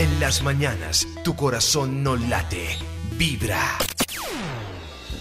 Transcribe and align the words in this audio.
En 0.00 0.18
las 0.18 0.42
mañanas, 0.42 1.06
tu 1.24 1.36
corazón 1.36 2.02
no 2.02 2.16
late, 2.16 2.68
vibra. 3.18 3.60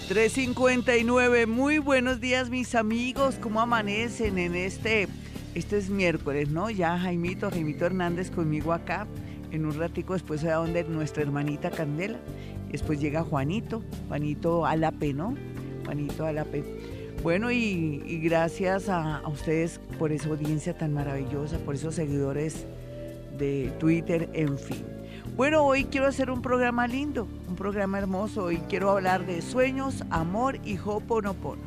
359, 0.07 1.47
muy 1.47 1.79
buenos 1.79 2.21
días 2.21 2.49
mis 2.49 2.75
amigos, 2.75 3.35
¿cómo 3.41 3.59
amanecen 3.59 4.37
en 4.37 4.55
este, 4.55 5.09
este 5.53 5.77
es 5.79 5.89
miércoles, 5.89 6.47
¿no? 6.47 6.69
Ya 6.69 6.97
Jaimito, 6.97 7.51
Jaimito 7.51 7.87
Hernández 7.87 8.31
conmigo 8.31 8.71
acá, 8.71 9.05
en 9.51 9.65
un 9.65 9.77
ratico 9.77 10.13
después 10.13 10.45
a 10.45 10.53
donde 10.53 10.85
nuestra 10.85 11.23
hermanita 11.23 11.71
Candela, 11.71 12.21
después 12.71 13.01
llega 13.01 13.23
Juanito, 13.23 13.83
Juanito 14.07 14.65
Alape, 14.65 15.13
¿no? 15.13 15.35
Juanito 15.83 16.25
Alape. 16.25 16.63
Bueno, 17.21 17.51
y, 17.51 18.21
gracias 18.23 18.87
a, 18.87 19.17
a 19.17 19.27
ustedes 19.27 19.81
por 19.99 20.13
esa 20.13 20.29
audiencia 20.29 20.77
tan 20.77 20.93
maravillosa, 20.93 21.57
por 21.57 21.75
esos 21.75 21.95
seguidores 21.95 22.65
de 23.39 23.73
Twitter, 23.79 24.29
en 24.33 24.59
fin. 24.59 24.85
Bueno, 25.35 25.63
hoy 25.63 25.85
quiero 25.85 26.05
hacer 26.05 26.29
un 26.29 26.41
programa 26.41 26.85
lindo, 26.85 27.27
un 27.47 27.55
programa 27.55 27.97
hermoso. 27.97 28.43
Hoy 28.43 28.57
quiero 28.67 28.91
hablar 28.91 29.25
de 29.25 29.41
sueños, 29.41 30.03
amor 30.09 30.59
y 30.65 30.77
hoponopono. 30.77 31.61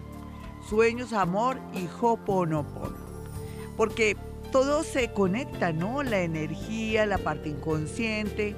Sueños, 0.69 1.13
amor 1.13 1.57
y 1.73 1.89
hoponopono. 2.01 2.95
Porque 3.77 4.17
todo 4.53 4.83
se 4.83 5.11
conecta, 5.13 5.73
¿no? 5.73 6.03
La 6.03 6.21
energía, 6.21 7.07
la 7.07 7.19
parte 7.19 7.49
inconsciente 7.49 8.55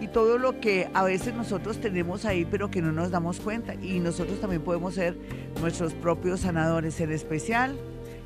y 0.00 0.08
todo 0.08 0.36
lo 0.36 0.60
que 0.60 0.90
a 0.94 1.04
veces 1.04 1.34
nosotros 1.34 1.78
tenemos 1.78 2.24
ahí 2.24 2.46
pero 2.50 2.70
que 2.70 2.82
no 2.82 2.90
nos 2.90 3.12
damos 3.12 3.38
cuenta. 3.38 3.74
Y 3.74 4.00
nosotros 4.00 4.40
también 4.40 4.62
podemos 4.62 4.94
ser 4.94 5.16
nuestros 5.60 5.92
propios 5.94 6.40
sanadores, 6.40 7.00
en 7.00 7.12
especial 7.12 7.76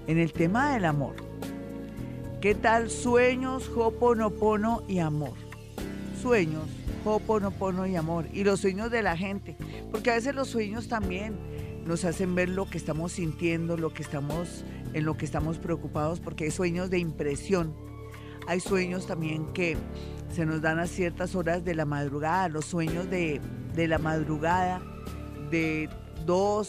en 0.06 0.18
el 0.18 0.32
tema 0.32 0.72
del 0.72 0.86
amor. 0.86 1.16
¿Qué 2.44 2.54
tal 2.54 2.90
sueños, 2.90 3.70
hoponopono 3.74 4.82
y 4.86 4.98
amor? 4.98 5.32
sueños, 6.20 6.68
Hoponopono 7.02 7.86
y 7.86 7.96
amor, 7.96 8.26
y 8.34 8.44
los 8.44 8.60
sueños 8.60 8.90
de 8.90 9.00
la 9.00 9.16
gente, 9.16 9.56
porque 9.90 10.10
a 10.10 10.16
veces 10.16 10.34
los 10.34 10.48
sueños 10.48 10.86
también 10.86 11.38
nos 11.86 12.04
hacen 12.04 12.34
ver 12.34 12.50
lo 12.50 12.68
que 12.68 12.76
estamos 12.76 13.12
sintiendo, 13.12 13.78
lo 13.78 13.94
que 13.94 14.02
estamos, 14.02 14.62
en 14.92 15.06
lo 15.06 15.16
que 15.16 15.24
estamos 15.24 15.56
preocupados, 15.56 16.20
porque 16.20 16.44
hay 16.44 16.50
sueños 16.50 16.90
de 16.90 16.98
impresión. 16.98 17.74
Hay 18.46 18.60
sueños 18.60 19.06
también 19.06 19.50
que 19.54 19.78
se 20.30 20.44
nos 20.44 20.60
dan 20.60 20.80
a 20.80 20.86
ciertas 20.86 21.34
horas 21.34 21.64
de 21.64 21.74
la 21.74 21.86
madrugada, 21.86 22.50
los 22.50 22.66
sueños 22.66 23.08
de, 23.08 23.40
de 23.74 23.88
la 23.88 23.96
madrugada, 23.96 24.82
de 25.50 25.88
2 26.26 26.68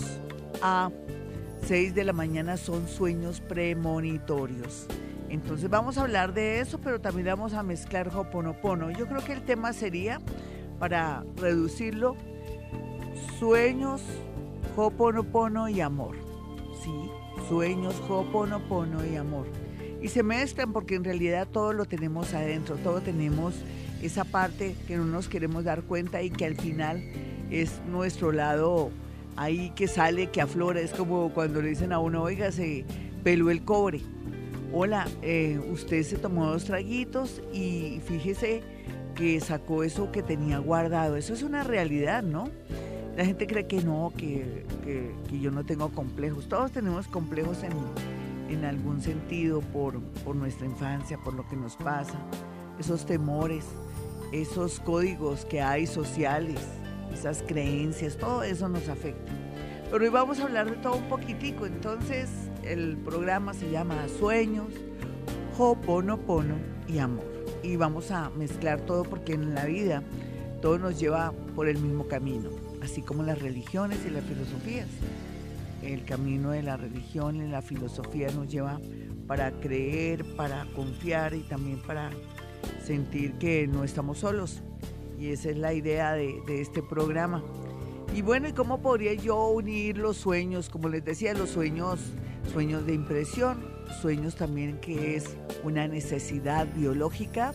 a 0.61 0.89
6 1.67 1.93
de 1.93 2.03
la 2.05 2.13
mañana 2.13 2.55
son 2.55 2.87
sueños 2.87 3.41
premonitorios. 3.41 4.87
Entonces 5.29 5.69
vamos 5.69 5.97
a 5.97 6.01
hablar 6.01 6.33
de 6.33 6.59
eso, 6.59 6.79
pero 6.79 7.01
también 7.01 7.27
vamos 7.27 7.53
a 7.53 7.63
mezclar 7.63 8.09
Hoponopono. 8.15 8.91
Yo 8.91 9.07
creo 9.07 9.23
que 9.23 9.33
el 9.33 9.41
tema 9.43 9.73
sería, 9.73 10.19
para 10.79 11.23
reducirlo, 11.37 12.15
sueños, 13.39 14.01
Hoponopono 14.75 15.67
y 15.69 15.81
amor. 15.81 16.15
Sí, 16.83 17.09
sueños, 17.49 17.95
Hoponopono 18.07 19.05
y 19.05 19.15
amor. 19.15 19.47
Y 20.01 20.09
se 20.09 20.21
mezclan 20.21 20.71
porque 20.71 20.95
en 20.95 21.03
realidad 21.03 21.47
todo 21.51 21.73
lo 21.73 21.85
tenemos 21.85 22.33
adentro, 22.33 22.75
todo 22.77 23.01
tenemos 23.01 23.55
esa 24.01 24.23
parte 24.23 24.75
que 24.87 24.97
no 24.97 25.05
nos 25.05 25.27
queremos 25.27 25.63
dar 25.63 25.81
cuenta 25.81 26.21
y 26.21 26.29
que 26.29 26.45
al 26.45 26.55
final 26.55 27.03
es 27.49 27.81
nuestro 27.87 28.31
lado 28.31 28.91
ahí 29.35 29.71
que 29.71 29.87
sale, 29.87 30.29
que 30.29 30.41
aflora. 30.41 30.79
Es 30.79 30.91
como 30.91 31.29
cuando 31.33 31.61
le 31.61 31.69
dicen 31.69 31.91
a 31.91 31.99
uno, 31.99 32.21
oiga, 32.21 32.51
se 32.51 32.85
peló 33.23 33.49
el 33.49 33.63
cobre 33.63 34.01
hola, 34.71 35.07
eh, 35.21 35.59
usted 35.71 36.03
se 36.03 36.17
tomó 36.17 36.47
dos 36.47 36.65
traguitos 36.65 37.41
y 37.53 38.01
fíjese 38.05 38.61
que 39.15 39.39
sacó 39.39 39.83
eso 39.83 40.11
que 40.11 40.21
tenía 40.21 40.59
guardado. 40.59 41.15
Eso 41.15 41.33
es 41.33 41.43
una 41.43 41.63
realidad, 41.63 42.23
¿no? 42.23 42.49
La 43.15 43.25
gente 43.25 43.47
cree 43.47 43.65
que 43.65 43.81
no, 43.81 44.11
que, 44.17 44.65
yo 45.31 45.51
no 45.51 45.65
tengo 45.65 45.89
complejos. 45.89 46.49
Todos 46.49 46.71
tenemos 46.71 47.07
complejos 47.07 47.63
en, 47.63 47.71
en 48.53 48.65
algún 48.65 49.01
sentido 49.01 49.61
por, 49.61 50.01
por 50.25 50.35
nuestra 50.35 50.65
infancia, 50.65 51.17
por 51.23 51.33
lo 51.33 51.47
que 51.47 51.55
nos 51.55 51.77
pasa, 51.77 52.19
esos 52.77 53.05
temores, 53.05 53.65
esos 54.33 54.81
códigos 54.81 55.45
que 55.45 55.61
hay 55.61 55.87
sociales, 55.87 56.59
esas 57.13 57.41
creencias, 57.41 58.17
todo 58.17 58.43
eso 58.43 58.67
nos 58.67 58.89
afecta. 58.89 59.31
Pero 59.89 60.03
hoy 60.03 60.09
vamos 60.09 60.39
a 60.39 60.43
hablar 60.43 60.69
de 60.69 60.75
todo 60.77 60.97
un 60.97 61.07
poquitico, 61.07 61.65
entonces 61.65 62.29
el 62.65 62.97
programa 62.97 63.53
se 63.53 63.69
llama 63.69 64.07
Sueños, 64.19 64.67
Hoponopono 65.57 66.55
y 66.87 66.97
Amor. 66.97 67.25
Y 67.63 67.75
vamos 67.75 68.11
a 68.11 68.29
mezclar 68.31 68.81
todo 68.81 69.03
porque 69.03 69.33
en 69.33 69.53
la 69.53 69.65
vida 69.65 70.03
todo 70.61 70.79
nos 70.79 70.99
lleva 70.99 71.31
por 71.55 71.67
el 71.67 71.77
mismo 71.77 72.07
camino, 72.07 72.49
así 72.81 73.01
como 73.01 73.23
las 73.23 73.41
religiones 73.41 73.99
y 74.05 74.09
las 74.09 74.23
filosofías. 74.23 74.87
El 75.83 76.03
camino 76.05 76.51
de 76.51 76.63
la 76.63 76.77
religión 76.77 77.35
y 77.35 77.47
la 77.47 77.61
filosofía 77.61 78.29
nos 78.31 78.49
lleva 78.49 78.79
para 79.27 79.51
creer, 79.51 80.25
para 80.35 80.65
confiar 80.75 81.35
y 81.35 81.41
también 81.41 81.79
para 81.85 82.09
sentir 82.83 83.33
que 83.33 83.67
no 83.67 83.83
estamos 83.83 84.19
solos. 84.19 84.63
Y 85.19 85.27
esa 85.27 85.51
es 85.51 85.57
la 85.57 85.73
idea 85.73 86.13
de, 86.13 86.41
de 86.47 86.61
este 86.61 86.81
programa. 86.81 87.43
Y 88.15 88.21
bueno, 88.21 88.47
¿y 88.47 88.53
cómo 88.53 88.81
podría 88.81 89.13
yo 89.13 89.49
unir 89.49 89.97
los 89.97 90.17
sueños? 90.17 90.69
Como 90.69 90.89
les 90.89 91.05
decía, 91.05 91.33
los 91.33 91.49
sueños 91.49 91.99
sueños 92.51 92.85
de 92.85 92.93
impresión, 92.93 93.57
sueños 94.01 94.35
también 94.35 94.79
que 94.79 95.15
es 95.15 95.35
una 95.63 95.87
necesidad 95.87 96.67
biológica 96.75 97.53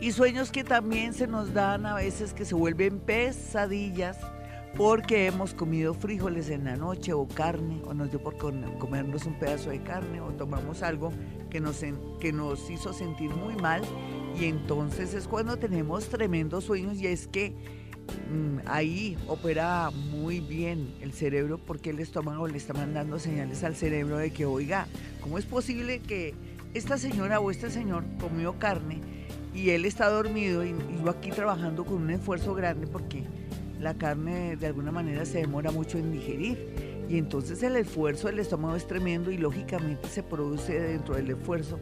y 0.00 0.12
sueños 0.12 0.50
que 0.50 0.64
también 0.64 1.14
se 1.14 1.26
nos 1.26 1.54
dan 1.54 1.86
a 1.86 1.94
veces 1.94 2.34
que 2.34 2.44
se 2.44 2.54
vuelven 2.54 2.98
pesadillas 2.98 4.18
porque 4.76 5.26
hemos 5.26 5.52
comido 5.54 5.92
frijoles 5.94 6.48
en 6.48 6.64
la 6.64 6.76
noche 6.76 7.12
o 7.12 7.28
carne 7.28 7.80
o 7.84 7.94
nos 7.94 8.10
dio 8.10 8.22
por 8.22 8.36
comernos 8.36 9.26
un 9.26 9.38
pedazo 9.38 9.70
de 9.70 9.82
carne 9.82 10.20
o 10.20 10.30
tomamos 10.30 10.82
algo 10.82 11.12
que 11.50 11.60
nos, 11.60 11.84
que 12.20 12.32
nos 12.32 12.70
hizo 12.70 12.92
sentir 12.92 13.30
muy 13.30 13.54
mal 13.56 13.82
y 14.40 14.46
entonces 14.46 15.14
es 15.14 15.28
cuando 15.28 15.58
tenemos 15.58 16.08
tremendos 16.08 16.64
sueños 16.64 16.98
y 16.98 17.06
es 17.06 17.26
que 17.26 17.54
ahí 18.66 19.18
opera 19.26 19.90
muy 19.90 20.40
bien 20.40 20.94
el 21.00 21.12
cerebro 21.12 21.58
porque 21.58 21.90
el 21.90 22.00
estómago 22.00 22.46
le 22.48 22.56
está 22.56 22.72
mandando 22.72 23.18
señales 23.18 23.62
al 23.64 23.76
cerebro 23.76 24.18
de 24.18 24.30
que, 24.30 24.46
oiga, 24.46 24.86
¿cómo 25.20 25.38
es 25.38 25.44
posible 25.44 26.00
que 26.00 26.34
esta 26.74 26.96
señora 26.96 27.40
o 27.40 27.50
este 27.50 27.70
señor 27.70 28.04
comió 28.20 28.58
carne 28.58 29.00
y 29.54 29.70
él 29.70 29.84
está 29.84 30.08
dormido 30.08 30.64
y, 30.64 30.74
yo 31.04 31.10
aquí 31.10 31.30
trabajando 31.30 31.84
con 31.84 32.02
un 32.02 32.10
esfuerzo 32.10 32.54
grande 32.54 32.86
porque 32.86 33.24
la 33.80 33.94
carne 33.94 34.56
de 34.56 34.66
alguna 34.66 34.92
manera 34.92 35.26
se 35.26 35.38
demora 35.38 35.70
mucho 35.70 35.98
en 35.98 36.12
digerir? 36.12 36.92
Y 37.08 37.18
entonces 37.18 37.62
el 37.62 37.76
esfuerzo 37.76 38.28
del 38.28 38.38
estómago 38.38 38.76
es 38.76 38.86
tremendo 38.86 39.30
y 39.30 39.36
lógicamente 39.36 40.08
se 40.08 40.22
produce 40.22 40.80
dentro 40.80 41.16
del 41.16 41.30
esfuerzo 41.30 41.78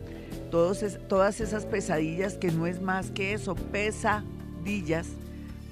todas 0.51 1.41
esas 1.41 1.67
pesadillas 1.67 2.37
que 2.37 2.51
no 2.51 2.67
es 2.67 2.83
más 2.83 3.13
que 3.13 3.35
eso, 3.35 3.55
pesadillas 3.55 5.07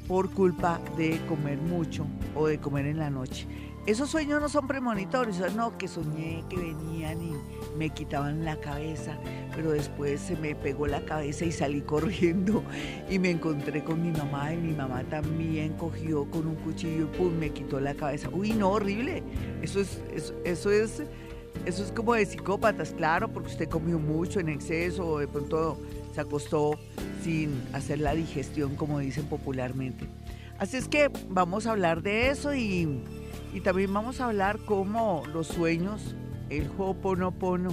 por 0.09 0.31
culpa 0.31 0.81
de 0.97 1.21
comer 1.29 1.59
mucho 1.59 2.07
o 2.35 2.47
de 2.47 2.59
comer 2.59 2.87
en 2.87 2.99
la 2.99 3.11
noche. 3.11 3.47
Esos 3.89 4.11
sueños 4.11 4.41
no 4.41 4.51
son 4.51 4.67
premonitorios, 4.67 5.55
no, 5.55 5.79
que 5.79 5.89
soñé 5.89 6.45
que 6.51 6.57
venían 6.57 7.23
y 7.23 7.33
me 7.79 7.89
quitaban 7.89 8.45
la 8.45 8.61
cabeza, 8.61 9.17
pero 9.57 9.71
después 9.71 10.21
se 10.21 10.37
me 10.37 10.55
pegó 10.55 10.87
la 10.87 11.03
cabeza 11.07 11.47
y 11.47 11.53
salí 11.53 11.81
corriendo 11.81 12.63
y 13.09 13.19
me 13.19 13.31
encontré 13.31 13.83
con 13.83 14.03
mi 14.03 14.11
mamá 14.11 14.53
y 14.53 14.59
mi 14.59 14.75
mamá 14.75 15.05
también 15.05 15.73
cogió 15.75 16.31
con 16.31 16.47
un 16.47 16.57
cuchillo 16.57 17.05
y 17.05 17.17
pum, 17.17 17.33
me 17.39 17.49
quitó 17.51 17.81
la 17.81 17.95
cabeza. 17.95 18.29
Uy, 18.31 18.53
no, 18.53 18.73
horrible. 18.73 19.23
Eso 19.63 19.81
es, 19.81 20.03
eso, 20.45 20.71
es, 20.71 21.03
eso 21.65 21.85
es 21.85 21.93
como 21.93 22.13
de 22.13 22.27
psicópatas, 22.27 22.93
claro, 22.93 23.29
porque 23.29 23.53
usted 23.53 23.69
comió 23.71 23.99
mucho 23.99 24.39
en 24.39 24.51
exceso 24.51 25.19
de 25.19 25.29
pronto 25.29 25.79
se 26.19 26.23
acostó 26.23 26.77
sin 27.23 27.63
hacer 27.73 28.01
la 28.01 28.13
digestión, 28.13 28.75
como 28.75 28.99
dicen 28.99 29.27
popularmente. 29.27 30.09
Así 30.59 30.77
es 30.77 30.89
que 30.89 31.13
vamos 31.29 31.69
a 31.69 31.71
hablar 31.71 32.03
de 32.03 32.31
eso 32.31 32.57
y, 32.57 33.05
también 33.63 33.95
vamos 33.95 34.21
a 34.21 34.25
hablar 34.25 34.59
cómo 34.67 35.23
los 35.33 35.47
sueños, 35.47 36.17
el 36.51 36.69
hoponopono 36.77 37.71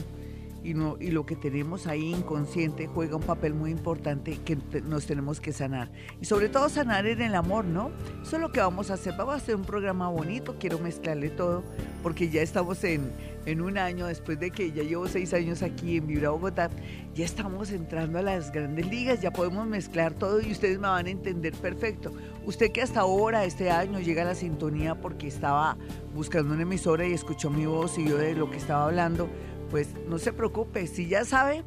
y, 0.66 1.12
lo 1.12 1.26
que 1.26 1.36
tenemos 1.36 1.86
ahí 1.86 2.12
inconsciente 2.12 2.88
juega 2.88 3.16
un 3.16 3.24
papel 3.24 3.54
muy 3.54 3.70
importante 3.72 4.40
que 4.44 4.58
nos 4.84 5.06
tenemos 5.06 5.40
que 5.40 5.54
sanar. 5.54 5.92
Y 6.20 6.26
sobre 6.26 6.50
todo 6.50 6.70
sanar 6.70 7.06
en 7.06 7.22
el 7.22 7.36
amor, 7.36 7.66
¿no? 7.66 7.92
Eso 8.24 8.38
es 8.38 8.42
lo 8.42 8.52
que 8.52 8.60
vamos 8.60 8.90
a 8.90 8.96
hacer. 8.96 9.14
Vamos 9.18 9.36
a 9.36 9.38
hacer 9.38 9.56
un 9.56 9.64
programa 9.64 10.10
bonito, 10.10 10.56
quiero 10.60 10.80
mezclarle 10.80 11.30
todo, 11.30 11.64
porque 12.02 12.30
ya 12.30 12.42
estamos 12.42 12.84
en 12.84 13.12
en 13.46 13.62
un 13.62 13.78
año, 13.78 14.08
después 14.08 14.40
de 14.40 14.52
que 14.52 14.72
ya 14.72 14.84
llevo 14.84 15.08
seis 15.08 15.34
años 15.34 15.62
aquí 15.62 15.98
en 15.98 16.08
Vibra 16.08 16.30
Bogotá, 16.32 16.70
ya 17.14 17.26
estamos 17.26 17.72
entrando 17.72 18.20
a 18.20 18.22
las 18.22 18.52
grandes 18.52 18.88
ligas, 18.88 19.22
ya 19.22 19.32
podemos 19.32 19.68
mezclar 19.68 20.14
todo 20.14 20.42
y 20.42 20.52
ustedes 20.52 20.80
me 20.80 20.88
van 20.88 21.06
a 21.06 21.10
entender 21.10 21.54
perfecto. 21.54 22.12
Usted 22.46 22.72
que 22.72 22.82
hasta 22.82 23.02
ahora, 23.02 23.46
este 23.46 23.70
año, 23.70 24.00
llega 24.00 24.24
a 24.24 24.26
la 24.26 24.36
sintonía 24.36 24.96
porque 24.96 25.28
estaba 25.28 25.78
buscando 26.14 26.54
una 26.54 26.64
emisora 26.64 27.08
y 27.08 27.14
escuchó 27.14 27.50
mi 27.50 27.66
voz 27.66 27.98
y 27.98 28.08
yo 28.08 28.18
de 28.18 28.34
lo 28.34 28.50
que 28.50 28.58
estaba 28.58 28.86
hablando, 28.86 29.30
pues 29.70 29.90
no 30.08 30.20
se 30.20 30.34
preocupe, 30.34 30.88
si 30.88 31.08
ya 31.08 31.26
sabe, 31.26 31.64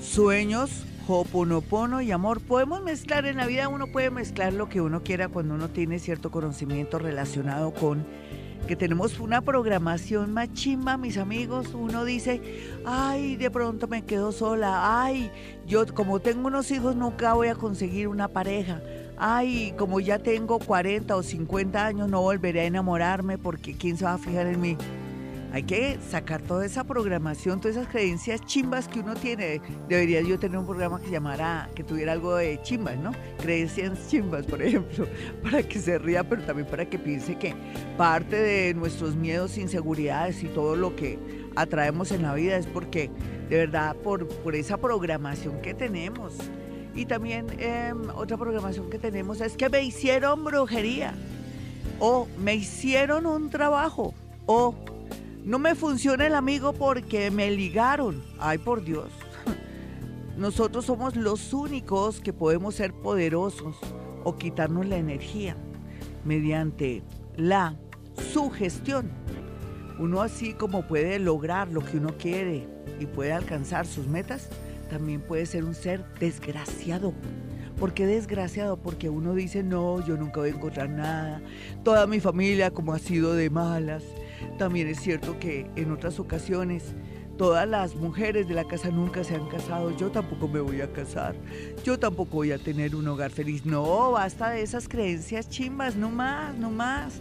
sueños, 0.00 0.84
Hoponopono 1.08 2.00
y 2.00 2.12
amor. 2.12 2.40
Podemos 2.40 2.82
mezclar 2.82 3.26
en 3.26 3.36
la 3.36 3.46
vida, 3.46 3.68
uno 3.68 3.88
puede 3.88 4.10
mezclar 4.10 4.52
lo 4.52 4.68
que 4.68 4.80
uno 4.80 5.02
quiera 5.02 5.28
cuando 5.28 5.54
uno 5.54 5.68
tiene 5.68 5.98
cierto 5.98 6.30
conocimiento 6.30 6.98
relacionado 6.98 7.74
con 7.74 8.06
que 8.66 8.76
tenemos 8.76 9.18
una 9.18 9.40
programación 9.40 10.32
más 10.32 10.48
mis 10.98 11.18
amigos. 11.18 11.74
Uno 11.74 12.04
dice, 12.04 12.40
ay, 12.84 13.36
de 13.36 13.50
pronto 13.50 13.88
me 13.88 14.02
quedo 14.02 14.30
sola. 14.30 15.02
Ay, 15.02 15.30
yo 15.66 15.84
como 15.92 16.20
tengo 16.20 16.46
unos 16.46 16.70
hijos 16.70 16.94
nunca 16.94 17.34
voy 17.34 17.48
a 17.48 17.56
conseguir 17.56 18.06
una 18.06 18.28
pareja. 18.28 18.80
Ay, 19.18 19.74
como 19.76 20.00
ya 20.00 20.18
tengo 20.20 20.60
40 20.60 21.16
o 21.16 21.22
50 21.22 21.84
años 21.84 22.08
no 22.08 22.22
volveré 22.22 22.60
a 22.60 22.64
enamorarme 22.64 23.38
porque 23.38 23.76
quién 23.76 23.96
se 23.96 24.04
va 24.04 24.14
a 24.14 24.18
fijar 24.18 24.46
en 24.46 24.60
mí. 24.60 24.76
Hay 25.52 25.64
que 25.64 25.98
sacar 26.10 26.40
toda 26.40 26.64
esa 26.64 26.82
programación, 26.82 27.60
todas 27.60 27.76
esas 27.76 27.88
creencias 27.88 28.40
chimbas 28.46 28.88
que 28.88 29.00
uno 29.00 29.14
tiene. 29.14 29.60
Debería 29.86 30.22
yo 30.22 30.38
tener 30.38 30.56
un 30.56 30.64
programa 30.64 30.98
que 30.98 31.10
llamara, 31.10 31.68
que 31.74 31.84
tuviera 31.84 32.12
algo 32.12 32.36
de 32.36 32.58
chimbas, 32.62 32.96
¿no? 32.96 33.12
Creencias 33.38 34.08
chimbas, 34.08 34.46
por 34.46 34.62
ejemplo, 34.62 35.06
para 35.42 35.62
que 35.62 35.78
se 35.78 35.98
ría, 35.98 36.24
pero 36.24 36.42
también 36.42 36.66
para 36.66 36.88
que 36.88 36.98
piense 36.98 37.36
que 37.36 37.54
parte 37.98 38.36
de 38.36 38.72
nuestros 38.72 39.14
miedos, 39.14 39.58
inseguridades 39.58 40.42
y 40.42 40.46
todo 40.46 40.74
lo 40.74 40.96
que 40.96 41.18
atraemos 41.54 42.12
en 42.12 42.22
la 42.22 42.32
vida 42.32 42.56
es 42.56 42.66
porque, 42.66 43.10
de 43.50 43.58
verdad, 43.58 43.94
por, 43.96 44.26
por 44.26 44.54
esa 44.54 44.78
programación 44.78 45.60
que 45.60 45.74
tenemos. 45.74 46.32
Y 46.94 47.04
también 47.04 47.46
em, 47.58 48.08
otra 48.14 48.38
programación 48.38 48.88
que 48.88 48.98
tenemos 48.98 49.42
es 49.42 49.58
que 49.58 49.68
me 49.68 49.82
hicieron 49.82 50.44
brujería, 50.44 51.12
o 52.00 52.26
me 52.38 52.54
hicieron 52.54 53.26
un 53.26 53.50
trabajo, 53.50 54.14
o 54.46 54.74
no 55.44 55.58
me 55.58 55.74
funciona 55.74 56.26
el 56.26 56.34
amigo 56.34 56.72
porque 56.72 57.30
me 57.30 57.50
ligaron. 57.50 58.22
Ay, 58.38 58.58
por 58.58 58.84
Dios. 58.84 59.08
Nosotros 60.36 60.84
somos 60.84 61.16
los 61.16 61.52
únicos 61.52 62.20
que 62.20 62.32
podemos 62.32 62.76
ser 62.76 62.92
poderosos 62.92 63.76
o 64.24 64.36
quitarnos 64.36 64.86
la 64.86 64.96
energía 64.96 65.56
mediante 66.24 67.02
la 67.36 67.76
sugestión. 68.32 69.10
Uno 69.98 70.22
así 70.22 70.54
como 70.54 70.86
puede 70.86 71.18
lograr 71.18 71.68
lo 71.68 71.80
que 71.84 71.98
uno 71.98 72.16
quiere 72.16 72.68
y 73.00 73.06
puede 73.06 73.32
alcanzar 73.32 73.86
sus 73.86 74.06
metas, 74.06 74.48
también 74.90 75.20
puede 75.20 75.46
ser 75.46 75.64
un 75.64 75.74
ser 75.74 76.04
desgraciado. 76.20 77.12
¿Por 77.78 77.94
qué 77.94 78.06
desgraciado? 78.06 78.76
Porque 78.76 79.08
uno 79.08 79.34
dice, 79.34 79.62
no, 79.62 80.04
yo 80.06 80.16
nunca 80.16 80.40
voy 80.40 80.50
a 80.50 80.54
encontrar 80.54 80.88
nada. 80.88 81.42
Toda 81.82 82.06
mi 82.06 82.20
familia 82.20 82.70
como 82.70 82.92
ha 82.92 82.98
sido 82.98 83.34
de 83.34 83.50
malas. 83.50 84.04
También 84.58 84.88
es 84.88 85.00
cierto 85.00 85.38
que 85.38 85.70
en 85.76 85.90
otras 85.90 86.18
ocasiones 86.20 86.94
todas 87.36 87.66
las 87.66 87.94
mujeres 87.94 88.46
de 88.48 88.54
la 88.54 88.64
casa 88.64 88.90
nunca 88.90 89.24
se 89.24 89.34
han 89.34 89.48
casado, 89.48 89.96
yo 89.96 90.10
tampoco 90.10 90.48
me 90.48 90.60
voy 90.60 90.80
a 90.80 90.92
casar, 90.92 91.34
yo 91.82 91.98
tampoco 91.98 92.36
voy 92.36 92.52
a 92.52 92.58
tener 92.58 92.94
un 92.94 93.08
hogar 93.08 93.30
feliz. 93.30 93.64
No, 93.64 94.12
basta 94.12 94.50
de 94.50 94.62
esas 94.62 94.88
creencias 94.88 95.48
chimbas, 95.48 95.96
no 95.96 96.10
más, 96.10 96.54
no 96.54 96.70
más. 96.70 97.20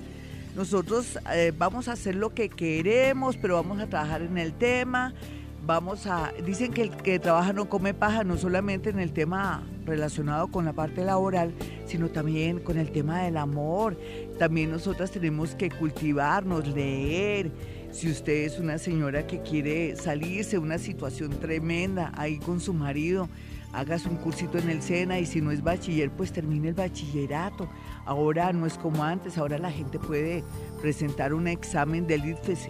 Nosotros 0.56 1.18
eh, 1.33 1.53
vamos 1.57 1.88
a 1.88 1.94
hacer 1.94 2.15
lo 2.15 2.33
que 2.33 2.50
queremos, 2.50 3.38
pero 3.38 3.56
vamos 3.56 3.79
a 3.79 3.88
trabajar 3.88 4.21
en 4.21 4.38
el 4.38 4.53
tema. 4.53 5.13
Vamos 5.63 6.07
a, 6.07 6.33
dicen 6.43 6.73
que 6.73 6.81
el 6.81 6.89
que 6.89 7.19
trabaja 7.19 7.53
no 7.53 7.69
come 7.69 7.93
paja, 7.93 8.23
no 8.23 8.35
solamente 8.35 8.89
en 8.89 8.99
el 8.99 9.13
tema 9.13 9.63
relacionado 9.85 10.47
con 10.47 10.65
la 10.65 10.73
parte 10.73 11.05
laboral, 11.05 11.53
sino 11.85 12.09
también 12.09 12.59
con 12.59 12.77
el 12.79 12.91
tema 12.91 13.21
del 13.21 13.37
amor. 13.37 13.95
También 14.39 14.71
nosotras 14.71 15.11
tenemos 15.11 15.53
que 15.53 15.69
cultivarnos, 15.69 16.67
leer. 16.67 17.51
Si 17.91 18.09
usted 18.09 18.45
es 18.45 18.57
una 18.57 18.79
señora 18.79 19.27
que 19.27 19.41
quiere 19.41 19.95
salirse 19.97 20.51
de 20.51 20.59
una 20.59 20.79
situación 20.79 21.29
tremenda 21.39 22.11
ahí 22.15 22.39
con 22.39 22.59
su 22.59 22.73
marido, 22.73 23.29
hágase 23.71 24.09
un 24.09 24.15
cursito 24.15 24.57
en 24.57 24.69
el 24.69 24.81
SENA 24.81 25.19
y 25.19 25.27
si 25.27 25.41
no 25.41 25.51
es 25.51 25.61
bachiller, 25.61 26.09
pues 26.09 26.31
termine 26.31 26.69
el 26.69 26.73
bachillerato. 26.73 27.69
Ahora 28.05 28.51
no 28.51 28.65
es 28.65 28.79
como 28.79 29.03
antes, 29.03 29.37
ahora 29.37 29.59
la 29.59 29.71
gente 29.71 29.99
puede 29.99 30.43
presentar 30.81 31.35
un 31.35 31.47
examen 31.47 32.07
del 32.07 32.25
IFES 32.25 32.67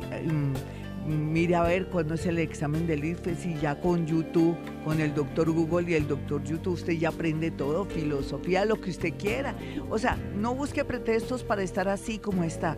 mire 1.07 1.55
a 1.55 1.63
ver 1.63 1.87
cuándo 1.87 2.13
es 2.13 2.25
el 2.25 2.37
examen 2.39 2.87
del 2.87 3.03
IFES 3.03 3.45
y 3.45 3.59
ya 3.59 3.79
con 3.79 4.05
YouTube, 4.05 4.55
con 4.83 4.99
el 4.99 5.13
doctor 5.13 5.51
Google 5.51 5.91
y 5.91 5.95
el 5.95 6.07
doctor 6.07 6.43
YouTube, 6.43 6.73
usted 6.73 6.93
ya 6.93 7.09
aprende 7.09 7.51
todo, 7.51 7.85
filosofía, 7.85 8.65
lo 8.65 8.79
que 8.79 8.89
usted 8.89 9.13
quiera. 9.17 9.55
O 9.89 9.97
sea, 9.97 10.17
no 10.35 10.55
busque 10.55 10.85
pretextos 10.85 11.43
para 11.43 11.63
estar 11.63 11.87
así 11.87 12.17
como 12.17 12.43
está. 12.43 12.77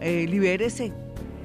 Eh, 0.00 0.26
libérese, 0.28 0.92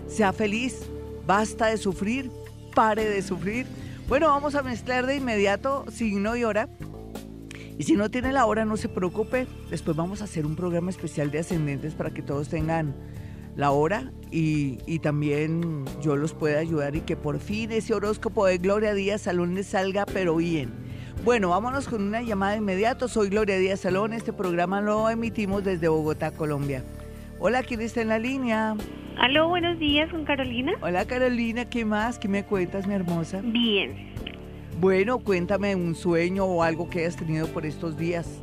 sea 0.07 0.33
feliz, 0.33 0.81
basta 1.25 1.67
de 1.67 1.77
sufrir, 1.77 2.31
pare 2.73 3.05
de 3.05 3.21
sufrir. 3.21 3.65
Bueno, 4.07 4.27
vamos 4.27 4.55
a 4.55 4.63
mezclar 4.63 5.05
de 5.05 5.15
inmediato 5.15 5.85
signo 5.91 6.35
y 6.35 6.43
hora. 6.43 6.69
Y 7.77 7.83
si 7.83 7.95
no 7.95 8.09
tiene 8.09 8.31
la 8.31 8.45
hora, 8.45 8.63
no 8.63 8.77
se 8.77 8.87
preocupe. 8.87 9.47
Después 9.69 9.97
vamos 9.97 10.21
a 10.21 10.25
hacer 10.25 10.45
un 10.45 10.55
programa 10.55 10.89
especial 10.89 11.29
de 11.31 11.39
ascendentes 11.39 11.93
para 11.93 12.11
que 12.11 12.21
todos 12.21 12.47
tengan 12.47 12.95
la 13.55 13.71
hora 13.71 14.11
y, 14.31 14.99
también 14.99 15.85
yo 16.01 16.15
los 16.15 16.33
pueda 16.33 16.59
ayudar 16.59 16.95
y 16.95 17.01
que 17.01 17.15
por 17.15 17.39
fin 17.39 17.71
ese 17.71 17.93
horóscopo 17.93 18.45
de 18.45 18.57
Gloria 18.57 18.93
Díaz 18.93 19.21
Salón 19.21 19.55
les 19.55 19.67
salga 19.67 20.05
pero 20.05 20.35
bien. 20.37 20.73
Bueno, 21.23 21.49
vámonos 21.49 21.87
con 21.87 22.03
una 22.03 22.21
llamada 22.21 22.53
de 22.53 22.57
inmediato. 22.59 23.07
Soy 23.07 23.29
Gloria 23.29 23.57
Díaz 23.57 23.79
Salón. 23.79 24.13
Este 24.13 24.33
programa 24.33 24.81
lo 24.81 25.09
emitimos 25.09 25.63
desde 25.63 25.87
Bogotá, 25.87 26.31
Colombia. 26.31 26.83
Hola, 27.39 27.63
¿quién 27.63 27.81
está 27.81 28.01
en 28.01 28.09
la 28.09 28.19
línea? 28.19 28.75
Aló, 29.17 29.47
buenos 29.47 29.79
días, 29.79 30.09
con 30.11 30.25
Carolina. 30.25 30.73
Hola, 30.81 31.05
Carolina, 31.05 31.65
¿qué 31.65 31.85
más? 31.85 32.19
¿Qué 32.19 32.27
me 32.27 32.43
cuentas, 32.43 32.85
mi 32.85 32.93
hermosa? 32.93 33.41
Bien. 33.43 34.13
Bueno, 34.79 35.19
cuéntame 35.19 35.75
un 35.75 35.95
sueño 35.95 36.45
o 36.45 36.61
algo 36.61 36.89
que 36.89 36.99
hayas 36.99 37.15
tenido 37.15 37.47
por 37.47 37.65
estos 37.65 37.97
días. 37.97 38.41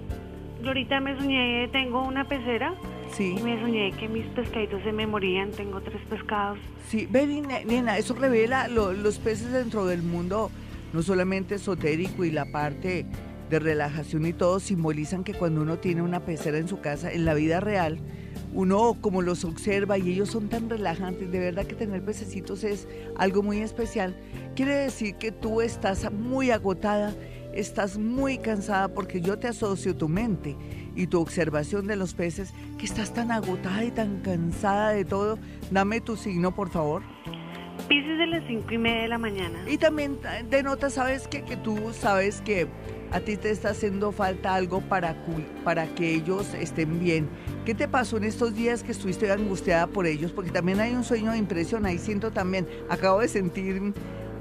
Ahorita 0.65 1.01
me 1.01 1.17
soñé, 1.19 1.69
tengo 1.69 2.03
una 2.03 2.25
pecera 2.27 2.75
Sí. 3.13 3.37
Y 3.39 3.43
me 3.43 3.61
soñé 3.61 3.93
que 3.93 4.09
mis 4.09 4.27
pescaditos 4.29 4.83
se 4.83 4.93
me 4.93 5.07
morían, 5.07 5.51
tengo 5.51 5.81
tres 5.81 6.01
pescados. 6.09 6.59
Sí, 6.89 7.07
ven, 7.11 7.47
nena, 7.67 7.99
eso 7.99 8.15
revela 8.15 8.69
los 8.69 9.19
peces 9.19 9.53
dentro 9.53 9.87
del 9.87 10.03
mundo, 10.03 10.51
no 10.93 11.03
solamente 11.03 11.57
esotérico 11.57 12.25
y 12.25 12.31
la 12.31 12.51
parte 12.51 13.07
de 13.51 13.59
relajación 13.59 14.25
y 14.27 14.33
todo, 14.33 14.61
simbolizan 14.61 15.25
que 15.25 15.35
cuando 15.35 15.61
uno 15.61 15.79
tiene 15.79 16.01
una 16.01 16.21
pecera 16.21 16.57
en 16.57 16.69
su 16.69 16.81
casa, 16.81 17.13
en 17.13 17.27
la 17.27 17.35
vida 17.35 17.61
real, 17.61 17.99
uno 18.55 18.97
como 19.01 19.23
los 19.23 19.45
observa 19.45 19.99
y 19.99 20.11
ellos 20.11 20.31
son 20.31 20.49
tan 20.49 20.69
relajantes, 20.71 21.31
de 21.31 21.39
verdad 21.39 21.67
que 21.67 21.75
tener 21.75 22.03
pececitos 22.03 22.65
es 22.65 22.89
algo 23.17 23.43
muy 23.43 23.59
especial. 23.59 24.17
Quiere 24.57 24.75
decir 24.75 25.17
que 25.17 25.33
tú 25.33 25.61
estás 25.61 26.11
muy 26.13 26.51
agotada, 26.51 27.15
estás 27.55 27.99
muy 27.99 28.39
cansada 28.39 28.89
porque 28.89 29.21
yo 29.21 29.39
te 29.39 29.49
asocio 29.49 29.95
tu 29.97 30.09
mente 30.09 30.57
y 30.95 31.07
tu 31.07 31.21
observación 31.21 31.87
de 31.87 31.97
los 31.97 32.15
peces, 32.15 32.53
que 32.79 32.87
estás 32.87 33.15
tan 33.15 33.31
agotada 33.31 33.85
y 33.85 33.91
tan 33.91 34.21
cansada 34.21 34.91
de 34.91 35.05
todo. 35.05 35.39
Dame 35.71 36.01
tu 36.01 36.17
signo, 36.17 36.55
por 36.55 36.71
favor. 36.71 37.03
Pisces 37.89 38.19
de 38.19 38.27
las 38.27 38.47
cinco 38.47 38.73
y 38.73 38.79
media 38.79 39.03
de 39.03 39.09
la 39.09 39.19
mañana. 39.19 39.65
Y 39.69 39.79
también 39.79 40.19
denota, 40.51 40.91
¿sabes 40.91 41.27
qué? 41.27 41.43
Que 41.43 41.57
tú 41.57 41.93
sabes 41.93 42.41
que 42.43 42.69
a 43.11 43.21
ti 43.21 43.37
te 43.37 43.51
está 43.51 43.71
haciendo 43.71 44.13
falta 44.13 44.55
algo 44.55 44.81
para, 44.81 45.17
para 45.65 45.87
que 45.95 46.15
ellos 46.15 46.55
estén 46.55 46.99
bien. 47.01 47.29
¿Qué 47.65 47.75
te 47.75 47.89
pasó 47.89 48.17
en 48.17 48.25
estos 48.25 48.55
días 48.55 48.83
que 48.83 48.93
estuviste 48.93 49.31
angustiada 49.31 49.87
por 49.87 50.07
ellos? 50.07 50.33
Porque 50.33 50.51
también 50.51 50.81
hay 50.81 50.95
un 50.95 51.05
sueño 51.05 51.33
de 51.33 51.39
impresión, 51.39 51.85
ahí 51.85 51.99
siento 51.99 52.31
también, 52.31 52.67
acabo 52.89 53.21
de 53.21 53.29
sentir 53.29 53.93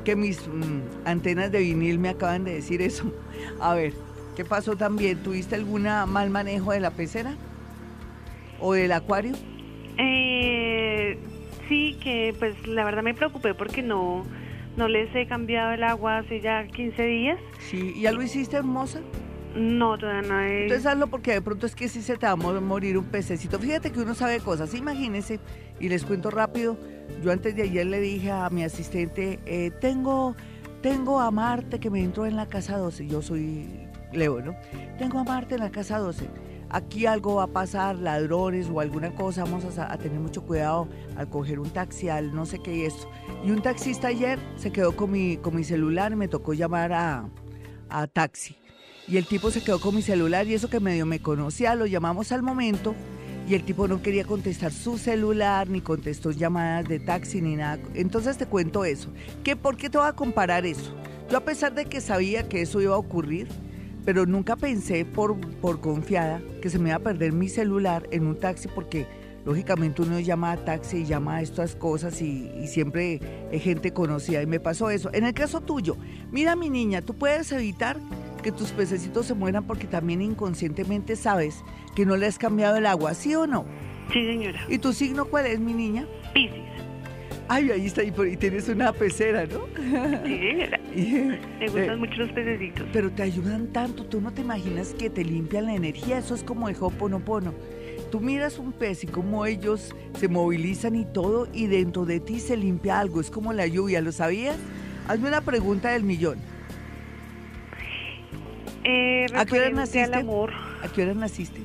que 0.05 0.15
mis 0.15 0.48
mm, 0.48 1.05
antenas 1.05 1.51
de 1.51 1.60
vinil 1.60 2.00
me 2.00 2.10
acaban 2.10 2.43
de 2.43 2.53
decir 2.53 2.81
eso. 2.81 3.12
A 3.60 3.74
ver, 3.74 3.93
¿Qué 4.36 4.46
pasó 4.46 4.76
también? 4.76 5.22
¿Tuviste 5.24 5.56
algún 5.56 5.84
mal 5.84 6.30
manejo 6.30 6.72
de 6.72 6.80
la 6.80 6.92
pecera? 6.92 7.36
¿O 8.60 8.74
del 8.74 8.92
acuario? 8.92 9.34
Eh, 9.98 11.18
sí, 11.68 11.98
que 12.02 12.34
pues 12.38 12.68
la 12.68 12.86
verdad 12.86 13.04
me 13.04 13.14
preocupé 13.14 13.54
porque 13.54 13.82
no, 13.82 14.26
no 14.78 14.88
les 14.88 15.14
he 15.16 15.28
cambiado 15.28 15.74
el 15.74 15.84
agua 15.84 16.20
hace 16.20 16.40
ya 16.42 16.66
15 16.66 17.04
días. 17.04 17.40
Sí, 17.60 17.94
¿y 17.96 18.02
ya 18.02 18.12
lo 18.12 18.22
hiciste 18.22 18.58
hermosa? 18.58 19.02
No, 19.56 19.98
todavía 19.98 20.22
no 20.22 20.40
he... 20.40 20.64
Entonces 20.64 20.86
hazlo 20.86 21.08
porque 21.08 21.34
de 21.34 21.42
pronto 21.42 21.66
es 21.66 21.76
que 21.76 21.90
sí 21.90 22.02
se 22.02 22.16
te 22.18 22.26
va 22.26 22.32
a 22.32 22.36
morir 22.36 22.98
un 22.98 23.06
pececito. 23.06 23.60
Fíjate 23.60 23.92
que 23.92 24.00
uno 24.00 24.16
sabe 24.16 24.40
cosas, 24.40 24.74
imagínense, 24.74 25.40
y 25.80 25.90
les 25.90 26.06
cuento 26.06 26.32
rápido, 26.32 26.78
yo 27.22 27.32
antes 27.32 27.56
de 27.56 27.64
ayer 27.64 27.86
le 27.86 28.00
dije 28.00 28.32
a 28.32 28.50
mi 28.50 28.64
asistente, 28.64 29.40
eh, 29.46 29.72
tengo, 29.82 30.36
tengo 30.82 31.20
a 31.20 31.32
Marte 31.32 31.80
que 31.80 31.90
me 31.90 32.02
entró 32.02 32.26
en 32.26 32.38
la 32.38 32.48
casa 32.48 32.78
12, 32.78 33.08
yo 33.08 33.22
soy 33.22 33.81
Leo, 34.13 34.41
¿no? 34.41 34.56
Tengo 34.98 35.20
a 35.20 35.24
Marte 35.24 35.56
en 35.56 35.62
la 35.62 35.72
casa 35.72 35.98
12. 36.00 36.27
Aquí 36.70 37.06
algo 37.06 37.36
va 37.36 37.44
a 37.44 37.48
pasar, 37.48 37.98
ladrones 37.98 38.70
o 38.72 38.80
alguna 38.80 39.13
cosa, 39.13 39.44
vamos 39.44 39.77
a, 39.77 39.98
tener 39.98 40.20
mucho 40.20 40.44
cuidado 40.44 40.88
al 41.18 41.30
coger 41.30 41.60
un 41.60 41.70
taxi, 41.70 42.08
al 42.08 42.34
no 42.34 42.46
sé 42.46 42.60
qué 42.60 42.77
y 42.77 42.82
esto. 42.84 43.10
Y 43.44 43.51
un 43.51 43.62
taxista 43.62 44.08
ayer 44.08 44.39
se 44.56 44.72
quedó 44.72 44.96
con 44.96 45.12
mi, 45.12 45.36
con 45.36 45.56
mi 45.56 45.65
celular 45.65 46.13
y 46.13 46.15
me 46.15 46.30
tocó 46.30 46.53
llamar 46.53 46.94
a, 46.94 47.30
a 47.89 48.08
taxi. 48.08 48.56
Y 49.08 49.18
el 49.18 49.25
tipo 49.25 49.51
se 49.51 49.62
quedó 49.62 49.82
con 49.82 49.96
mi 49.96 50.01
celular 50.01 50.48
y 50.48 50.53
eso 50.53 50.70
que 50.70 50.80
medio 50.80 51.06
me 51.06 51.22
conocía, 51.22 51.75
lo 51.75 51.86
llamamos 51.86 52.32
al 52.32 52.41
momento 52.41 52.96
y 53.48 53.56
el 53.56 53.63
tipo 53.63 53.88
no 53.88 54.01
quería 54.01 54.24
contestar 54.24 54.72
su 54.72 54.98
celular, 54.98 55.70
ni 55.70 55.82
contestó 55.82 56.32
llamadas 56.32 56.88
de 56.88 57.00
taxi, 57.00 57.41
ni 57.41 57.58
nada. 57.58 57.80
Entonces 57.96 58.38
te 58.38 58.46
cuento 58.46 58.86
eso. 58.86 59.10
¿Qué, 59.44 59.58
¿Por 59.58 59.75
qué 59.75 59.89
te 59.89 59.98
voy 59.98 60.08
a 60.08 60.13
comparar 60.13 60.65
eso? 60.65 60.96
Yo 61.30 61.38
a 61.38 61.41
pesar 61.41 61.74
de 61.74 61.86
que 61.86 62.01
sabía 62.01 62.48
que 62.48 62.62
eso 62.62 62.82
iba 62.82 62.96
a 62.96 62.98
ocurrir, 62.98 63.50
pero 64.05 64.25
nunca 64.25 64.55
pensé 64.55 65.05
por, 65.05 65.39
por 65.58 65.79
confiada 65.81 66.41
que 66.62 66.70
se 66.70 66.79
me 66.79 66.89
iba 66.89 66.98
a 66.98 67.00
perder 67.00 67.34
mi 67.34 67.50
celular 67.50 68.08
en 68.12 68.25
un 68.25 68.39
taxi 68.39 68.67
porque 68.67 69.08
lógicamente 69.46 70.01
uno 70.01 70.20
llama 70.20 70.51
a 70.51 70.58
taxi 70.58 70.98
y 70.98 71.05
llama 71.05 71.38
a 71.38 71.41
estas 71.41 71.75
cosas 71.75 72.22
y, 72.22 72.67
siempre 72.67 73.20
es 73.51 73.63
gente 73.63 73.91
conocida 73.91 74.41
y 74.41 74.46
me 74.46 74.60
pasó 74.60 74.89
eso. 74.89 75.10
En 75.13 75.25
el 75.25 75.34
caso 75.34 75.62
tuyo, 75.62 75.98
mira 76.31 76.55
mi 76.55 76.70
niña, 76.70 77.01
tú 77.01 77.15
puedes 77.15 77.51
evitar 77.51 77.98
que 78.43 78.51
tus 78.51 78.72
pececitos 78.72 79.25
se 79.25 79.34
mueran 79.34 79.65
porque 79.65 79.88
también 79.88 80.22
inconscientemente 80.22 81.15
sabes 81.15 81.63
que 81.96 82.05
no 82.05 82.17
le 82.17 82.27
has 82.27 82.38
cambiado 82.38 82.77
el 82.77 82.86
agua, 82.86 83.13
¿sí 83.13 83.36
o 83.36 83.46
no? 83.46 83.65
Sí, 84.12 84.25
señora. 84.25 84.60
¿Y 84.67 84.79
tu 84.79 84.93
signo 84.93 85.25
cuál 85.25 85.46
es, 85.46 85.60
mi 85.60 85.74
niña? 85.74 86.08
Piscis. 86.34 86.71
Ay, 87.53 87.70
ahí 87.70 87.86
está, 87.86 88.01
y, 88.01 88.12
tienes 88.38 88.70
una 88.70 88.93
pecera, 88.93 89.46
¿no? 89.46 89.65
Sí. 90.25 90.60
Me 91.60 91.67
gustan 91.67 91.89
eh, 91.89 91.96
mucho 91.98 92.13
los 92.15 92.31
pececitos. 92.31 92.88
Pero 92.93 93.12
te 93.12 93.24
ayudan 93.24 93.67
tanto, 93.74 94.05
tú 94.05 94.22
no 94.22 94.31
te 94.31 94.39
imaginas 94.39 94.93
que 94.93 95.10
te 95.10 95.25
limpian 95.25 95.65
la 95.65 95.75
energía, 95.75 96.20
eso 96.20 96.34
es 96.34 96.43
como 96.43 96.70
el 96.70 96.77
hoponopono. 96.79 97.53
Tú 98.10 98.22
miras 98.22 98.58
un 98.58 98.72
pez 98.72 99.03
y 99.03 99.08
cómo 99.08 99.46
ellos 99.46 99.93
se 100.17 100.29
movilizan 100.29 100.96
y 100.96 101.03
todo, 101.03 101.50
y 101.51 101.67
dentro 101.67 102.05
de 102.05 102.22
ti 102.22 102.39
se 102.39 102.55
limpia 102.55 103.01
algo, 103.01 103.20
es 103.20 103.29
como 103.29 103.51
la 103.51 103.67
lluvia, 103.67 104.00
¿lo 104.00 104.13
sabías? 104.13 104.55
Hazme 105.10 105.27
una 105.27 105.41
pregunta 105.41 105.89
del 105.89 106.05
millón. 106.05 106.39
Eh, 108.86 109.25
¿A 109.36 109.46
qué 109.46 109.60
hora 109.60 109.72
naciste? 109.72 110.15
amor. 110.15 110.53
¿A 110.81 110.88
qué 110.88 111.03
hora 111.03 111.15
naciste? 111.15 111.60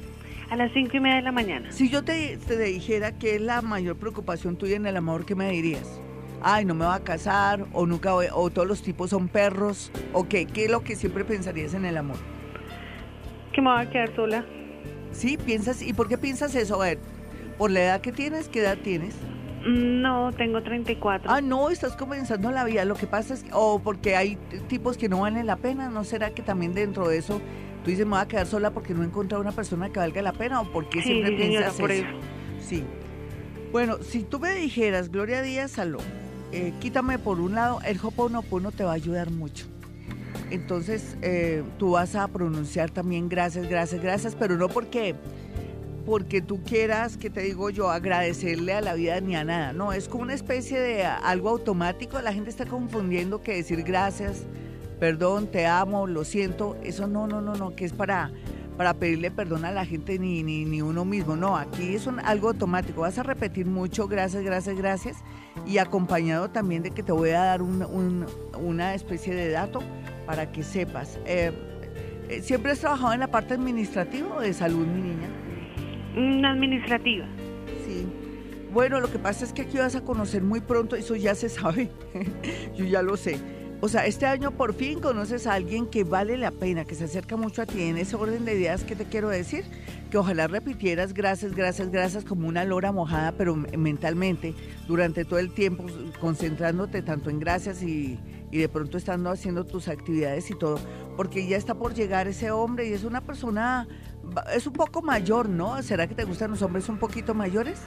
A 0.48 0.56
las 0.56 0.72
cinco 0.72 0.96
y 0.96 1.00
media 1.00 1.16
de 1.16 1.22
la 1.22 1.32
mañana. 1.32 1.72
Si 1.72 1.88
yo 1.90 2.04
te, 2.04 2.36
te 2.36 2.56
dijera 2.58 3.18
que 3.18 3.34
es 3.34 3.40
la 3.40 3.62
mayor 3.62 3.96
preocupación 3.96 4.56
tuya 4.56 4.76
en 4.76 4.86
el 4.86 4.96
amor, 4.96 5.26
¿qué 5.26 5.34
me 5.34 5.50
dirías? 5.50 6.00
Ay, 6.40 6.64
no 6.64 6.74
me 6.74 6.84
va 6.84 6.94
a 6.94 7.00
casar, 7.00 7.66
o 7.72 7.86
nunca 7.86 8.14
o 8.14 8.50
todos 8.50 8.68
los 8.68 8.82
tipos 8.82 9.10
son 9.10 9.28
perros, 9.28 9.90
o 10.12 10.28
qué, 10.28 10.46
¿qué 10.46 10.66
es 10.66 10.70
lo 10.70 10.84
que 10.84 10.94
siempre 10.94 11.24
pensarías 11.24 11.74
en 11.74 11.84
el 11.84 11.96
amor? 11.96 12.16
Que 13.52 13.60
me 13.60 13.68
va 13.68 13.80
a 13.80 13.90
quedar 13.90 14.14
sola. 14.14 14.44
Sí, 15.10 15.36
piensas, 15.36 15.82
¿y 15.82 15.92
por 15.92 16.08
qué 16.08 16.18
piensas 16.18 16.54
eso? 16.54 16.80
A 16.80 16.86
ver, 16.86 16.98
¿por 17.58 17.70
la 17.70 17.80
edad 17.80 18.00
que 18.00 18.12
tienes? 18.12 18.48
¿Qué 18.48 18.60
edad 18.60 18.78
tienes? 18.78 19.16
No, 19.66 20.30
tengo 20.32 20.62
34. 20.62 21.28
Ah, 21.28 21.40
no, 21.40 21.70
estás 21.70 21.96
comenzando 21.96 22.52
la 22.52 22.62
vida. 22.62 22.84
Lo 22.84 22.94
que 22.94 23.08
pasa 23.08 23.34
es, 23.34 23.44
o 23.52 23.80
porque 23.80 24.14
hay 24.14 24.36
tipos 24.68 24.96
que 24.96 25.08
no 25.08 25.20
valen 25.20 25.46
la 25.46 25.56
pena, 25.56 25.90
¿no 25.90 26.04
será 26.04 26.30
que 26.30 26.42
también 26.42 26.72
dentro 26.72 27.08
de 27.08 27.18
eso 27.18 27.40
tú 27.86 27.92
dices, 27.92 28.04
me 28.04 28.14
voy 28.14 28.20
a 28.20 28.26
quedar 28.26 28.48
sola 28.48 28.72
porque 28.72 28.94
no 28.94 29.04
he 29.04 29.06
encontrado 29.06 29.40
una 29.40 29.52
persona 29.52 29.90
que 29.90 30.00
valga 30.00 30.20
la 30.20 30.32
pena? 30.32 30.60
¿O 30.60 30.72
porque 30.72 31.00
siempre 31.02 31.36
piensas 31.36 31.74
por 31.74 31.92
eso? 31.92 32.08
Sí. 32.60 32.82
Bueno, 33.70 33.98
si 34.02 34.24
tú 34.24 34.40
me 34.40 34.52
dijeras, 34.56 35.08
Gloria 35.08 35.40
Díaz 35.40 35.70
Salón, 35.70 36.02
eh, 36.50 36.72
quítame 36.80 37.20
por 37.20 37.38
un 37.38 37.54
lado, 37.54 37.78
el 37.86 38.00
Hoponopono 38.02 38.72
te 38.72 38.82
va 38.82 38.90
a 38.90 38.94
ayudar 38.94 39.30
mucho. 39.30 39.66
Entonces, 40.50 41.16
eh, 41.22 41.62
tú 41.78 41.92
vas 41.92 42.16
a 42.16 42.26
pronunciar 42.26 42.90
también 42.90 43.28
gracias, 43.28 43.68
gracias, 43.68 44.02
gracias, 44.02 44.34
pero 44.34 44.56
no 44.56 44.68
porque, 44.68 45.14
porque 46.04 46.42
tú 46.42 46.64
quieras, 46.64 47.16
que 47.16 47.30
te 47.30 47.42
digo 47.42 47.70
yo, 47.70 47.88
agradecerle 47.88 48.72
a 48.72 48.80
la 48.80 48.94
vida 48.94 49.20
ni 49.20 49.36
a 49.36 49.44
nada. 49.44 49.72
No, 49.72 49.92
es 49.92 50.08
como 50.08 50.24
una 50.24 50.34
especie 50.34 50.80
de 50.80 51.04
algo 51.04 51.50
automático. 51.50 52.20
La 52.20 52.32
gente 52.32 52.50
está 52.50 52.66
confundiendo 52.66 53.42
que 53.42 53.54
decir 53.54 53.84
gracias, 53.84 54.42
perdón, 54.98 55.48
te 55.48 55.66
amo, 55.66 56.06
lo 56.06 56.24
siento. 56.24 56.76
Eso 56.82 57.06
no, 57.06 57.26
no, 57.26 57.40
no, 57.40 57.54
no, 57.54 57.74
que 57.74 57.84
es 57.84 57.92
para, 57.92 58.30
para 58.76 58.94
pedirle 58.94 59.30
perdón 59.30 59.64
a 59.64 59.70
la 59.70 59.84
gente 59.84 60.18
ni, 60.18 60.42
ni, 60.42 60.64
ni 60.64 60.82
uno 60.82 61.04
mismo. 61.04 61.36
No, 61.36 61.56
aquí 61.56 61.94
es 61.94 62.06
algo 62.24 62.48
automático. 62.48 63.02
Vas 63.02 63.18
a 63.18 63.22
repetir 63.22 63.66
mucho, 63.66 64.08
gracias, 64.08 64.42
gracias, 64.42 64.76
gracias. 64.76 65.16
Y 65.66 65.78
acompañado 65.78 66.50
también 66.50 66.82
de 66.82 66.90
que 66.90 67.02
te 67.02 67.12
voy 67.12 67.30
a 67.30 67.40
dar 67.40 67.62
una 67.62 68.94
especie 68.94 69.34
de 69.34 69.50
dato 69.50 69.80
para 70.26 70.50
que 70.52 70.62
sepas. 70.62 71.18
Eh, 71.24 71.52
eh, 72.28 72.42
¿Siempre 72.42 72.72
has 72.72 72.80
trabajado 72.80 73.12
en 73.12 73.20
la 73.20 73.28
parte 73.28 73.54
administrativa 73.54 74.36
o 74.36 74.40
de 74.40 74.52
salud, 74.52 74.86
mi 74.86 75.00
niña? 75.00 75.28
Mm, 76.16 76.44
administrativa. 76.44 77.26
Sí. 77.86 78.06
Bueno, 78.72 79.00
lo 79.00 79.10
que 79.10 79.18
pasa 79.18 79.44
es 79.44 79.52
que 79.52 79.62
aquí 79.62 79.78
vas 79.78 79.94
a 79.94 80.02
conocer 80.02 80.42
muy 80.42 80.60
pronto, 80.60 80.96
eso 80.96 81.16
ya 81.16 81.34
se 81.34 81.48
sabe, 81.48 81.90
yo 82.76 82.84
ya 82.84 83.00
lo 83.00 83.16
sé. 83.16 83.38
O 83.86 83.88
sea, 83.88 84.04
este 84.04 84.26
año 84.26 84.50
por 84.50 84.74
fin 84.74 84.98
conoces 84.98 85.46
a 85.46 85.54
alguien 85.54 85.86
que 85.86 86.02
vale 86.02 86.36
la 86.36 86.50
pena, 86.50 86.84
que 86.84 86.96
se 86.96 87.04
acerca 87.04 87.36
mucho 87.36 87.62
a 87.62 87.66
ti 87.66 87.82
en 87.82 87.98
ese 87.98 88.16
orden 88.16 88.44
de 88.44 88.54
ideas 88.54 88.82
que 88.82 88.96
te 88.96 89.04
quiero 89.04 89.28
decir, 89.28 89.64
que 90.10 90.18
ojalá 90.18 90.48
repitieras 90.48 91.14
gracias, 91.14 91.54
gracias, 91.54 91.92
gracias 91.92 92.24
como 92.24 92.48
una 92.48 92.64
lora 92.64 92.90
mojada, 92.90 93.30
pero 93.38 93.54
mentalmente, 93.54 94.56
durante 94.88 95.24
todo 95.24 95.38
el 95.38 95.54
tiempo, 95.54 95.84
concentrándote 96.20 97.00
tanto 97.02 97.30
en 97.30 97.38
gracias 97.38 97.80
y, 97.84 98.18
y 98.50 98.58
de 98.58 98.68
pronto 98.68 98.98
estando 98.98 99.30
haciendo 99.30 99.64
tus 99.64 99.86
actividades 99.86 100.50
y 100.50 100.58
todo, 100.58 100.80
porque 101.16 101.46
ya 101.46 101.56
está 101.56 101.76
por 101.76 101.94
llegar 101.94 102.26
ese 102.26 102.50
hombre 102.50 102.88
y 102.88 102.92
es 102.92 103.04
una 103.04 103.20
persona, 103.20 103.86
es 104.52 104.66
un 104.66 104.72
poco 104.72 105.00
mayor, 105.00 105.48
¿no? 105.48 105.80
¿Será 105.84 106.08
que 106.08 106.16
te 106.16 106.24
gustan 106.24 106.50
los 106.50 106.60
hombres 106.62 106.88
un 106.88 106.98
poquito 106.98 107.34
mayores? 107.34 107.78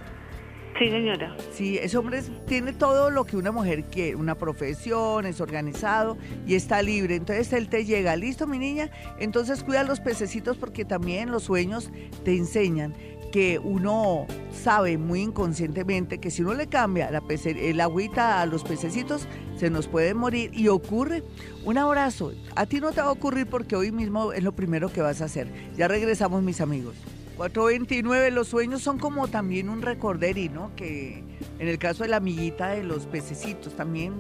Sí, 0.80 0.90
señora. 0.90 1.36
Sí, 1.54 1.78
ese 1.78 1.98
hombre 1.98 2.24
tiene 2.48 2.72
todo 2.72 3.12
lo 3.12 3.26
que 3.26 3.36
una 3.36 3.52
mujer 3.52 3.84
quiere, 3.84 4.16
una 4.16 4.36
profesión, 4.36 5.26
es 5.26 5.42
organizado 5.42 6.18
y 6.48 6.56
está 6.56 6.82
libre. 6.82 7.16
Entonces 7.16 7.52
él 7.52 7.68
te 7.68 7.84
llega, 7.84 8.16
listo 8.16 8.48
mi 8.48 8.58
niña, 8.58 8.90
entonces 9.20 9.62
cuida 9.62 9.84
los 9.84 10.00
pececitos 10.00 10.56
porque 10.56 10.86
también 10.86 11.32
los 11.32 11.44
sueños 11.44 11.92
te 12.24 12.34
enseñan 12.38 12.94
que 13.34 13.60
uno 13.60 14.26
sabe 14.54 14.98
muy 14.98 15.22
inconscientemente 15.22 16.20
que 16.20 16.32
si 16.32 16.42
uno 16.42 16.54
le 16.54 16.68
cambia 16.68 17.12
la 17.12 17.22
el 17.46 17.82
agüita 17.82 18.42
a 18.42 18.46
los 18.46 18.64
pececitos, 18.64 19.28
se 19.58 19.70
nos 19.70 19.88
puede 19.88 20.14
morir 20.14 20.52
y 20.54 20.70
ocurre. 20.70 21.24
Un 21.66 21.78
abrazo. 21.78 22.32
A 22.56 22.66
ti 22.66 22.80
no 22.80 22.92
te 22.94 23.02
va 23.02 23.08
a 23.08 23.12
ocurrir 23.12 23.48
porque 23.48 23.76
hoy 23.76 23.92
mismo 23.92 24.32
es 24.32 24.44
lo 24.44 24.54
primero 24.54 24.92
que 24.92 25.02
vas 25.02 25.22
a 25.22 25.26
hacer. 25.26 25.52
Ya 25.76 25.90
regresamos, 25.90 26.42
mis 26.42 26.62
amigos. 26.62 26.96
429, 27.40 28.32
los 28.32 28.50
sueños 28.50 28.82
son 28.82 29.00
como 29.00 29.30
también 29.30 29.70
un 29.70 29.82
recorderi, 29.82 30.50
¿no? 30.50 30.76
Que 30.76 31.24
en 31.58 31.70
el 31.70 31.80
caso 31.80 32.04
de 32.04 32.10
la 32.10 32.18
amiguita 32.18 32.68
de 32.68 32.84
los 32.84 33.06
pececitos 33.06 33.78
también 33.78 34.14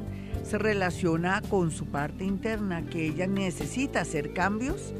se 0.43 0.57
relaciona 0.57 1.41
con 1.49 1.69
su 1.71 1.87
parte 1.87 2.23
interna, 2.23 2.85
que 2.85 3.07
ella 3.07 3.27
necesita 3.27 3.99
hacer 3.99 4.31
cambios 4.31 4.93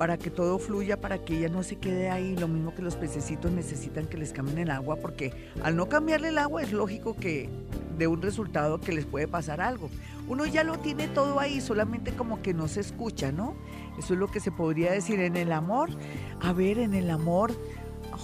para 0.00 0.16
que 0.16 0.30
todo 0.30 0.58
fluya, 0.58 0.98
para 0.98 1.18
que 1.18 1.36
ella 1.36 1.50
no 1.50 1.62
se 1.62 1.76
quede 1.76 2.08
ahí. 2.08 2.34
Lo 2.34 2.48
mismo 2.48 2.74
que 2.74 2.80
los 2.80 2.96
pececitos 2.96 3.52
necesitan 3.52 4.06
que 4.06 4.16
les 4.16 4.32
cambien 4.32 4.56
el 4.56 4.70
agua, 4.70 4.96
porque 4.96 5.34
al 5.62 5.76
no 5.76 5.90
cambiarle 5.90 6.28
el 6.28 6.38
agua 6.38 6.62
es 6.62 6.72
lógico 6.72 7.14
que 7.14 7.50
de 7.98 8.06
un 8.06 8.22
resultado 8.22 8.80
que 8.80 8.94
les 8.94 9.04
puede 9.04 9.28
pasar 9.28 9.60
algo. 9.60 9.90
Uno 10.26 10.46
ya 10.46 10.64
lo 10.64 10.78
tiene 10.78 11.06
todo 11.08 11.38
ahí, 11.38 11.60
solamente 11.60 12.12
como 12.12 12.40
que 12.40 12.54
no 12.54 12.66
se 12.66 12.80
escucha, 12.80 13.30
¿no? 13.30 13.54
Eso 13.98 14.14
es 14.14 14.18
lo 14.18 14.28
que 14.28 14.40
se 14.40 14.50
podría 14.50 14.90
decir 14.90 15.20
en 15.20 15.36
el 15.36 15.52
amor. 15.52 15.90
A 16.40 16.54
ver, 16.54 16.78
en 16.78 16.94
el 16.94 17.10
amor, 17.10 17.52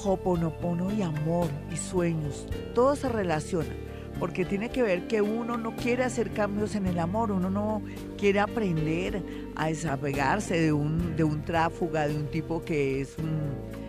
hoponopono 0.03 0.91
y 0.95 1.03
amor 1.03 1.51
y 1.71 1.77
sueños, 1.77 2.47
todo 2.75 2.97
se 2.97 3.11
relaciona 3.11 3.86
porque 4.19 4.45
tiene 4.45 4.71
que 4.71 4.83
ver 4.83 5.07
que 5.07 5.21
uno 5.23 5.57
no 5.57 5.77
quiere 5.77 6.05
hacer 6.05 6.31
cambios 6.33 6.75
en 6.75 6.87
el 6.87 6.99
amor, 6.99 7.31
uno 7.31 7.51
no 7.51 7.83
quiere 8.17 8.41
aprender 8.41 9.23
a 9.55 9.69
desapegarse 9.69 10.61
de 10.61 10.73
un, 10.73 11.17
de 11.17 11.25
un 11.25 11.45
tráfuga, 11.45 12.09
de 12.09 12.17
un 12.17 12.27
tipo 12.27 12.65
que 12.65 13.01
es 13.01 13.17
un 13.19 13.87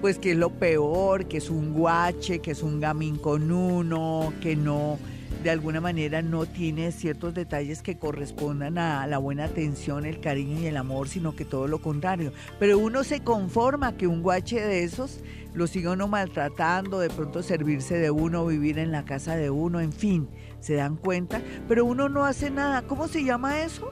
pues 0.00 0.18
que 0.18 0.32
es 0.32 0.36
lo 0.36 0.50
peor, 0.50 1.26
que 1.26 1.38
es 1.38 1.48
un 1.48 1.72
guache, 1.72 2.40
que 2.40 2.50
es 2.50 2.62
un 2.62 2.80
gamín 2.80 3.16
con 3.16 3.50
uno, 3.50 4.32
que 4.40 4.54
no 4.54 4.98
de 5.42 5.50
alguna 5.50 5.80
manera 5.80 6.22
no 6.22 6.46
tiene 6.46 6.92
ciertos 6.92 7.34
detalles 7.34 7.82
que 7.82 7.98
correspondan 7.98 8.78
a 8.78 9.06
la 9.06 9.18
buena 9.18 9.44
atención, 9.44 10.06
el 10.06 10.20
cariño 10.20 10.60
y 10.60 10.66
el 10.66 10.76
amor, 10.76 11.08
sino 11.08 11.36
que 11.36 11.44
todo 11.44 11.68
lo 11.68 11.80
contrario. 11.80 12.32
Pero 12.58 12.78
uno 12.78 13.04
se 13.04 13.20
conforma 13.20 13.96
que 13.96 14.06
un 14.06 14.22
guache 14.22 14.60
de 14.60 14.84
esos 14.84 15.20
lo 15.54 15.66
siga 15.66 15.92
uno 15.92 16.06
maltratando, 16.06 16.98
de 16.98 17.08
pronto 17.08 17.42
servirse 17.42 17.96
de 17.98 18.10
uno, 18.10 18.44
vivir 18.46 18.78
en 18.78 18.92
la 18.92 19.04
casa 19.04 19.36
de 19.36 19.48
uno, 19.48 19.80
en 19.80 19.92
fin, 19.92 20.28
se 20.60 20.74
dan 20.74 20.96
cuenta, 20.96 21.40
pero 21.66 21.84
uno 21.84 22.08
no 22.08 22.24
hace 22.24 22.50
nada. 22.50 22.82
¿Cómo 22.82 23.08
se 23.08 23.24
llama 23.24 23.62
eso? 23.62 23.90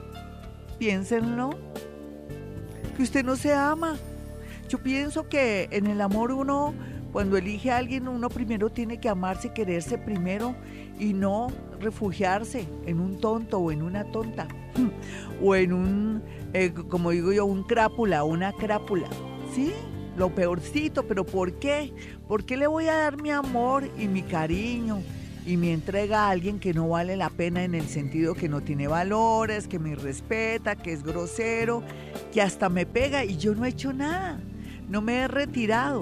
Piénsenlo. 0.77 1.51
Que 2.95 3.03
usted 3.03 3.25
no 3.25 3.35
se 3.35 3.53
ama. 3.53 3.97
Yo 4.69 4.77
pienso 4.77 5.27
que 5.27 5.67
en 5.71 5.87
el 5.87 6.01
amor 6.01 6.31
uno, 6.31 6.73
cuando 7.15 7.37
elige 7.37 7.71
a 7.71 7.77
alguien, 7.77 8.09
uno 8.09 8.27
primero 8.27 8.69
tiene 8.69 8.97
que 8.97 9.07
amarse, 9.07 9.53
quererse 9.53 9.97
primero 9.97 10.53
y 10.99 11.13
no 11.13 11.47
refugiarse 11.79 12.67
en 12.85 12.99
un 12.99 13.21
tonto 13.21 13.57
o 13.57 13.71
en 13.71 13.83
una 13.83 14.03
tonta 14.11 14.49
o 15.41 15.55
en 15.55 15.71
un, 15.71 16.23
eh, 16.51 16.73
como 16.73 17.11
digo 17.11 17.31
yo, 17.31 17.45
un 17.45 17.63
crápula, 17.63 18.25
una 18.25 18.51
crápula. 18.51 19.07
¿Sí? 19.53 19.71
Lo 20.17 20.35
peorcito, 20.35 21.07
pero 21.07 21.25
¿por 21.25 21.53
qué? 21.53 21.93
¿Por 22.27 22.43
qué 22.43 22.57
le 22.57 22.67
voy 22.67 22.89
a 22.89 22.95
dar 22.95 23.21
mi 23.21 23.31
amor 23.31 23.89
y 23.97 24.09
mi 24.09 24.21
cariño 24.21 25.01
y 25.45 25.55
mi 25.55 25.69
entrega 25.69 26.25
a 26.25 26.31
alguien 26.31 26.59
que 26.59 26.73
no 26.73 26.89
vale 26.89 27.15
la 27.15 27.29
pena 27.29 27.63
en 27.63 27.75
el 27.75 27.87
sentido 27.87 28.33
que 28.35 28.49
no 28.49 28.59
tiene 28.59 28.89
valores, 28.89 29.69
que 29.69 29.79
me 29.79 29.95
respeta, 29.95 30.75
que 30.75 30.91
es 30.91 31.01
grosero, 31.01 31.81
que 32.33 32.41
hasta 32.41 32.67
me 32.67 32.85
pega 32.85 33.23
y 33.23 33.37
yo 33.37 33.55
no 33.55 33.63
he 33.63 33.69
hecho 33.69 33.93
nada? 33.93 34.37
No 34.89 35.01
me 35.01 35.19
he 35.19 35.27
retirado. 35.29 36.01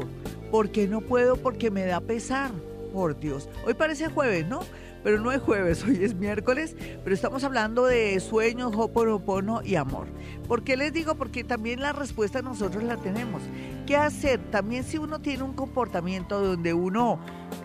¿Por 0.54 0.70
qué 0.70 0.88
no 0.88 1.02
puedo? 1.02 1.36
Porque 1.36 1.72
me 1.72 1.84
da 1.84 2.00
pesar. 2.00 2.52
Por 2.94 3.20
Dios. 3.20 3.50
Hoy 3.66 3.74
parece 3.74 4.08
jueves, 4.10 4.48
¿no? 4.48 4.60
pero 5.04 5.20
no 5.20 5.32
es 5.32 5.42
jueves, 5.42 5.84
hoy 5.88 6.04
es 6.04 6.14
miércoles, 6.14 6.76
pero 7.04 7.14
estamos 7.14 7.44
hablando 7.44 7.86
de 7.86 8.20
sueños, 8.20 8.72
hoponopono 8.76 9.62
y 9.64 9.76
amor. 9.76 10.08
¿Por 10.48 10.64
qué 10.64 10.78
les 10.78 10.94
digo? 10.94 11.16
Porque 11.16 11.44
también 11.44 11.82
la 11.82 11.92
respuesta 11.92 12.44
nosotros 12.44 12.84
la 12.84 12.98
tenemos. 12.98 13.42
¿Qué 13.88 13.98
hacer? 13.98 14.40
También 14.52 14.84
si 14.84 15.00
uno 15.00 15.20
tiene 15.20 15.42
un 15.42 15.54
comportamiento 15.54 16.40
donde 16.40 16.74
uno 16.76 17.20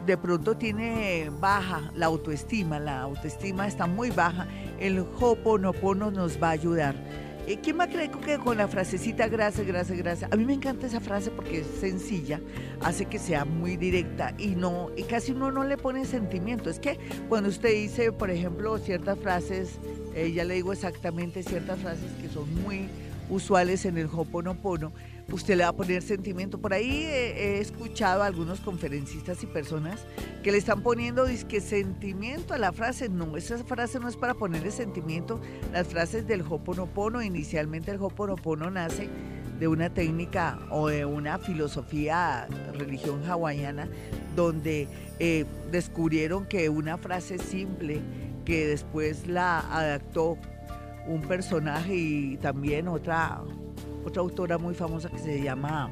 de 0.07 0.17
pronto 0.17 0.57
tiene 0.57 1.31
baja 1.41 1.93
la 1.95 2.07
autoestima, 2.07 2.81
la 2.81 3.03
autoestima 3.03 3.69
está 3.69 3.87
muy 3.87 4.11
baja, 4.11 4.49
el 4.81 4.99
hoponopono 4.99 6.11
nos 6.11 6.43
va 6.43 6.49
a 6.49 6.53
ayudar. 6.53 7.28
Eh, 7.49 7.59
¿Quién 7.63 7.79
más 7.79 7.89
cree 7.89 8.11
que 8.11 8.37
con 8.37 8.59
la 8.59 8.69
frasecita 8.69 9.27
gracias, 9.27 9.67
gracias, 9.67 9.97
gracias? 9.97 10.31
A 10.31 10.37
mí 10.37 10.45
me 10.45 10.53
encanta 10.53 10.87
esa 10.87 11.01
frase 11.01 11.31
porque 11.31 11.61
es 11.61 11.67
sencilla, 11.81 12.43
hace 12.83 13.07
que 13.07 13.19
sea 13.19 13.47
muy 13.47 13.79
directa 13.79 14.35
y 14.37 14.49
no 14.49 14.91
y 14.99 15.05
casi 15.05 15.33
uno 15.33 15.51
no 15.51 15.65
le 15.65 15.79
pone 15.79 16.05
sentimiento. 16.05 16.69
Es 16.69 16.79
que 16.79 16.99
cuando 17.31 17.49
usted 17.49 17.71
dice, 17.71 18.13
por 18.13 18.29
ejemplo, 18.29 18.77
ciertas 18.77 19.19
frases, 19.19 19.79
eh, 20.15 20.31
ya 20.31 20.45
le 20.45 20.57
digo 20.57 20.75
exactamente 20.75 21.43
ciertas 21.43 21.79
frases 21.79 22.13
que 22.21 22.29
son 22.29 22.55
muy 22.63 22.87
usuales 23.31 23.85
en 23.85 23.99
el 23.99 24.07
Hoponopono, 24.07 24.93
usted 25.31 25.57
le 25.57 25.65
va 25.65 25.71
a 25.71 25.77
poner 25.77 26.03
sentimiento. 26.03 26.59
Por 26.59 26.73
ahí 26.73 27.05
he, 27.05 27.61
escuchado 27.61 28.23
a 28.23 28.27
algunos 28.27 28.61
conferencistas 28.61 29.43
y 29.43 29.47
personas 29.47 30.01
que 30.43 30.53
le 30.53 30.59
están 30.59 30.83
poniendo 30.83 31.25
disque 31.25 31.61
sentimiento 31.61 32.55
a 32.55 32.59
la 32.59 32.73
frase. 32.73 33.09
No, 33.09 33.37
esa 33.37 33.59
frase 33.65 34.01
no 34.01 34.09
es 34.09 34.17
para 34.17 34.35
ponerle 34.35 34.71
sentimiento. 34.71 35.41
Las 35.73 35.89
frases 35.89 36.27
del 36.27 36.43
Hoponopono, 36.43 37.23
inicialmente 37.23 37.91
el 37.91 38.01
Hoponopono 38.01 38.71
nace 38.71 39.09
de 39.59 39.69
una 39.69 39.91
técnica 39.91 40.59
o 40.71 40.89
de 40.89 41.05
una 41.05 41.39
filosofía, 41.39 42.47
religión 42.75 43.29
hawaiana, 43.29 43.89
donde 44.37 44.89
eh, 45.19 45.45
descubrieron 45.71 46.47
que 46.47 46.69
una 46.69 46.97
frase 46.97 47.39
simple 47.39 48.01
que 48.45 48.67
después 48.67 49.27
la 49.27 49.61
adaptó 49.61 50.39
un 51.09 51.23
personaje 51.23 51.95
y 51.95 52.37
también 52.37 52.87
otra 52.87 53.43
otra 54.09 54.23
autora 54.23 54.59
muy 54.59 54.75
famosa 54.75 55.11
que 55.11 55.19
se 55.19 55.43
llama, 55.43 55.91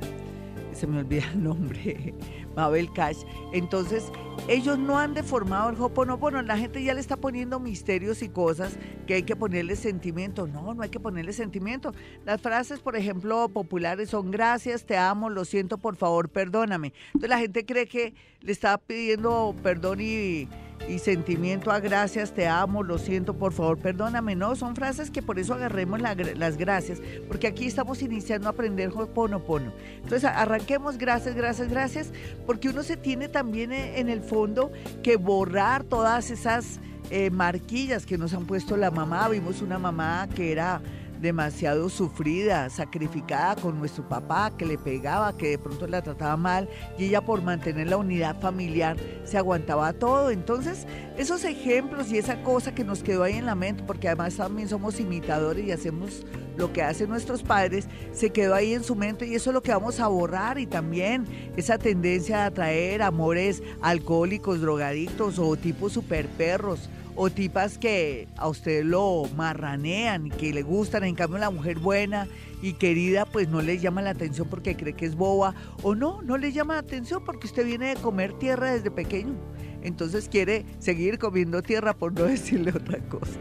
se 0.73 0.87
me 0.87 0.99
olvida 0.99 1.25
el 1.33 1.43
nombre, 1.43 2.15
Mabel 2.57 2.93
Cash. 2.93 3.19
Entonces, 3.53 4.11
ellos 4.49 4.79
no 4.79 4.99
han 4.99 5.15
deformado 5.15 5.71
el 5.71 5.81
Hoponopono. 5.81 6.41
La 6.43 6.57
gente 6.57 6.83
ya 6.83 6.95
le 6.95 7.01
está 7.01 7.17
poniendo 7.17 7.61
misterios 7.61 8.23
y 8.23 8.29
cosas 8.29 8.79
que 9.07 9.15
hay 9.15 9.23
que 9.23 9.37
ponerle 9.37 9.77
sentimiento. 9.77 10.47
No, 10.47 10.75
no 10.75 10.83
hay 10.83 10.89
que 10.89 11.01
ponerle 11.01 11.33
sentimiento. 11.33 11.93
Las 12.25 12.41
frases, 12.41 12.81
por 12.81 12.97
ejemplo, 12.97 13.49
populares 13.49 14.11
son 14.11 14.31
gracias, 14.31 14.85
te 14.85 14.97
amo, 14.97 15.29
lo 15.31 15.45
siento, 15.45 15.79
por 15.79 15.97
favor, 15.97 16.29
perdóname. 16.29 16.93
Entonces 17.09 17.31
la 17.31 17.39
gente 17.39 17.67
cree 17.67 17.87
que 17.87 18.15
le 18.41 18.53
está 18.53 18.79
pidiendo 18.79 19.55
perdón 19.63 20.01
y 20.01 20.49
y 20.89 20.99
sentimiento 20.99 21.71
a 21.71 21.81
gracias, 21.81 22.33
te 22.33 22.47
amo, 22.47 22.83
lo 22.83 22.99
siento, 22.99 23.35
por 23.35 23.53
favor, 23.53 23.79
perdóname. 23.79 24.37
No, 24.37 24.57
son 24.57 24.77
frases 24.77 25.11
que 25.11 25.23
por 25.23 25.39
eso 25.39 25.55
agarremos 25.55 26.01
las 26.01 26.57
gracias, 26.57 27.01
porque 27.29 27.47
aquí 27.47 27.67
estamos 27.67 28.03
iniciando 28.03 28.49
a 28.49 28.51
aprender 28.51 28.91
Ho'oponopono. 28.91 29.73
Entonces, 29.97 30.25
arranquemos 30.25 30.99
gracias, 30.99 31.35
gracias, 31.35 31.69
gracias, 31.69 32.11
porque 32.47 32.69
uno 32.69 32.83
se 32.83 32.97
tiene 32.97 33.29
también 33.29 33.73
eh, 33.73 33.99
en 33.99 34.09
el 34.09 34.21
fondo 34.21 34.71
que 35.03 35.17
borrar 35.17 35.85
todas 35.85 36.31
esas 36.31 36.81
eh, 37.11 37.31
marquillas 37.31 38.05
que 38.05 38.19
nos 38.19 38.35
han 38.35 38.47
puesto 38.47 38.77
la 38.77 38.91
mamá. 38.91 39.29
Vimos 39.29 39.63
una 39.63 39.79
mamá 39.79 40.29
que 40.35 40.53
era 40.53 40.81
demasiado 41.27 41.89
sufrida, 41.89 42.71
sacrificada 42.71 43.57
con 43.57 43.79
nuestro 43.79 44.09
papá, 44.09 44.53
que 44.57 44.65
le 44.65 44.79
pegaba, 44.79 45.37
que 45.37 45.51
de 45.51 45.59
pronto 45.59 45.87
la 45.87 46.03
trataba 46.03 46.37
mal, 46.37 46.69
y 46.99 47.07
ella 47.07 47.21
por 47.21 47.43
mantener 47.43 47.89
la 47.89 47.97
unidad 47.97 48.41
familiar 48.41 48.97
se 49.25 49.37
aguantaba 49.37 49.93
todo. 49.93 50.31
Entonces, 50.31 50.87
esos 51.19 51.45
ejemplos 51.45 52.11
y 52.11 52.19
esa 52.19 52.43
cosa 52.43 52.75
que 52.75 52.85
nos 52.85 53.03
quedó 53.03 53.25
ahí 53.25 53.35
en 53.35 53.47
la 53.47 53.55
mente, 53.55 53.83
porque 53.87 54.09
además 54.09 54.37
también 54.37 54.69
somos 54.69 55.01
imitadores 55.01 55.67
y 55.67 55.73
hacemos 55.73 56.25
lo 56.57 56.73
que 56.73 56.83
hacen 56.83 57.11
nuestros 57.11 57.43
padres, 57.43 57.87
se 58.13 58.31
quedó 58.31 58.55
ahí 58.55 58.73
en 58.73 58.85
su 58.85 58.95
mente 58.95 59.27
y 59.27 59.35
eso 59.35 59.51
es 59.51 59.55
lo 59.55 59.63
que 59.63 59.73
vamos 59.73 60.01
a 60.01 60.07
borrar 60.07 60.59
y 60.59 60.67
también 60.67 61.27
esa 61.57 61.77
tendencia 61.77 62.45
a 62.45 62.47
atraer 62.47 63.03
amores 63.03 63.63
alcohólicos, 63.83 64.61
drogadictos 64.61 65.39
o 65.39 65.57
tipos 65.57 65.93
super 65.93 66.27
perros 66.29 66.89
o 67.17 67.31
tipas 67.31 67.79
que 67.79 68.29
a 68.37 68.49
usted 68.49 68.85
lo 68.85 69.25
marranean, 69.35 70.29
que 70.29 70.53
le 70.53 70.63
gustan, 70.63 71.03
en 71.05 71.15
cambio 71.15 71.39
la 71.39 71.51
mujer 71.51 71.79
buena 71.79 72.29
y 72.63 72.75
querida 72.75 73.25
pues 73.25 73.49
no 73.49 73.63
le 73.63 73.79
llama 73.79 74.03
la 74.03 74.11
atención 74.11 74.49
porque 74.49 74.77
cree 74.77 74.93
que 74.93 75.07
es 75.07 75.17
boba 75.17 75.55
o 75.83 75.95
no, 75.95 76.23
no 76.23 76.37
le 76.37 76.53
llama 76.53 76.75
la 76.75 76.81
atención 76.81 77.25
porque 77.25 77.47
usted 77.47 77.65
viene 77.65 77.95
de 77.95 78.01
comer 78.01 78.35
tierra 78.35 78.73
desde 78.73 78.91
pequeño, 78.91 79.35
entonces 79.83 80.29
quiere 80.29 80.65
seguir 80.79 81.19
comiendo 81.19 81.63
tierra 81.63 81.95
por 81.95 82.13
no 82.13 82.23
decirle 82.25 82.71
otra 82.71 83.01
cosa. 83.09 83.39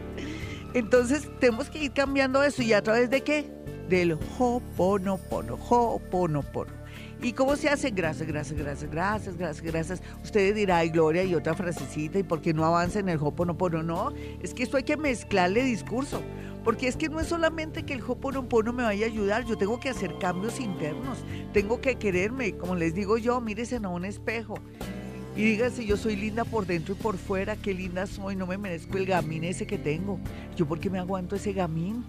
Entonces 0.74 1.28
tenemos 1.38 1.70
que 1.70 1.84
ir 1.84 1.92
cambiando 1.92 2.42
eso 2.42 2.62
y 2.62 2.72
a 2.72 2.82
través 2.82 3.08
de 3.08 3.22
qué? 3.22 3.50
Del 3.88 4.18
hoponopono, 4.38 5.54
hoponopono. 5.54 6.75
¿Y 7.22 7.32
cómo 7.32 7.56
se 7.56 7.68
hace? 7.68 7.90
Gracias, 7.90 8.28
gracias, 8.28 8.58
gracias, 8.58 8.90
gracias, 8.90 9.36
gracias, 9.36 9.64
gracias. 9.64 10.02
Ustedes 10.22 10.54
dirán, 10.54 10.78
ay, 10.78 10.90
Gloria, 10.90 11.24
y 11.24 11.34
otra 11.34 11.54
frasecita, 11.54 12.18
¿y 12.18 12.22
por 12.22 12.40
qué 12.40 12.52
no 12.52 12.64
avanza 12.64 12.98
en 12.98 13.08
el 13.08 13.18
Hoponopono? 13.18 13.82
No, 13.82 14.12
es 14.42 14.52
que 14.52 14.62
esto 14.62 14.76
hay 14.76 14.82
que 14.82 14.96
mezclarle 14.96 15.64
discurso. 15.64 16.22
Porque 16.62 16.88
es 16.88 16.96
que 16.96 17.08
no 17.08 17.20
es 17.20 17.28
solamente 17.28 17.84
que 17.84 17.94
el 17.94 18.02
Hoponopono 18.02 18.72
me 18.72 18.82
vaya 18.82 19.06
a 19.06 19.08
ayudar, 19.08 19.44
yo 19.44 19.56
tengo 19.56 19.78
que 19.78 19.88
hacer 19.88 20.18
cambios 20.18 20.58
internos, 20.58 21.24
tengo 21.52 21.80
que 21.80 21.94
quererme, 21.94 22.56
como 22.56 22.74
les 22.74 22.92
digo 22.92 23.18
yo, 23.18 23.40
mírese 23.40 23.76
a 23.76 23.88
un 23.88 24.04
espejo 24.04 24.56
y 25.36 25.44
dígase, 25.44 25.84
yo 25.84 25.98
soy 25.98 26.16
linda 26.16 26.44
por 26.44 26.64
dentro 26.64 26.94
y 26.94 26.96
por 26.96 27.18
fuera, 27.18 27.56
qué 27.56 27.74
linda 27.74 28.06
soy, 28.06 28.34
no 28.36 28.46
me 28.46 28.56
merezco 28.56 28.96
el 28.96 29.04
gamín 29.04 29.44
ese 29.44 29.66
que 29.66 29.76
tengo. 29.76 30.18
Yo 30.56 30.66
porque 30.66 30.88
me 30.88 30.98
aguanto 30.98 31.36
ese 31.36 31.52
gamín 31.52 32.04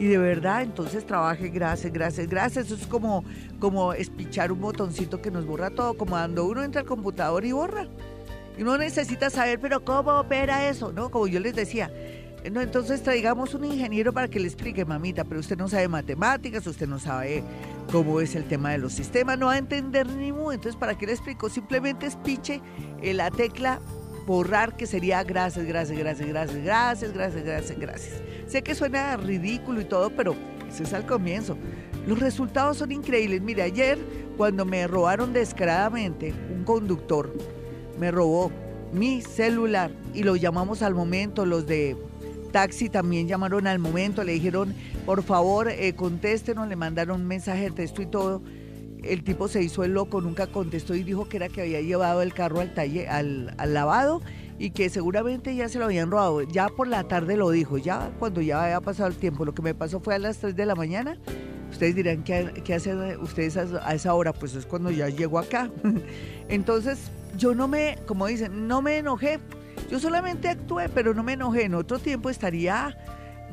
y 0.00 0.06
de 0.06 0.16
verdad, 0.16 0.62
entonces 0.62 1.06
trabaje, 1.06 1.50
gracias, 1.50 1.92
gracias, 1.92 2.26
gracias. 2.26 2.64
Eso 2.64 2.74
es 2.74 2.86
como, 2.86 3.22
como 3.58 3.92
espichar 3.92 4.50
un 4.50 4.58
botoncito 4.58 5.20
que 5.20 5.30
nos 5.30 5.44
borra 5.44 5.68
todo, 5.68 5.92
como 5.92 6.12
cuando 6.12 6.46
uno 6.46 6.62
entra 6.62 6.80
al 6.80 6.86
computador 6.86 7.44
y 7.44 7.52
borra. 7.52 7.86
Y 8.56 8.62
uno 8.62 8.78
necesita 8.78 9.28
saber, 9.28 9.60
pero 9.60 9.84
¿cómo 9.84 10.18
opera 10.18 10.70
eso? 10.70 10.90
¿No? 10.90 11.10
Como 11.10 11.26
yo 11.26 11.38
les 11.38 11.54
decía. 11.54 11.92
No, 12.50 12.62
entonces 12.62 13.02
traigamos 13.02 13.52
un 13.52 13.66
ingeniero 13.66 14.14
para 14.14 14.28
que 14.28 14.40
le 14.40 14.46
explique, 14.46 14.86
mamita, 14.86 15.24
pero 15.24 15.40
usted 15.40 15.58
no 15.58 15.68
sabe 15.68 15.86
matemáticas, 15.86 16.66
usted 16.66 16.88
no 16.88 16.98
sabe 16.98 17.44
cómo 17.92 18.22
es 18.22 18.34
el 18.34 18.44
tema 18.44 18.70
de 18.70 18.78
los 18.78 18.94
sistemas, 18.94 19.38
no 19.38 19.46
va 19.46 19.52
a 19.52 19.58
entender 19.58 20.06
ni 20.06 20.32
muy. 20.32 20.54
Entonces, 20.54 20.80
¿para 20.80 20.96
qué 20.96 21.04
le 21.04 21.12
explico? 21.12 21.50
Simplemente 21.50 22.06
espiche 22.06 22.62
eh, 23.02 23.12
la 23.12 23.30
tecla 23.30 23.80
borrar, 24.30 24.76
que 24.76 24.86
sería 24.86 25.24
gracias, 25.24 25.66
gracias, 25.66 25.98
gracias, 25.98 26.28
gracias, 26.28 26.62
gracias, 26.62 27.12
gracias, 27.12 27.44
gracias, 27.44 27.78
gracias. 27.78 28.22
Sé 28.46 28.62
que 28.62 28.76
suena 28.76 29.16
ridículo 29.16 29.80
y 29.80 29.84
todo, 29.84 30.10
pero 30.10 30.36
ese 30.68 30.84
es 30.84 30.92
al 30.92 31.04
comienzo. 31.04 31.56
Los 32.06 32.20
resultados 32.20 32.78
son 32.78 32.92
increíbles. 32.92 33.42
Mire, 33.42 33.62
ayer 33.62 33.98
cuando 34.36 34.64
me 34.64 34.86
robaron 34.86 35.32
descaradamente, 35.32 36.32
un 36.54 36.62
conductor 36.62 37.34
me 37.98 38.12
robó 38.12 38.52
mi 38.92 39.20
celular 39.20 39.90
y 40.14 40.22
lo 40.22 40.36
llamamos 40.36 40.82
al 40.82 40.94
momento, 40.94 41.44
los 41.44 41.66
de 41.66 41.96
taxi 42.52 42.88
también 42.88 43.26
llamaron 43.26 43.66
al 43.66 43.80
momento, 43.80 44.22
le 44.22 44.32
dijeron, 44.32 44.74
por 45.06 45.24
favor, 45.24 45.68
eh, 45.68 45.92
contéstenos, 45.94 46.68
le 46.68 46.76
mandaron 46.76 47.22
un 47.22 47.26
mensaje 47.26 47.64
de 47.64 47.70
texto 47.72 48.00
y 48.00 48.06
todo. 48.06 48.42
El 49.04 49.24
tipo 49.24 49.48
se 49.48 49.62
hizo 49.62 49.84
el 49.84 49.94
loco, 49.94 50.20
nunca 50.20 50.46
contestó 50.46 50.94
y 50.94 51.02
dijo 51.02 51.28
que 51.28 51.36
era 51.36 51.48
que 51.48 51.62
había 51.62 51.80
llevado 51.80 52.22
el 52.22 52.34
carro 52.34 52.60
al, 52.60 52.74
taller, 52.74 53.08
al, 53.08 53.54
al 53.58 53.74
lavado 53.74 54.22
y 54.58 54.70
que 54.70 54.90
seguramente 54.90 55.56
ya 55.56 55.68
se 55.70 55.78
lo 55.78 55.86
habían 55.86 56.10
robado. 56.10 56.42
Ya 56.42 56.68
por 56.68 56.86
la 56.86 57.04
tarde 57.04 57.36
lo 57.36 57.50
dijo, 57.50 57.78
ya 57.78 58.10
cuando 58.18 58.42
ya 58.42 58.62
había 58.62 58.80
pasado 58.82 59.08
el 59.08 59.16
tiempo. 59.16 59.44
Lo 59.46 59.54
que 59.54 59.62
me 59.62 59.74
pasó 59.74 60.00
fue 60.00 60.14
a 60.14 60.18
las 60.18 60.36
3 60.38 60.54
de 60.54 60.66
la 60.66 60.74
mañana. 60.74 61.16
Ustedes 61.70 61.94
dirán, 61.94 62.24
¿qué, 62.24 62.62
qué 62.62 62.74
hacen 62.74 63.18
ustedes 63.20 63.56
a 63.56 63.94
esa 63.94 64.12
hora? 64.12 64.34
Pues 64.34 64.54
es 64.54 64.66
cuando 64.66 64.90
ya 64.90 65.08
llego 65.08 65.38
acá. 65.38 65.70
Entonces, 66.48 67.10
yo 67.38 67.54
no 67.54 67.68
me, 67.68 67.96
como 68.06 68.26
dicen, 68.26 68.68
no 68.68 68.82
me 68.82 68.98
enojé. 68.98 69.40
Yo 69.90 69.98
solamente 69.98 70.48
actué, 70.48 70.90
pero 70.90 71.14
no 71.14 71.22
me 71.22 71.32
enojé. 71.32 71.64
En 71.64 71.74
otro 71.74 71.98
tiempo 71.98 72.28
estaría 72.28 72.96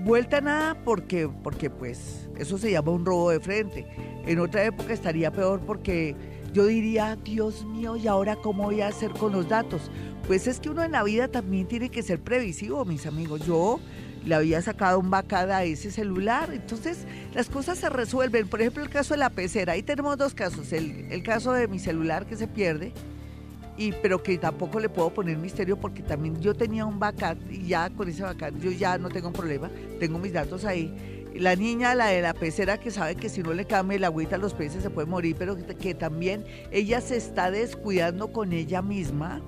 vuelta 0.04 0.42
nada 0.42 0.76
porque, 0.84 1.30
porque 1.44 1.70
pues 1.70 2.30
eso 2.38 2.58
se 2.58 2.72
llama 2.72 2.92
un 2.92 3.06
robo 3.06 3.32
de 3.32 3.40
frente. 3.40 3.88
En 4.26 4.40
otra 4.40 4.66
época 4.66 4.94
estaría 4.94 5.32
peor 5.32 5.62
porque 5.62 6.16
yo 6.54 6.66
diría, 6.66 7.18
Dios 7.24 7.66
mío, 7.66 7.96
¿y 7.98 8.08
ahora 8.08 8.36
cómo 8.36 8.64
voy 8.64 8.82
a 8.82 8.88
hacer 8.88 9.12
con 9.12 9.32
los 9.32 9.48
datos? 9.48 9.92
Pues 10.28 10.48
es 10.48 10.60
que 10.60 10.70
uno 10.70 10.84
en 10.84 10.92
la 10.92 11.04
vida 11.04 11.28
también 11.28 11.68
tiene 11.68 11.90
que 11.90 12.04
ser 12.04 12.20
previsivo, 12.20 12.84
mis 12.84 13.06
amigos. 13.06 13.46
Yo 13.46 13.80
le 14.26 14.36
había 14.36 14.62
sacado 14.62 15.00
un 15.00 15.10
bacada 15.10 15.58
a 15.58 15.64
ese 15.64 15.90
celular, 15.92 16.50
entonces 16.54 17.06
las 17.34 17.50
cosas 17.50 17.78
se 17.78 17.90
resuelven. 17.90 18.48
Por 18.48 18.62
ejemplo, 18.62 18.84
el 18.84 18.90
caso 18.90 19.14
de 19.14 19.20
la 19.20 19.30
pecera, 19.30 19.74
ahí 19.74 19.84
tenemos 19.84 20.18
dos 20.18 20.34
casos. 20.34 20.74
El, 20.74 21.24
caso 21.24 21.54
de 21.54 21.68
mi 21.68 21.80
celular 21.80 22.26
que 22.26 22.36
se 22.36 22.48
pierde, 22.48 22.92
y, 23.78 23.92
pero 23.92 24.22
que 24.22 24.38
tampoco 24.38 24.80
le 24.80 24.90
puedo 24.90 25.14
poner 25.14 25.38
misterio 25.38 25.78
porque 25.78 26.02
también 26.02 26.40
yo 26.42 26.56
tenía 26.56 26.86
un 26.86 27.00
backup 27.00 27.38
y 27.50 27.68
ya 27.68 27.90
con 27.92 28.10
ese 28.10 28.24
backup 28.24 28.60
yo 28.60 28.72
ya 28.72 28.98
no 28.98 29.10
tengo 29.10 29.32
problema, 29.32 29.70
tengo 30.00 30.20
mis 30.20 30.34
datos 30.34 30.66
ahí 30.66 30.94
la 31.40 31.56
niña, 31.56 31.96
la 31.96 32.08
de 32.08 32.22
la 32.22 32.34
pecera, 32.34 32.80
que 32.80 32.92
sabe 32.92 33.16
que 33.16 33.30
si 33.30 33.44
no 33.44 33.54
le 33.54 33.66
cambia 33.66 33.98
el 33.98 34.04
agüita 34.04 34.36
a 34.36 34.40
los 34.40 34.54
peces 34.54 34.84
se 34.84 34.90
puede 34.90 35.08
morir, 35.08 35.36
pero 35.38 35.56
que, 35.56 35.94
también 35.94 36.46
ella 36.72 37.02
se 37.02 37.18
está 37.18 37.52
descuidando 37.52 38.32
con 38.32 38.54
ella 38.54 38.82
misma 38.82 39.42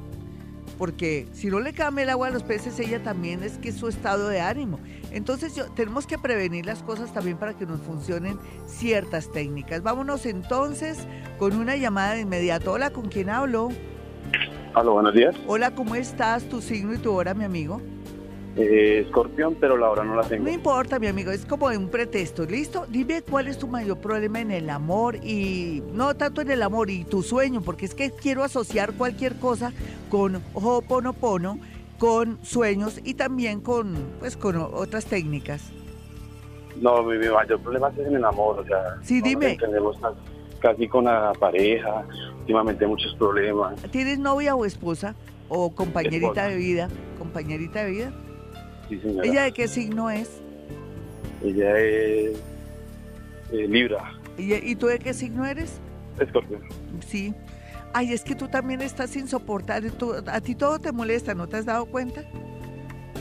porque 0.77 1.27
si 1.33 1.47
no 1.47 1.59
le 1.59 1.73
cambia 1.73 2.03
el 2.03 2.09
agua 2.09 2.27
a 2.27 2.31
los 2.31 2.43
peces, 2.43 2.79
ella 2.79 3.03
también 3.03 3.43
es 3.43 3.57
que 3.57 3.69
es 3.69 3.75
su 3.75 3.89
estado 3.89 4.29
de 4.29 4.39
ánimo. 4.39 4.79
Entonces 5.11 5.53
yo, 5.53 5.65
tenemos 5.71 6.07
que 6.07 6.17
prevenir 6.17 6.65
las 6.65 6.83
cosas 6.83 7.11
también 7.11 7.37
para 7.37 7.53
que 7.53 7.65
nos 7.65 7.81
funcionen 7.81 8.39
ciertas 8.65 9.29
técnicas. 9.29 9.83
Vámonos 9.83 10.25
entonces 10.25 10.99
con 11.37 11.57
una 11.57 11.75
llamada 11.75 12.13
de 12.13 12.21
inmediato. 12.21 12.71
Hola, 12.71 12.91
¿con 12.91 13.09
quién 13.09 13.29
hablo? 13.29 13.69
Hola, 14.75 14.91
buenos 14.91 15.13
días. 15.13 15.35
Hola, 15.47 15.71
¿cómo 15.73 15.95
estás? 15.95 16.43
Tu 16.43 16.61
signo 16.61 16.93
y 16.93 16.97
tu 16.97 17.11
hora, 17.11 17.33
mi 17.33 17.43
amigo. 17.43 17.81
Eh, 18.55 19.03
escorpión, 19.05 19.55
pero 19.59 19.77
la 19.77 19.89
hora 19.89 20.03
no 20.03 20.15
la 20.15 20.23
tengo. 20.23 20.43
No 20.43 20.51
importa, 20.51 20.99
mi 20.99 21.07
amigo, 21.07 21.31
es 21.31 21.45
como 21.45 21.67
un 21.67 21.89
pretexto. 21.89 22.45
¿Listo? 22.45 22.85
Dime 22.87 23.21
cuál 23.21 23.47
es 23.47 23.57
tu 23.57 23.67
mayor 23.67 23.97
problema 23.97 24.41
en 24.41 24.51
el 24.51 24.69
amor 24.69 25.15
y 25.15 25.81
no 25.93 26.15
tanto 26.15 26.41
en 26.41 26.51
el 26.51 26.61
amor 26.61 26.89
y 26.89 27.03
tu 27.03 27.23
sueño, 27.23 27.61
porque 27.61 27.85
es 27.85 27.95
que 27.95 28.11
quiero 28.11 28.43
asociar 28.43 28.93
cualquier 28.93 29.37
cosa 29.37 29.73
con 30.09 30.41
Ho'oponopono, 30.53 31.59
con 31.97 32.37
sueños 32.43 32.99
y 33.03 33.15
también 33.15 33.61
con, 33.61 33.95
pues, 34.19 34.37
con 34.37 34.55
otras 34.57 35.05
técnicas. 35.05 35.71
No, 36.79 37.03
mi, 37.03 37.17
mayor 37.17 37.59
problema 37.59 37.89
es 37.89 37.99
en 38.05 38.15
el 38.15 38.25
amor, 38.25 38.59
o 38.59 38.65
sea. 38.65 38.97
Sí, 39.01 39.21
dime. 39.21 39.57
Tenemos 39.57 39.97
casi 40.59 40.87
con 40.87 41.05
la 41.05 41.33
pareja, 41.39 42.05
últimamente 42.49 42.87
muchos 42.87 43.13
problemas. 43.15 43.75
¿Tienes 43.91 44.17
novia 44.17 44.55
o 44.55 44.65
esposa? 44.65 45.13
¿O 45.49 45.69
compañerita 45.75 46.47
de 46.47 46.55
vida? 46.55 46.89
¿Compañerita 47.19 47.83
de 47.83 47.91
vida? 47.91 48.13
Sí, 48.89 48.99
señora. 48.99 49.27
¿Ella 49.27 49.43
de 49.43 49.51
qué 49.51 49.67
signo 49.67 50.09
es? 50.09 50.41
Ella 51.43 51.77
es 51.77 52.37
eh, 53.51 53.67
Libra. 53.67 54.13
¿Y, 54.37 54.53
¿Y 54.55 54.75
tú 54.75 54.87
de 54.87 54.97
qué 54.97 55.13
signo 55.13 55.45
eres? 55.45 55.79
Escorpión. 56.19 56.61
Sí. 57.07 57.35
Ay, 57.93 58.13
es 58.13 58.23
que 58.23 58.33
tú 58.35 58.47
también 58.47 58.81
estás 58.81 59.15
insoportable. 59.15 59.91
Tú- 59.91 60.15
a 60.25 60.41
ti 60.41 60.55
todo 60.55 60.79
te 60.79 60.91
molesta, 60.91 61.35
¿no 61.35 61.47
te 61.47 61.57
has 61.57 61.65
dado 61.65 61.85
cuenta? 61.85 62.23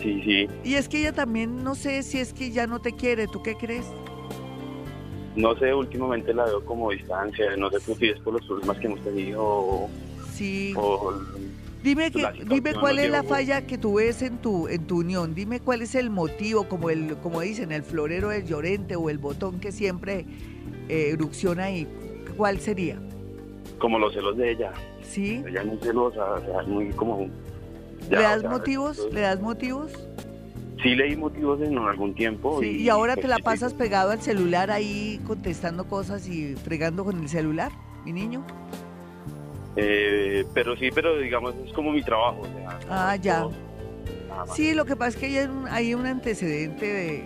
Sí, 0.03 0.23
sí. 0.25 0.49
Y 0.65 0.75
es 0.75 0.89
que 0.89 1.01
ella 1.01 1.13
también, 1.13 1.63
no 1.63 1.75
sé 1.75 2.03
si 2.03 2.19
es 2.19 2.33
que 2.33 2.51
ya 2.51 2.67
no 2.67 2.81
te 2.81 2.93
quiere. 2.93 3.27
¿Tú 3.27 3.43
qué 3.43 3.57
crees? 3.57 3.85
No 5.39 5.57
sé, 5.57 5.73
últimamente 5.73 6.35
la 6.35 6.45
veo 6.47 6.65
como 6.65 6.91
distancia, 6.91 7.57
no 7.57 7.71
sé 7.71 7.79
si 7.95 8.09
es 8.09 8.19
por 8.21 8.35
los 8.35 8.45
problemas 8.45 8.77
que 8.79 8.87
hemos 8.89 9.01
tenido 9.05 9.43
o... 9.45 9.91
Sí. 10.33 10.75
o- 10.77 11.13
Dime, 11.81 12.11
que, 12.11 12.27
dime 12.49 12.75
cuál 12.75 12.99
es 12.99 13.09
la 13.09 13.23
falla 13.23 13.65
que 13.65 13.79
tú 13.79 13.95
ves 13.95 14.21
en 14.23 14.39
tu, 14.39 14.67
en 14.67 14.85
tu 14.89 14.99
unión. 14.99 15.37
Dime 15.37 15.61
cuál 15.61 15.81
es 15.81 15.95
el 15.95 16.11
motivo, 16.11 16.65
como 16.69 16.91
el, 16.91 17.17
como 17.19 17.41
dicen, 17.41 17.71
el 17.71 17.85
florero 17.85 18.31
del 18.31 18.45
llorente 18.47 18.97
o 18.97 19.09
el 19.11 19.19
botón 19.19 19.61
que 19.61 19.71
siempre 19.71 20.27
eh, 20.89 21.11
erupciona 21.13 21.65
ahí. 21.67 21.87
¿Cuál 22.37 22.59
sería? 22.61 22.99
como 23.79 23.97
los 24.01 24.13
celos 24.13 24.37
de 24.37 24.51
ella. 24.51 24.73
¿Sí? 25.05 25.41
Ella 25.47 25.61
es 25.61 25.67
muy 25.67 25.79
celosa, 25.79 26.33
o 26.35 26.41
sea, 26.41 26.63
es 26.63 26.67
muy 26.67 26.89
como... 26.91 27.29
¿Le 28.11 28.17
das 28.17 28.39
o 28.39 28.41
sea, 28.41 28.51
motivos? 28.51 28.91
entonces- 28.97 29.15
¿Le 29.15 29.21
das 29.21 29.41
motivos? 29.41 29.93
Sí 30.83 30.95
leí 30.95 31.17
motivos 31.17 31.61
en 31.61 31.77
algún 31.79 32.15
tiempo. 32.15 32.61
Sí, 32.61 32.83
y 32.83 32.89
ahora 32.89 33.17
te 33.17 33.27
la 33.27 33.37
sí, 33.37 33.43
pasas 33.43 33.75
pegado 33.75 34.11
al 34.13 34.23
celular 34.23 34.71
ahí 34.71 35.21
contestando 35.27 35.85
cosas 35.89 36.29
y 36.29 36.55
fregando 36.55 37.05
con 37.05 37.21
el 37.21 37.29
celular, 37.29 37.73
mi 38.05 38.13
niño. 38.13 38.45
Eh, 39.77 40.45
pero 40.55 40.77
sí, 40.77 40.91
pero 40.95 41.17
digamos 41.19 41.55
es 41.67 41.73
como 41.73 41.93
mi 41.93 42.03
trabajo. 42.03 42.43
O 42.43 42.45
sea, 42.47 42.79
Ah, 42.91 43.17
ya. 43.17 43.47
Sí, 44.55 44.73
lo 44.75 44.85
que 44.85 44.95
pasa 44.97 45.11
es 45.11 45.17
que 45.17 45.27
hay 45.27 45.47
un, 45.49 45.67
hay 45.69 45.95
un 45.95 46.07
antecedente 46.07 46.87
de, 46.87 47.25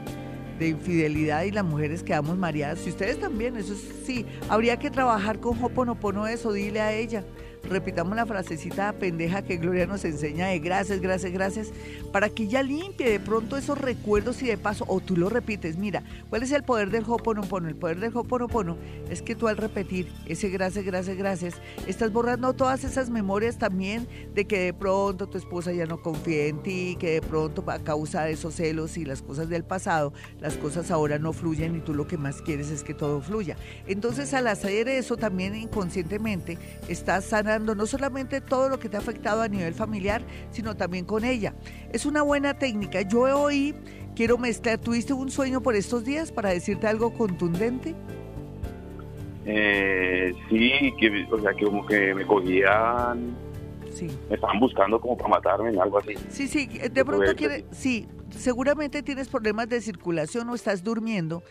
de 0.58 0.68
infidelidad 0.68 1.42
y 1.44 1.50
las 1.50 1.64
mujeres 1.64 2.02
quedamos 2.02 2.36
mareadas. 2.38 2.86
Y 2.86 2.90
ustedes 2.90 3.18
también, 3.20 3.56
eso 3.56 3.74
es- 3.74 3.92
sí. 4.06 4.24
Habría 4.48 4.78
que 4.78 4.90
trabajar 4.90 5.38
con 5.40 5.62
Hoponopono 5.62 6.26
eso, 6.26 6.52
dile 6.52 6.80
a 6.80 6.92
ella. 6.92 7.22
Repitamos 7.68 8.16
la 8.16 8.26
frasecita 8.26 8.92
pendeja 8.92 9.42
que 9.42 9.56
Gloria 9.56 9.86
nos 9.86 10.04
enseña 10.04 10.48
de 10.48 10.58
gracias, 10.58 11.00
gracias, 11.00 11.32
gracias, 11.32 11.72
para 12.12 12.28
que 12.28 12.44
ella 12.44 12.62
limpie 12.62 13.08
de 13.08 13.20
pronto 13.20 13.56
esos 13.56 13.78
recuerdos 13.78 14.42
y 14.42 14.46
de 14.46 14.58
paso, 14.58 14.84
o 14.88 15.00
tú 15.00 15.16
lo 15.16 15.28
repites. 15.28 15.76
Mira, 15.76 16.02
¿cuál 16.28 16.42
es 16.42 16.52
el 16.52 16.62
poder 16.64 16.90
del 16.90 17.04
Hoponopono? 17.06 17.68
El 17.68 17.76
poder 17.76 18.00
del 18.00 18.16
Hoponopono 18.16 18.76
es 19.08 19.22
que 19.22 19.34
tú 19.34 19.48
al 19.48 19.56
repetir 19.56 20.12
ese 20.26 20.48
gracias, 20.48 20.84
gracias, 20.84 21.16
gracias, 21.16 21.54
estás 21.86 22.12
borrando 22.12 22.52
todas 22.52 22.84
esas 22.84 23.10
memorias 23.10 23.58
también 23.58 24.06
de 24.34 24.44
que 24.46 24.58
de 24.58 24.74
pronto 24.74 25.28
tu 25.28 25.38
esposa 25.38 25.72
ya 25.72 25.86
no 25.86 26.02
confía 26.02 26.46
en 26.46 26.62
ti, 26.62 26.96
que 26.98 27.12
de 27.12 27.22
pronto 27.22 27.64
a 27.68 27.78
causa 27.78 28.24
de 28.24 28.32
esos 28.32 28.54
celos 28.54 28.96
y 28.96 29.04
las 29.04 29.22
cosas 29.22 29.48
del 29.48 29.64
pasado, 29.64 30.12
las 30.40 30.56
cosas 30.56 30.90
ahora 30.90 31.18
no 31.18 31.32
fluyen 31.32 31.76
y 31.76 31.80
tú 31.80 31.94
lo 31.94 32.06
que 32.06 32.18
más 32.18 32.42
quieres 32.42 32.70
es 32.70 32.82
que 32.82 32.94
todo 32.94 33.20
fluya. 33.20 33.56
Entonces 33.86 34.34
al 34.34 34.46
hacer 34.48 34.88
eso 34.88 35.16
también 35.16 35.54
inconscientemente 35.54 36.58
estás 36.88 37.32
sanando 37.52 37.74
no 37.74 37.86
solamente 37.86 38.40
todo 38.40 38.68
lo 38.70 38.78
que 38.78 38.88
te 38.88 38.96
ha 38.96 39.00
afectado 39.00 39.42
a 39.42 39.48
nivel 39.48 39.74
familiar, 39.74 40.22
sino 40.50 40.74
también 40.74 41.04
con 41.04 41.24
ella. 41.24 41.54
Es 41.92 42.06
una 42.06 42.22
buena 42.22 42.58
técnica. 42.58 43.02
Yo 43.02 43.20
hoy 43.22 43.74
quiero 44.16 44.38
mezclar, 44.38 44.78
¿tuviste 44.78 45.12
un 45.12 45.30
sueño 45.30 45.60
por 45.62 45.74
estos 45.76 46.04
días 46.04 46.32
para 46.32 46.48
decirte 46.50 46.86
algo 46.86 47.12
contundente? 47.12 47.94
Eh, 49.44 50.32
sí, 50.48 50.94
que, 50.98 51.26
o 51.30 51.40
sea, 51.40 51.52
que 51.52 51.64
como 51.66 51.84
que 51.84 52.14
me 52.14 52.24
cogían, 52.26 53.36
Sí. 53.92 54.06
me 54.30 54.36
estaban 54.36 54.58
buscando 54.58 54.98
como 54.98 55.16
para 55.16 55.28
matarme, 55.28 55.78
algo 55.78 55.98
así. 55.98 56.14
Sí, 56.30 56.48
sí, 56.48 56.66
de 56.66 57.04
pronto 57.04 57.34
quiere, 57.36 57.66
sí, 57.70 58.08
seguramente 58.30 59.02
tienes 59.02 59.28
problemas 59.28 59.68
de 59.68 59.82
circulación 59.82 60.48
o 60.48 60.54
estás 60.54 60.82
durmiendo 60.82 61.42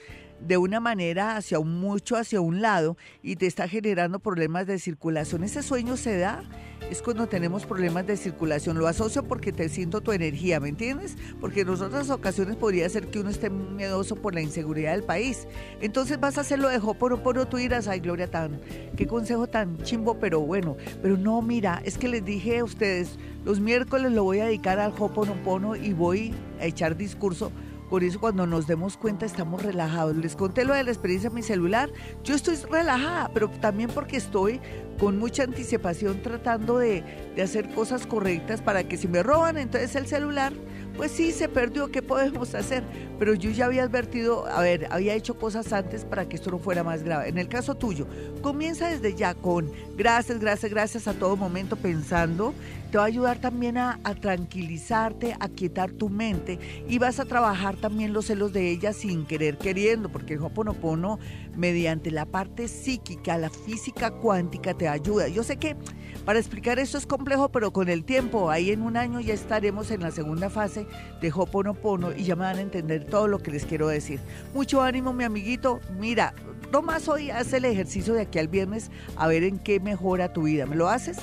de 0.45 0.57
una 0.57 0.79
manera 0.79 1.37
hacia 1.37 1.59
un 1.59 1.79
mucho 1.79 2.15
hacia 2.15 2.41
un 2.41 2.61
lado 2.61 2.97
y 3.21 3.35
te 3.35 3.47
está 3.47 3.67
generando 3.67 4.19
problemas 4.19 4.67
de 4.67 4.79
circulación. 4.79 5.43
Ese 5.43 5.63
sueño 5.63 5.97
se 5.97 6.17
da 6.17 6.43
es 6.89 7.01
cuando 7.01 7.27
tenemos 7.27 7.65
problemas 7.65 8.05
de 8.05 8.17
circulación. 8.17 8.77
Lo 8.77 8.87
asocio 8.87 9.23
porque 9.23 9.53
te 9.53 9.69
siento 9.69 10.01
tu 10.01 10.11
energía, 10.11 10.59
¿me 10.59 10.67
entiendes? 10.67 11.15
Porque 11.39 11.61
en 11.61 11.69
otras 11.69 12.09
ocasiones 12.09 12.57
podría 12.57 12.89
ser 12.89 13.07
que 13.07 13.19
uno 13.19 13.29
esté 13.29 13.49
miedoso 13.49 14.15
por 14.15 14.33
la 14.33 14.41
inseguridad 14.41 14.91
del 14.91 15.03
país. 15.03 15.47
Entonces 15.79 16.19
vas 16.19 16.37
a 16.37 16.41
hacerlo 16.41 16.69
de 16.69 16.77
Hoponopono, 16.77 17.47
tú 17.47 17.57
dirás, 17.57 17.87
ay 17.87 17.99
Gloria, 17.99 18.29
tan, 18.29 18.59
qué 18.97 19.07
consejo 19.07 19.47
tan 19.47 19.77
chimbo, 19.83 20.19
pero 20.19 20.41
bueno. 20.41 20.75
Pero 21.01 21.17
no, 21.17 21.41
mira, 21.41 21.81
es 21.85 21.97
que 21.97 22.09
les 22.09 22.25
dije 22.25 22.59
a 22.59 22.63
ustedes, 22.63 23.17
los 23.45 23.59
miércoles 23.59 24.11
lo 24.11 24.23
voy 24.23 24.39
a 24.39 24.45
dedicar 24.45 24.79
al 24.79 24.93
Hoponopono 24.97 25.75
y 25.75 25.93
voy 25.93 26.33
a 26.59 26.65
echar 26.65 26.97
discurso. 26.97 27.51
Por 27.91 28.05
eso 28.05 28.21
cuando 28.21 28.47
nos 28.47 28.67
demos 28.67 28.95
cuenta 28.95 29.25
estamos 29.25 29.61
relajados. 29.61 30.15
Les 30.15 30.37
conté 30.37 30.63
lo 30.63 30.73
de 30.73 30.85
la 30.85 30.91
experiencia 30.91 31.27
en 31.27 31.33
mi 31.33 31.43
celular. 31.43 31.91
Yo 32.23 32.33
estoy 32.35 32.55
relajada, 32.55 33.29
pero 33.33 33.49
también 33.49 33.89
porque 33.93 34.15
estoy 34.15 34.61
con 34.97 35.19
mucha 35.19 35.43
anticipación 35.43 36.21
tratando 36.21 36.77
de, 36.77 37.03
de 37.35 37.41
hacer 37.41 37.69
cosas 37.73 38.07
correctas 38.07 38.61
para 38.61 38.85
que 38.85 38.95
si 38.95 39.09
me 39.09 39.21
roban 39.21 39.57
entonces 39.57 39.93
el 39.97 40.07
celular, 40.07 40.53
pues 40.95 41.11
sí, 41.11 41.33
se 41.33 41.49
perdió, 41.49 41.91
¿qué 41.91 42.01
podemos 42.01 42.55
hacer? 42.55 42.83
Pero 43.19 43.33
yo 43.33 43.49
ya 43.49 43.65
había 43.65 43.83
advertido, 43.83 44.45
a 44.47 44.61
ver, 44.61 44.87
había 44.89 45.13
hecho 45.13 45.37
cosas 45.37 45.73
antes 45.73 46.05
para 46.05 46.29
que 46.29 46.35
esto 46.35 46.49
no 46.49 46.59
fuera 46.59 46.83
más 46.83 47.03
grave. 47.03 47.27
En 47.27 47.37
el 47.37 47.49
caso 47.49 47.75
tuyo, 47.75 48.07
comienza 48.41 48.87
desde 48.87 49.15
ya 49.15 49.33
con 49.33 49.69
gracias, 49.97 50.39
gracias, 50.39 50.71
gracias 50.71 51.07
a 51.07 51.13
todo 51.13 51.35
momento 51.35 51.75
pensando. 51.75 52.53
Te 52.91 52.97
va 52.97 53.05
a 53.05 53.07
ayudar 53.07 53.39
también 53.39 53.77
a, 53.77 54.01
a 54.03 54.15
tranquilizarte, 54.15 55.37
a 55.39 55.47
quietar 55.47 55.91
tu 55.91 56.09
mente 56.09 56.59
y 56.89 56.99
vas 56.99 57.21
a 57.21 57.25
trabajar 57.25 57.77
también 57.77 58.11
los 58.11 58.25
celos 58.25 58.51
de 58.51 58.69
ella 58.69 58.91
sin 58.91 59.25
querer 59.25 59.57
queriendo, 59.57 60.09
porque 60.09 60.33
el 60.33 60.41
Hoponopono, 60.41 61.17
mediante 61.55 62.11
la 62.11 62.25
parte 62.25 62.67
psíquica, 62.67 63.37
la 63.37 63.49
física 63.49 64.11
cuántica, 64.11 64.73
te 64.73 64.89
ayuda. 64.89 65.29
Yo 65.29 65.43
sé 65.43 65.55
que 65.55 65.77
para 66.25 66.37
explicar 66.37 66.79
esto 66.79 66.97
es 66.97 67.07
complejo, 67.07 67.49
pero 67.49 67.71
con 67.71 67.87
el 67.87 68.03
tiempo, 68.03 68.51
ahí 68.51 68.71
en 68.71 68.81
un 68.81 68.97
año 68.97 69.21
ya 69.21 69.33
estaremos 69.33 69.89
en 69.89 70.01
la 70.01 70.11
segunda 70.11 70.49
fase 70.49 70.85
de 71.21 71.31
Hoponopono 71.33 72.11
y 72.11 72.25
ya 72.25 72.35
me 72.35 72.43
van 72.43 72.57
a 72.57 72.61
entender 72.61 73.05
todo 73.05 73.27
lo 73.27 73.39
que 73.39 73.51
les 73.51 73.65
quiero 73.65 73.87
decir. 73.87 74.19
Mucho 74.53 74.81
ánimo, 74.81 75.13
mi 75.13 75.23
amiguito. 75.23 75.79
Mira, 75.97 76.33
nomás 76.73 77.07
hoy 77.07 77.31
haz 77.31 77.53
el 77.53 77.63
ejercicio 77.65 78.13
de 78.13 78.21
aquí 78.23 78.37
al 78.37 78.49
viernes 78.49 78.91
a 79.15 79.27
ver 79.27 79.43
en 79.43 79.59
qué 79.59 79.79
mejora 79.79 80.33
tu 80.33 80.43
vida. 80.43 80.65
¿Me 80.65 80.75
lo 80.75 80.89
haces? 80.89 81.17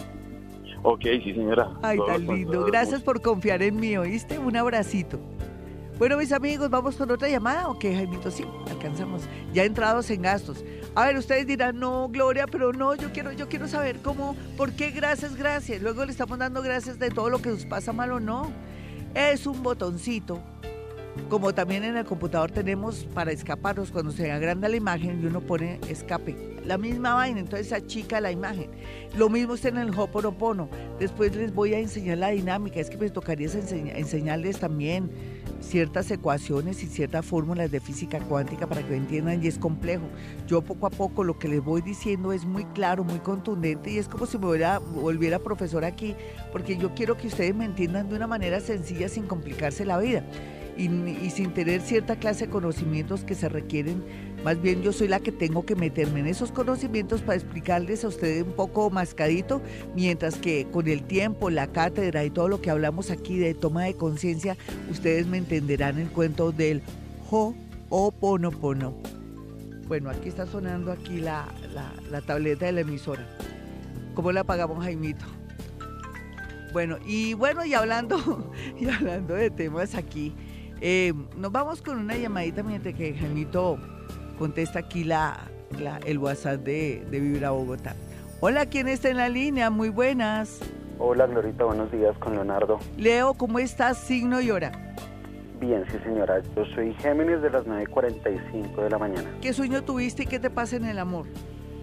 Ok, 0.83 1.03
sí, 1.03 1.33
señora. 1.35 1.71
Ay, 1.83 1.99
tan 2.07 2.27
lindo. 2.27 2.65
Gracias 2.65 3.03
por 3.03 3.21
confiar 3.21 3.63
en 3.63 3.77
mí, 3.77 3.97
¿oíste? 3.97 4.39
Un 4.39 4.57
abracito. 4.57 5.19
Bueno, 5.99 6.17
mis 6.17 6.31
amigos, 6.31 6.71
¿vamos 6.71 6.95
con 6.95 7.11
otra 7.11 7.29
llamada 7.29 7.69
o 7.69 7.77
qué, 7.77 7.93
Jaimito? 7.93 8.31
Sí, 8.31 8.45
alcanzamos. 8.71 9.23
Ya 9.53 9.65
entrados 9.65 10.09
en 10.11 10.23
gastos. 10.23 10.65
A 10.95 11.07
ver, 11.07 11.17
ustedes 11.17 11.45
dirán, 11.45 11.81
no, 11.81 12.09
Gloria, 12.09 12.47
pero 12.47 12.73
no, 12.73 12.95
yo 12.95 13.13
quiero, 13.13 13.33
yo 13.33 13.49
quiero 13.49 13.67
saber 13.67 13.99
cómo, 14.01 14.37
por 14.57 14.73
qué 14.73 14.91
gracias, 14.91 15.35
gracias. 15.35 15.83
Luego 15.83 16.05
le 16.05 16.13
estamos 16.13 16.39
dando 16.39 16.63
gracias 16.63 17.01
de 17.01 17.11
todo 17.11 17.31
lo 17.31 17.43
que 17.43 17.51
nos 17.51 17.67
pasa 17.67 17.93
mal 17.93 18.13
o 18.13 18.21
no. 18.21 18.53
Es 19.15 19.45
un 19.47 19.61
botoncito. 19.65 20.41
Como 21.29 21.53
también 21.53 21.85
en 21.85 21.97
el 21.97 22.07
computador 22.07 22.51
tenemos 22.51 23.07
para 23.13 23.33
escaparnos 23.33 23.91
cuando 23.91 24.13
se 24.13 24.33
agranda 24.33 24.67
la 24.67 24.77
imagen 24.77 25.21
y 25.23 25.27
uno 25.27 25.43
pone 25.43 25.79
escape. 25.89 26.57
La 26.65 26.79
misma 26.79 27.15
vaina, 27.15 27.41
entonces 27.41 27.71
achica 27.73 28.19
la 28.21 28.33
imagen. 28.33 28.71
Lo 29.17 29.29
mismo 29.29 29.55
está 29.55 29.69
en 29.69 29.77
el 29.77 29.91
Hoponopono. 29.99 30.71
Después 30.99 31.37
les 31.37 31.55
voy 31.55 31.75
a 31.75 31.79
enseñar 31.79 32.19
la 32.19 32.31
dinámica. 32.31 32.81
Es 32.81 32.89
que 32.89 32.97
me 32.97 33.11
tocaría 33.11 33.47
enseña- 33.47 33.95
enseñarles 33.97 34.59
también 34.59 35.11
ciertas 35.61 36.11
ecuaciones 36.11 36.83
y 36.83 36.87
ciertas 36.87 37.27
fórmulas 37.27 37.71
de 37.71 37.81
física 37.81 38.21
cuántica 38.21 38.67
para 38.67 38.83
que 38.83 38.97
entiendan 38.97 39.43
y 39.43 39.49
es 39.49 39.59
complejo. 39.59 40.05
Yo 40.47 40.63
poco 40.63 40.87
a 40.87 40.91
poco 40.91 41.25
lo 41.25 41.39
que 41.39 41.49
les 41.49 41.63
voy 41.63 41.83
diciendo 41.83 42.33
es 42.33 42.47
muy 42.47 42.65
claro, 42.67 43.05
muy 43.05 43.19
contundente 43.19 43.91
y 43.91 43.99
es 43.99 44.09
como 44.09 44.25
si 44.25 44.39
me 44.39 44.47
volviera, 44.47 44.79
volviera 44.79 45.39
profesor 45.39 45.85
aquí, 45.85 46.15
porque 46.53 46.77
yo 46.79 46.95
quiero 46.95 47.17
que 47.17 47.27
ustedes 47.27 47.55
me 47.55 47.65
entiendan 47.65 48.09
de 48.09 48.17
una 48.17 48.27
manera 48.27 48.61
sencilla 48.61 49.09
sin 49.11 49.27
complicarse 49.27 49.85
la 49.85 49.99
vida 49.99 50.25
y, 50.79 51.31
sin 51.31 51.53
tener 51.53 51.81
cierta 51.81 52.17
clase 52.17 52.47
de 52.47 52.53
conocimientos 52.53 53.25
que 53.25 53.35
se 53.35 53.49
requieren. 53.49 54.03
Más 54.45 54.63
bien 54.63 54.83
yo 54.83 54.93
soy 54.93 55.09
la 55.09 55.19
que 55.19 55.33
tengo 55.33 55.67
que 55.67 55.75
meterme 55.75 56.21
en 56.21 56.29
esos 56.29 56.53
conocimientos 56.53 57.21
para 57.23 57.35
explicarles 57.35 58.05
a 58.05 58.09
ustedes 58.09 58.45
un 58.45 58.53
poco 58.53 58.89
mascadito, 58.89 59.61
mientras 59.97 60.37
que 60.37 60.69
con 60.71 60.87
el 60.87 61.03
tiempo, 61.03 61.51
la 61.51 61.67
cátedra 61.67 62.25
y 62.25 62.31
todo 62.31 62.49
lo 62.49 62.61
que 62.61 62.71
hablamos 62.71 63.11
aquí 63.11 63.37
de 63.37 63.55
toma 63.55 63.85
de 63.85 63.95
conciencia, 63.95 64.57
ustedes 64.91 65.27
me 65.27 65.39
entenderán 65.39 65.99
el 65.99 66.09
cuento 66.09 66.53
del 66.53 66.83
ho 67.31 67.55
o 67.91 68.13
pono 68.13 68.53
pono. 68.53 68.95
Bueno, 69.89 70.11
aquí 70.11 70.29
está 70.29 70.47
sonando 70.47 70.93
aquí 70.93 71.19
la, 71.19 71.49
la 72.11 72.21
tableta 72.21 72.67
de 72.67 72.73
la 72.73 72.81
emisora. 72.83 73.27
¿Cómo 74.15 74.33
la 74.33 74.45
pagamos, 74.45 74.85
Jaimito? 74.85 75.25
Bueno, 76.73 76.99
y 77.07 77.35
bueno, 77.35 77.65
y 77.65 77.75
hablando, 77.75 78.53
y 78.81 78.89
hablando 78.89 79.35
de 79.35 79.51
temas 79.51 79.95
aquí, 79.95 80.35
eh, 80.81 81.13
nos 81.37 81.53
vamos 81.53 81.83
con 81.83 81.99
una 81.99 82.17
llamadita 82.17 82.63
mientras 82.63 82.95
que 82.95 83.15
Jaimito 83.15 83.79
contesta 84.39 84.81
aquí 84.81 85.05
la, 85.05 85.51
el 86.07 86.19
WhatsApp 86.19 86.61
de, 86.61 87.05
de 87.11 87.21
Vibra 87.21 87.51
Bogotá. 87.51 87.97
Hola, 88.41 88.67
¿quién 88.67 88.89
está 88.89 89.09
en 89.09 89.17
la 89.17 89.29
línea? 89.29 89.71
Muy 89.71 89.89
buenas. 89.89 90.61
Hola, 91.01 91.27
Glorita, 91.27 91.65
buenos 91.65 91.91
días 91.91 92.17
con 92.19 92.35
Leonardo. 92.35 92.79
Leo, 92.97 93.35
¿cómo 93.35 93.59
estás? 93.59 93.99
Signo 93.99 94.41
y 94.41 94.51
hora. 94.51 94.73
Bien, 95.61 95.85
sí, 95.91 95.99
señora. 96.05 96.41
Yo 96.57 96.65
soy 96.75 96.95
Géminis 96.95 97.43
de 97.43 97.51
las 97.51 97.65
9.45 97.65 98.77
de 98.77 98.91
la 98.91 98.99
mañana. 98.99 99.29
¿Qué 99.41 99.53
sueño 99.53 99.83
tuviste 99.83 100.23
y 100.23 100.27
qué 100.27 100.39
te 100.39 100.51
pasa 100.51 100.77
en 100.77 100.85
el 100.85 100.99
amor? 100.99 101.27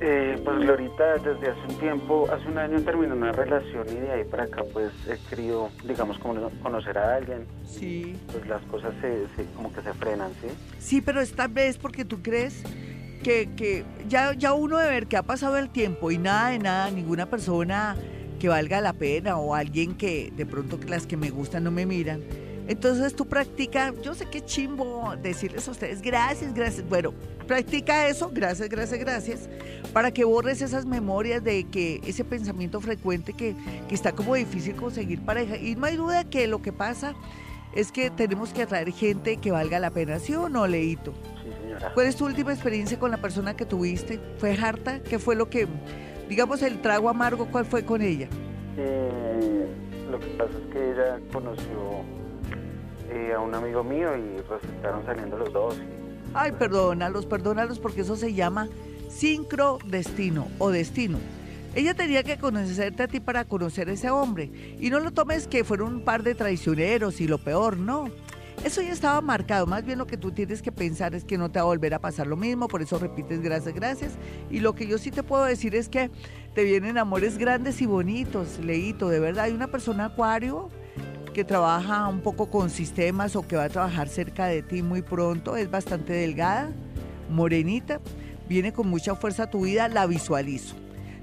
Eh, 0.02 0.40
pues 0.44 0.60
Glorita, 0.60 1.18
desde 1.18 1.52
hace 1.52 1.62
un 1.70 1.80
tiempo, 1.80 2.28
hace 2.32 2.48
un 2.48 2.58
año 2.58 2.82
terminó 2.82 3.16
una 3.16 3.32
relación 3.32 3.88
y 3.90 3.96
de 3.96 4.12
ahí 4.12 4.24
para 4.26 4.44
acá 4.44 4.64
pues 4.74 4.92
he 5.08 5.18
querido, 5.30 5.70
digamos, 5.86 6.20
como 6.20 6.50
conocer 6.62 6.98
a 6.98 7.16
alguien. 7.16 7.46
Sí. 7.66 8.18
Pues 8.32 8.46
las 8.48 8.62
cosas 8.64 8.94
se, 9.02 9.46
como 9.56 9.74
que 9.74 9.82
se 9.82 9.94
frenan, 9.94 10.32
¿sí? 10.42 10.48
Sí, 10.80 11.02
pero 11.02 11.22
esta 11.22 11.48
vez 11.48 11.78
porque 11.78 12.04
tú 12.04 12.22
crees 12.22 12.64
que, 13.24 13.50
que 13.56 13.86
ya, 14.10 14.34
ya 14.34 14.54
uno 14.54 14.78
de 14.78 14.90
ver 14.90 15.08
que 15.08 15.16
ha 15.16 15.24
pasado 15.24 15.58
el 15.58 15.70
tiempo 15.70 16.12
y 16.12 16.18
nada 16.18 16.50
de 16.50 16.60
nada, 16.60 16.92
ninguna 16.92 17.28
persona 17.28 17.96
que 18.40 18.50
valga 18.50 18.82
la 18.82 18.94
pena 18.94 19.38
o 19.38 19.56
alguien 19.56 19.96
que 19.96 20.32
de 20.36 20.46
pronto 20.46 20.78
las 20.88 21.08
que 21.08 21.16
me 21.16 21.30
gustan 21.30 21.64
no 21.64 21.72
me 21.72 21.86
miran 21.86 22.22
entonces 22.68 23.16
tú 23.16 23.26
practica, 23.26 23.94
yo 24.02 24.16
sé 24.16 24.26
que 24.26 24.44
chimbo 24.44 25.14
decirles 25.22 25.68
a 25.68 25.72
ustedes 25.72 26.02
gracias, 26.02 26.54
gracias. 26.54 26.88
Bueno, 26.88 27.14
practica 27.48 28.08
eso, 28.08 28.32
gracias, 28.34 28.70
gracias, 28.70 29.00
gracias, 29.00 29.50
para 29.94 30.12
que 30.12 30.24
borres 30.24 30.62
esas 30.62 30.86
memorias 30.86 31.44
de 31.44 31.66
que 31.66 32.02
ese 32.06 32.24
pensamiento 32.24 32.82
frecuente 32.82 33.34
que, 33.34 33.56
que 33.88 33.96
está 33.96 34.14
como 34.14 34.36
difícil 34.36 34.76
conseguir 34.76 35.22
pareja. 35.22 35.58
Y 35.58 35.76
no 35.76 35.86
hay 35.86 35.96
duda 35.96 36.24
que 36.24 36.48
lo 36.48 36.62
que 36.62 36.74
pasa 36.74 37.14
es 37.76 37.92
que 37.92 38.10
tenemos 38.10 38.54
que 38.54 38.64
atraer 38.64 38.92
gente 38.92 39.38
que 39.38 39.52
valga 39.52 39.80
la 39.80 39.92
pena, 39.92 40.18
¿sí 40.20 40.34
o 40.34 40.50
no, 40.50 40.66
Leito? 40.66 41.14
Sí, 41.44 41.50
señora. 41.62 41.92
¿Cuál 41.94 42.08
es 42.08 42.16
tu 42.16 42.26
última 42.26 42.54
experiencia 42.54 42.98
con 42.98 43.12
la 43.12 43.18
persona 43.18 43.56
que 43.56 43.66
tuviste? 43.66 44.20
¿Fue 44.38 44.54
harta? 44.54 45.02
¿Qué 45.02 45.20
fue 45.20 45.36
lo 45.36 45.50
que, 45.50 45.68
digamos, 46.30 46.64
el 46.64 46.82
trago 46.82 47.10
amargo, 47.10 47.48
cuál 47.52 47.66
fue 47.66 47.86
con 47.86 48.02
ella? 48.02 48.28
Eh, 48.78 49.68
lo 50.10 50.20
que 50.20 50.28
pasa 50.28 50.52
es 50.52 50.74
que 50.74 50.92
ella 50.92 51.20
conoció 51.32 52.04
eh, 53.16 53.34
a 53.34 53.40
un 53.40 53.56
amigo 53.56 53.84
mío 53.84 54.10
y 54.18 54.42
resultaron 54.42 55.06
saliendo 55.06 55.38
los 55.38 55.52
dos. 55.54 55.78
Ay, 56.34 56.52
perdónalos, 56.52 57.26
perdónalos 57.26 57.80
porque 57.80 58.02
eso 58.02 58.16
se 58.16 58.34
llama 58.34 58.68
sincrodestino 59.10 60.48
o 60.60 60.70
destino. 60.70 61.18
Ella 61.76 61.94
tenía 61.94 62.24
que 62.24 62.38
conocerte 62.38 63.04
a 63.04 63.08
ti 63.08 63.20
para 63.20 63.46
conocer 63.46 63.90
a 63.90 63.94
ese 63.94 64.10
hombre. 64.10 64.50
Y 64.80 64.90
no 64.90 65.00
lo 65.00 65.12
tomes 65.12 65.48
que 65.48 65.64
fueron 65.64 65.96
un 65.96 66.02
par 66.02 66.24
de 66.24 66.36
traicioneros 66.36 67.22
y 67.22 67.28
lo 67.28 67.38
peor, 67.38 67.78
no. 67.78 68.10
Eso 68.64 68.82
ya 68.82 68.92
estaba 68.92 69.22
marcado. 69.22 69.66
Más 69.66 69.86
bien 69.86 69.98
lo 69.98 70.08
que 70.08 70.18
tú 70.18 70.32
tienes 70.32 70.62
que 70.62 70.72
pensar 70.72 71.14
es 71.16 71.24
que 71.24 71.38
no 71.38 71.52
te 71.52 71.60
va 71.60 71.64
a 71.64 71.68
volver 71.68 71.94
a 71.94 72.00
pasar 72.00 72.28
lo 72.28 72.36
mismo. 72.36 72.68
Por 72.68 72.82
eso 72.82 72.98
repites 72.98 73.42
gracias, 73.42 73.76
gracias. 73.76 74.14
Y 74.50 74.60
lo 74.60 74.74
que 74.74 74.88
yo 74.88 74.98
sí 74.98 75.12
te 75.12 75.24
puedo 75.24 75.44
decir 75.44 75.76
es 75.76 75.88
que 75.88 76.10
te 76.54 76.64
vienen 76.64 76.98
amores 76.98 77.38
grandes 77.38 77.82
y 77.82 77.86
bonitos, 77.86 78.60
Leito. 78.60 79.10
De 79.10 79.20
verdad, 79.20 79.46
hay 79.46 79.54
una 79.54 79.68
persona 79.68 80.06
acuario 80.06 80.70
que 81.36 81.44
trabaja 81.44 82.08
un 82.08 82.22
poco 82.22 82.50
con 82.50 82.70
sistemas 82.70 83.36
o 83.36 83.46
que 83.46 83.58
va 83.58 83.66
a 83.66 83.70
trabajar 83.70 84.08
cerca 84.08 84.46
de 84.46 84.64
ti 84.64 84.82
muy 84.82 85.02
pronto. 85.02 85.58
Es 85.58 85.70
bastante 85.70 86.14
delgada, 86.14 86.72
morenita, 87.30 88.00
viene 88.48 88.72
con 88.72 88.88
mucha 88.88 89.16
fuerza 89.16 89.50
tu 89.50 89.66
vida, 89.66 89.90
la 89.90 90.08
visualizo. 90.08 90.76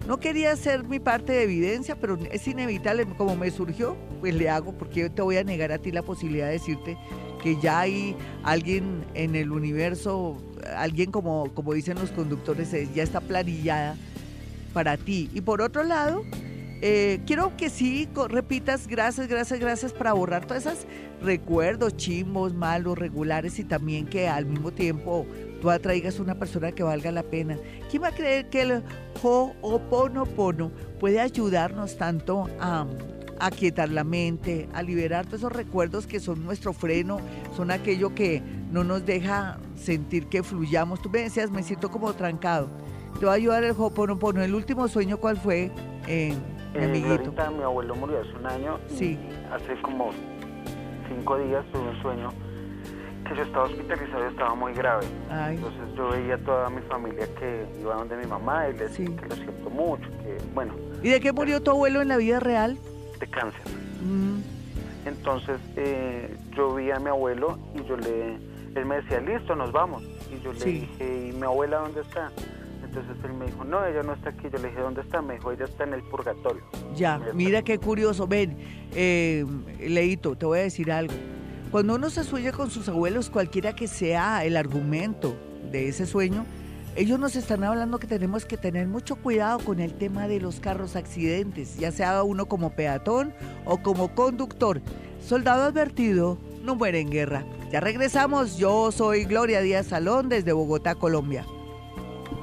No 0.07 0.21
quería 0.21 0.53
hacer 0.53 0.85
mi 0.85 1.01
parte 1.01 1.33
de 1.33 1.45
evidencia, 1.45 1.97
pero 1.97 2.19
es 2.31 2.47
inevitable, 2.47 3.07
como 3.17 3.37
me 3.37 3.51
surgió, 3.51 3.97
pues 4.21 4.35
le 4.35 4.51
hago, 4.51 4.73
porque 4.73 5.09
te 5.09 5.23
voy 5.23 5.39
a 5.39 5.45
negar 5.45 5.73
a 5.73 5.79
ti 5.79 5.91
la 5.91 6.03
posibilidad 6.03 6.49
de 6.49 6.53
decirte 6.53 6.99
que 7.43 7.59
ya 7.59 7.81
hay 7.81 8.15
alguien 8.43 9.07
en 9.15 9.35
el 9.35 9.51
universo, 9.51 10.37
alguien 10.77 11.11
como, 11.11 11.55
como 11.55 11.73
dicen 11.73 11.99
los 11.99 12.11
conductores, 12.11 12.71
ya 12.95 13.03
está 13.03 13.23
planillada 13.23 13.97
para 14.75 14.99
ti. 14.99 15.31
Y 15.33 15.41
por 15.41 15.63
otro 15.63 15.85
lado, 15.85 16.23
eh, 16.85 17.21
quiero 17.27 17.57
que 17.57 17.71
sí 17.71 18.09
repitas 18.29 18.89
gracias, 18.89 19.29
gracias, 19.29 19.61
gracias 19.61 19.93
para 19.93 20.15
borrar 20.15 20.47
todos 20.47 20.67
esos 20.67 20.87
recuerdos 21.23 21.97
chimbos, 21.97 22.55
malos, 22.55 22.99
regulares 22.99 23.61
y 23.61 23.65
también 23.65 24.05
que 24.05 24.29
al 24.29 24.47
mismo 24.47 24.73
tiempo 24.73 25.25
tú 25.61 25.71
atraigas 25.71 26.19
una 26.19 26.35
persona 26.35 26.73
que 26.73 26.83
valga 26.83 27.13
la 27.13 27.23
pena. 27.23 27.57
¿Quién 27.89 28.03
va 28.03 28.09
a 28.09 28.15
creer 28.15 28.51
que 28.51 28.63
el 28.63 28.83
Ho'oponopono 29.23 30.73
puede 30.99 31.21
ayudarnos 31.21 31.97
tanto 31.97 32.49
a 32.59 32.85
aquietar 33.39 33.89
la 33.89 34.03
mente, 34.03 34.69
a 34.75 34.83
liberar 34.83 35.27
todos 35.27 35.39
esos 35.39 35.53
recuerdos 35.53 36.09
que 36.09 36.19
son 36.19 36.43
nuestro 36.45 36.73
freno, 36.73 37.21
son 37.57 37.71
aquello 37.71 38.13
que 38.13 38.43
no 38.73 38.83
nos 38.83 39.07
deja 39.07 39.61
sentir 39.77 40.27
que 40.27 40.43
fluyamos. 40.43 41.01
Tú 41.01 41.11
me 41.11 41.21
decías, 41.21 41.53
me 41.53 41.63
siento 41.63 41.93
como 41.93 42.13
trancado. 42.15 42.69
Te 43.21 43.27
va 43.27 43.33
a 43.33 43.37
ayudar 43.37 43.63
el 43.63 43.71
Ho'oponopono. 43.71 44.43
¿El 44.43 44.57
último 44.57 44.89
sueño 44.89 45.19
cuál 45.19 45.37
fue? 45.37 45.71
Eh, 46.09 46.35
mi 46.75 46.99
eh, 46.99 47.51
mi 47.57 47.63
abuelo 47.63 47.95
murió 47.95 48.21
hace 48.21 48.33
un 48.33 48.47
año. 48.47 48.79
Sí. 48.89 49.19
hace 49.53 49.81
como 49.83 50.11
cinco 51.09 51.39
días 51.39 51.65
tuve 51.73 51.89
un 51.89 52.03
sueño 52.03 52.31
que 53.29 53.37
yo 53.37 53.43
estaba 53.43 53.65
hospitalizado 53.65 54.25
y 54.25 54.29
estaba 54.29 54.55
muy 54.55 54.73
grave. 54.73 55.07
Entonces 55.49 55.83
yo 55.97 56.09
veía 56.09 56.35
a 56.35 56.39
toda 56.39 56.71
mi 56.71 56.83
familia 56.83 57.27
que 57.39 57.67
iba 57.81 57.95
donde 57.95 58.17
mi 58.17 58.27
mamá 58.27 58.69
y 58.69 58.73
le 58.73 58.89
decía 58.89 59.07
que 59.17 59.29
lo 59.29 59.35
siento 59.37 59.71
mucho, 59.71 60.09
que 60.23 60.39
bueno. 60.55 60.75
¿Y 61.03 61.11
de 61.11 61.21
qué 61.21 61.33
murió 61.33 61.63
tu 61.63 61.71
abuelo 61.71 62.03
en 62.03 62.09
la 62.09 62.17
vida 62.17 62.41
real? 62.41 62.79
De 63.21 63.27
cáncer. 63.27 63.63
Mm. 64.03 64.41
Entonces 65.07 65.61
eh, 65.77 66.37
yo 66.57 66.75
vi 66.75 66.91
a 66.91 66.99
mi 66.99 67.09
abuelo 67.09 67.59
y 67.75 67.85
yo 67.87 67.97
le, 67.97 68.37
él 68.75 68.87
me 68.87 68.97
decía, 68.97 69.21
listo, 69.21 69.55
nos 69.55 69.73
vamos. 69.73 70.03
Y 70.31 70.43
yo 70.43 70.53
le 70.53 70.65
dije, 70.65 71.29
¿y 71.29 71.33
mi 71.33 71.45
abuela 71.45 71.79
dónde 71.79 72.01
está? 72.01 72.31
Entonces 72.95 73.25
él 73.25 73.33
me 73.33 73.47
dijo, 73.47 73.65
no, 73.65 73.87
ella 73.87 74.03
no 74.03 74.13
está 74.13 74.29
aquí. 74.29 74.49
Yo 74.53 74.59
le 74.59 74.69
dije, 74.69 74.81
¿dónde 74.81 75.01
está? 75.01 75.23
Me 75.23 75.35
dijo, 75.35 75.51
ella 75.51 75.65
está 75.65 75.85
en 75.85 75.95
el 75.95 76.03
purgatorio. 76.03 76.63
Ya, 76.95 77.19
mira 77.33 77.63
qué 77.63 77.79
curioso. 77.79 78.27
Ven, 78.27 78.59
eh, 78.95 79.47
Leito, 79.81 80.37
te 80.37 80.45
voy 80.45 80.59
a 80.59 80.63
decir 80.63 80.93
algo. 80.93 81.15
Cuando 81.71 81.95
uno 81.95 82.11
se 82.11 82.23
sueña 82.23 82.53
con 82.53 82.71
sus 82.71 82.91
abuelos, 82.91 83.31
cualquiera 83.31 83.75
que 83.75 83.89
sea 83.89 84.45
el 84.45 84.59
argumento 84.59 85.35
de 85.71 85.89
ese 85.89 86.05
sueño, 86.05 86.45
ellos 86.95 87.19
nos 87.19 87.35
están 87.35 87.65
hablando 87.65 87.99
que 87.99 88.07
tenemos 88.07 88.45
que 88.45 88.59
tener 88.59 88.87
mucho 88.89 89.17
cuidado 89.17 89.59
con 89.61 89.81
el 89.81 89.95
tema 89.95 90.29
de 90.29 90.39
los 90.39 90.61
carros 90.61 90.95
accidentes, 90.95 91.79
ya 91.79 91.93
sea 91.93 92.23
uno 92.23 92.45
como 92.45 92.75
peatón 92.75 93.33
o 93.65 93.79
como 93.79 94.15
conductor. 94.15 94.83
Soldado 95.27 95.63
advertido, 95.63 96.37
no 96.63 96.75
muere 96.75 97.01
en 97.01 97.09
guerra. 97.09 97.47
Ya 97.71 97.81
regresamos, 97.81 98.59
yo 98.59 98.93
soy 98.93 99.25
Gloria 99.25 99.63
Díaz 99.63 99.87
Salón 99.87 100.29
desde 100.29 100.53
Bogotá, 100.53 100.95
Colombia. 100.95 101.47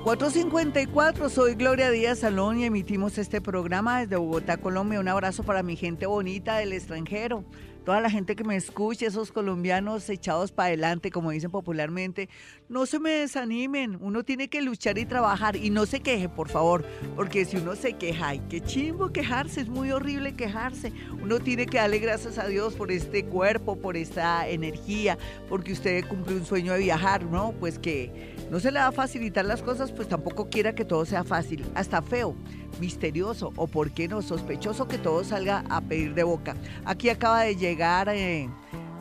454, 0.04 1.30
soy 1.30 1.56
Gloria 1.56 1.92
Díaz 1.92 2.20
Salón 2.20 2.58
y 2.58 2.64
emitimos 2.64 3.18
este 3.18 3.42
programa 3.42 4.00
desde 4.00 4.16
Bogotá, 4.16 4.56
Colombia. 4.56 5.00
Un 5.00 5.10
abrazo 5.10 5.44
para 5.44 5.62
mi 5.62 5.76
gente 5.76 6.06
bonita 6.06 6.58
del 6.58 6.72
extranjero 6.72 7.44
toda 7.90 8.02
la 8.02 8.12
gente 8.12 8.36
que 8.36 8.44
me 8.44 8.56
escuche, 8.56 9.08
esos 9.08 9.32
colombianos 9.32 10.10
echados 10.12 10.52
para 10.52 10.68
adelante, 10.68 11.10
como 11.10 11.32
dicen 11.32 11.50
popularmente, 11.50 12.30
no 12.68 12.86
se 12.86 13.00
me 13.00 13.10
desanimen, 13.10 13.98
uno 14.00 14.24
tiene 14.24 14.48
que 14.48 14.62
luchar 14.62 15.00
y 15.00 15.06
trabajar 15.06 15.56
y 15.56 15.72
no 15.72 15.88
se 15.88 16.00
queje, 16.00 16.30
por 16.30 16.50
favor, 16.50 16.86
porque 17.16 17.46
si 17.46 17.58
uno 17.58 17.76
se 17.76 17.94
queja, 17.94 18.28
ay, 18.28 18.42
qué 18.48 18.62
chimbo 18.62 19.12
quejarse, 19.12 19.62
es 19.62 19.70
muy 19.70 19.92
horrible 19.92 20.36
quejarse, 20.36 20.94
uno 21.20 21.40
tiene 21.40 21.66
que 21.66 21.78
darle 21.78 21.98
gracias 21.98 22.38
a 22.38 22.46
Dios 22.46 22.76
por 22.76 22.92
este 22.92 23.26
cuerpo, 23.26 23.76
por 23.76 23.98
esta 23.98 24.48
energía, 24.48 25.18
porque 25.50 25.74
usted 25.74 26.08
cumple 26.08 26.36
un 26.36 26.46
sueño 26.46 26.74
de 26.74 26.80
viajar, 26.80 27.24
¿no? 27.26 27.54
Pues 27.60 27.80
que 27.80 28.36
no 28.50 28.60
se 28.60 28.72
le 28.72 28.80
va 28.80 28.88
a 28.88 28.92
facilitar 28.92 29.46
las 29.46 29.62
cosas, 29.62 29.92
pues 29.92 30.08
tampoco 30.08 30.50
quiera 30.50 30.74
que 30.74 30.86
todo 30.86 31.06
sea 31.06 31.24
fácil, 31.24 31.66
hasta 31.76 32.02
feo 32.02 32.36
misterioso 32.80 33.52
o, 33.56 33.68
por 33.68 33.92
qué 33.92 34.08
no, 34.08 34.22
sospechoso 34.22 34.88
que 34.88 34.98
todo 34.98 35.24
salga 35.24 35.64
a 35.70 35.82
pedir 35.82 36.14
de 36.14 36.24
boca. 36.24 36.56
Aquí 36.86 37.10
acaba 37.10 37.42
de 37.42 37.56
llegar 37.56 38.10
eh, 38.10 38.50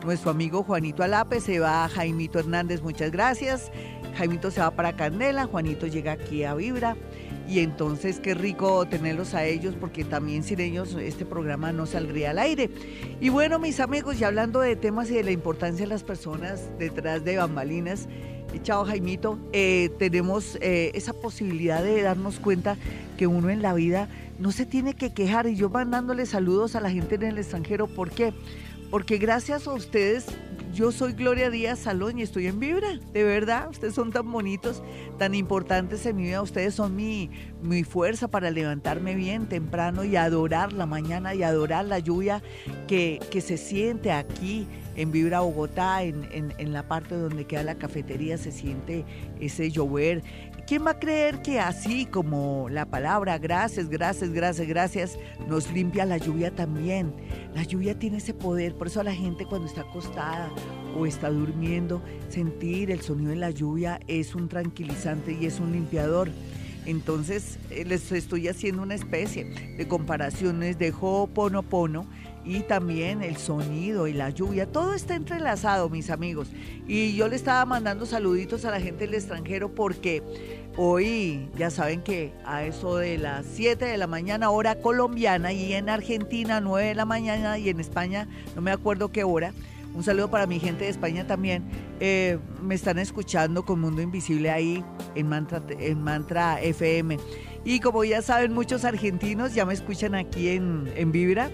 nuestro 0.05 0.31
amigo 0.31 0.63
Juanito 0.63 1.03
Alape, 1.03 1.39
se 1.39 1.59
va 1.59 1.87
Jaimito 1.89 2.39
Hernández, 2.39 2.81
muchas 2.81 3.11
gracias. 3.11 3.71
Jaimito 4.17 4.51
se 4.51 4.59
va 4.59 4.71
para 4.71 4.95
Candela, 4.95 5.45
Juanito 5.45 5.87
llega 5.87 6.13
aquí 6.13 6.43
a 6.43 6.53
Vibra. 6.55 6.95
Y 7.47 7.61
entonces 7.61 8.19
qué 8.19 8.35
rico 8.35 8.85
tenerlos 8.87 9.33
a 9.33 9.43
ellos 9.43 9.73
porque 9.79 10.03
también 10.03 10.43
sin 10.43 10.59
ellos 10.59 10.95
este 10.95 11.25
programa 11.25 11.71
no 11.71 11.87
saldría 11.87 12.29
al 12.29 12.37
aire. 12.37 12.69
Y 13.19 13.29
bueno, 13.29 13.57
mis 13.57 13.79
amigos, 13.79 14.19
ya 14.19 14.27
hablando 14.27 14.59
de 14.59 14.75
temas 14.75 15.09
y 15.09 15.15
de 15.15 15.23
la 15.23 15.31
importancia 15.31 15.85
de 15.85 15.89
las 15.89 16.03
personas 16.03 16.69
detrás 16.77 17.23
de 17.23 17.37
bambalinas, 17.37 18.07
Chao 18.63 18.83
Jaimito, 18.85 19.39
eh, 19.53 19.89
tenemos 19.99 20.57
eh, 20.61 20.91
esa 20.93 21.13
posibilidad 21.13 21.83
de 21.83 22.01
darnos 22.01 22.39
cuenta 22.39 22.77
que 23.17 23.27
uno 23.27 23.49
en 23.49 23.61
la 23.61 23.73
vida 23.73 24.09
no 24.39 24.51
se 24.51 24.65
tiene 24.65 24.95
que 24.95 25.13
quejar 25.13 25.47
y 25.47 25.55
yo 25.55 25.69
mandándole 25.69 26.25
saludos 26.25 26.75
a 26.75 26.81
la 26.81 26.89
gente 26.89 27.15
en 27.15 27.23
el 27.23 27.37
extranjero. 27.37 27.87
¿Por 27.87 28.09
qué? 28.11 28.33
Porque 28.89 29.17
gracias 29.17 29.67
a 29.67 29.73
ustedes 29.73 30.25
yo 30.73 30.91
soy 30.91 31.13
Gloria 31.13 31.49
Díaz 31.49 31.79
Salón 31.79 32.19
y 32.19 32.21
estoy 32.21 32.47
en 32.47 32.59
Vibra, 32.59 32.87
de 33.11 33.23
verdad. 33.23 33.69
Ustedes 33.69 33.95
son 33.95 34.11
tan 34.11 34.31
bonitos, 34.31 34.83
tan 35.17 35.33
importantes 35.35 36.05
en 36.05 36.15
mi 36.15 36.23
vida. 36.23 36.41
Ustedes 36.41 36.75
son 36.75 36.95
mi, 36.95 37.29
mi 37.61 37.83
fuerza 37.83 38.27
para 38.27 38.51
levantarme 38.51 39.15
bien 39.15 39.47
temprano 39.47 40.03
y 40.03 40.15
adorar 40.15 40.73
la 40.73 40.85
mañana 40.85 41.33
y 41.33 41.43
adorar 41.43 41.85
la 41.85 41.99
lluvia 41.99 42.41
que, 42.87 43.19
que 43.31 43.41
se 43.41 43.57
siente 43.57 44.11
aquí 44.11 44.67
en 44.99 45.13
Vibra 45.13 45.39
Bogotá, 45.39 46.03
en, 46.03 46.27
en, 46.31 46.53
en, 46.57 46.73
la 46.73 46.83
parte 46.83 47.15
donde 47.15 47.45
queda 47.45 47.63
la 47.63 47.75
cafetería, 47.75 48.37
se 48.37 48.51
siente 48.51 49.05
ese 49.39 49.71
llover. 49.71 50.23
¿Quién 50.67 50.85
va 50.85 50.91
a 50.91 50.99
creer 50.99 51.41
que 51.41 51.59
así 51.59 52.05
como 52.05 52.67
la 52.69 52.85
palabra 52.85 53.37
gracias, 53.37 53.89
gracias, 53.89 54.31
gracias, 54.31 54.67
gracias, 54.67 55.19
nos 55.47 55.71
limpia 55.71 56.05
la 56.05 56.17
lluvia 56.17 56.51
también? 56.51 57.13
La 57.55 57.63
lluvia 57.63 57.97
tiene 57.97 58.17
ese 58.17 58.33
poder, 58.33 58.75
por 58.75 58.87
eso 58.87 58.99
a 58.99 59.05
la 59.05 59.15
gente 59.15 59.45
cuando 59.45 59.67
está 59.67 59.81
acostada 59.81 60.51
o 60.97 61.05
está 61.05 61.29
durmiendo, 61.29 62.01
sentir 62.27 62.91
el 62.91 62.99
sonido 62.99 63.29
de 63.29 63.37
la 63.37 63.51
lluvia 63.51 64.01
es 64.07 64.35
un 64.35 64.49
tranquilizante 64.49 65.31
y 65.31 65.45
es 65.45 65.61
un 65.61 65.71
limpiador. 65.71 66.29
Entonces 66.85 67.57
eh, 67.69 67.85
les 67.85 68.11
estoy 68.11 68.47
haciendo 68.47 68.81
una 68.81 68.95
especie 68.95 69.45
de 69.77 69.87
comparaciones 69.87 70.77
de 70.77 70.91
Ho'oponopono 70.91 72.05
y 72.49 72.61
también 72.61 73.21
el 73.21 73.37
sonido 73.37 74.07
y 74.07 74.13
la 74.13 74.31
lluvia, 74.31 74.65
todo 74.65 74.95
está 74.95 75.13
entrelazado, 75.13 75.87
mis 75.87 76.09
amigos. 76.09 76.47
Y 76.87 77.15
yo 77.15 77.27
le 77.27 77.35
estaba 77.35 77.63
mandando 77.63 78.07
saluditos 78.07 78.65
a 78.65 78.71
la 78.71 78.81
gente 78.81 79.05
del 79.05 79.13
extranjero 79.13 79.75
porque 79.75 80.23
hoy 80.75 81.47
ya 81.55 81.69
saben 81.69 82.01
que 82.01 82.33
a 82.43 82.63
eso 82.63 82.97
de 82.97 83.19
las 83.19 83.45
7 83.45 83.85
de 83.85 83.97
la 83.99 84.07
mañana 84.07 84.49
hora 84.49 84.79
colombiana 84.79 85.53
y 85.53 85.73
en 85.73 85.89
Argentina 85.89 86.59
9 86.59 86.87
de 86.87 86.95
la 86.95 87.05
mañana 87.05 87.59
y 87.59 87.69
en 87.69 87.79
España 87.79 88.27
no 88.55 88.63
me 88.63 88.71
acuerdo 88.71 89.11
qué 89.11 89.23
hora. 89.23 89.53
Un 89.93 90.03
saludo 90.03 90.31
para 90.31 90.47
mi 90.47 90.59
gente 90.59 90.85
de 90.85 90.89
España 90.89 91.27
también. 91.27 91.63
Eh, 91.99 92.39
me 92.63 92.73
están 92.73 92.97
escuchando 92.97 93.63
con 93.63 93.79
Mundo 93.79 94.01
Invisible 94.01 94.49
ahí 94.49 94.83
en 95.13 95.29
Mantra, 95.29 95.61
en 95.69 96.01
Mantra 96.01 96.59
FM. 96.61 97.19
Y 97.63 97.79
como 97.79 98.03
ya 98.03 98.23
saben, 98.23 98.53
muchos 98.53 98.85
argentinos 98.85 99.53
ya 99.53 99.65
me 99.65 99.73
escuchan 99.75 100.15
aquí 100.15 100.49
en, 100.49 100.91
en 100.95 101.11
Vibra. 101.11 101.51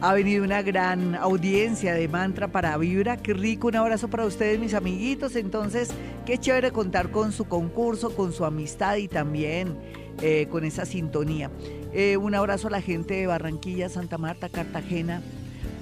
Ha 0.00 0.12
venido 0.12 0.44
una 0.44 0.60
gran 0.62 1.14
audiencia 1.14 1.94
de 1.94 2.08
mantra 2.08 2.48
para 2.48 2.76
Vibra. 2.76 3.16
Qué 3.16 3.32
rico, 3.32 3.68
un 3.68 3.76
abrazo 3.76 4.08
para 4.08 4.26
ustedes, 4.26 4.58
mis 4.58 4.74
amiguitos. 4.74 5.34
Entonces, 5.36 5.90
qué 6.26 6.36
chévere 6.36 6.72
contar 6.72 7.10
con 7.10 7.32
su 7.32 7.46
concurso, 7.46 8.14
con 8.14 8.32
su 8.32 8.44
amistad 8.44 8.96
y 8.96 9.08
también 9.08 9.76
eh, 10.20 10.46
con 10.50 10.64
esa 10.64 10.84
sintonía. 10.84 11.50
Eh, 11.92 12.16
un 12.16 12.34
abrazo 12.34 12.68
a 12.68 12.70
la 12.70 12.82
gente 12.82 13.14
de 13.14 13.26
Barranquilla, 13.26 13.88
Santa 13.88 14.18
Marta, 14.18 14.48
Cartagena, 14.48 15.22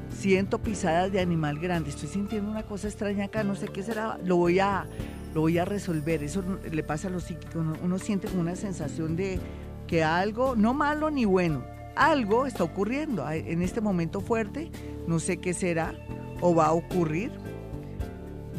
siento 0.09 0.59
pisadas 0.59 1.11
de 1.11 1.19
animal 1.19 1.59
grande. 1.59 1.89
Estoy 1.89 2.09
sintiendo 2.09 2.49
una 2.49 2.63
cosa 2.63 2.87
extraña 2.87 3.25
acá, 3.25 3.43
no 3.43 3.55
sé 3.55 3.67
qué 3.67 3.83
será. 3.83 4.17
Lo 4.23 4.37
voy 4.37 4.59
a, 4.59 4.85
lo 5.33 5.41
voy 5.41 5.57
a 5.57 5.65
resolver. 5.65 6.23
Eso 6.23 6.43
le 6.71 6.83
pasa 6.83 7.07
a 7.07 7.11
los 7.11 7.23
psíquicos. 7.23 7.55
Uno, 7.55 7.73
uno 7.83 7.99
siente 7.99 8.27
una 8.37 8.55
sensación 8.55 9.15
de 9.15 9.39
que 9.87 10.03
algo, 10.03 10.55
no 10.55 10.73
malo 10.73 11.11
ni 11.11 11.25
bueno, 11.25 11.63
algo 11.95 12.45
está 12.45 12.63
ocurriendo 12.63 13.29
en 13.29 13.61
este 13.61 13.81
momento 13.81 14.21
fuerte. 14.21 14.71
No 15.07 15.19
sé 15.19 15.37
qué 15.37 15.53
será 15.53 15.93
o 16.39 16.55
va 16.55 16.67
a 16.67 16.73
ocurrir 16.73 17.31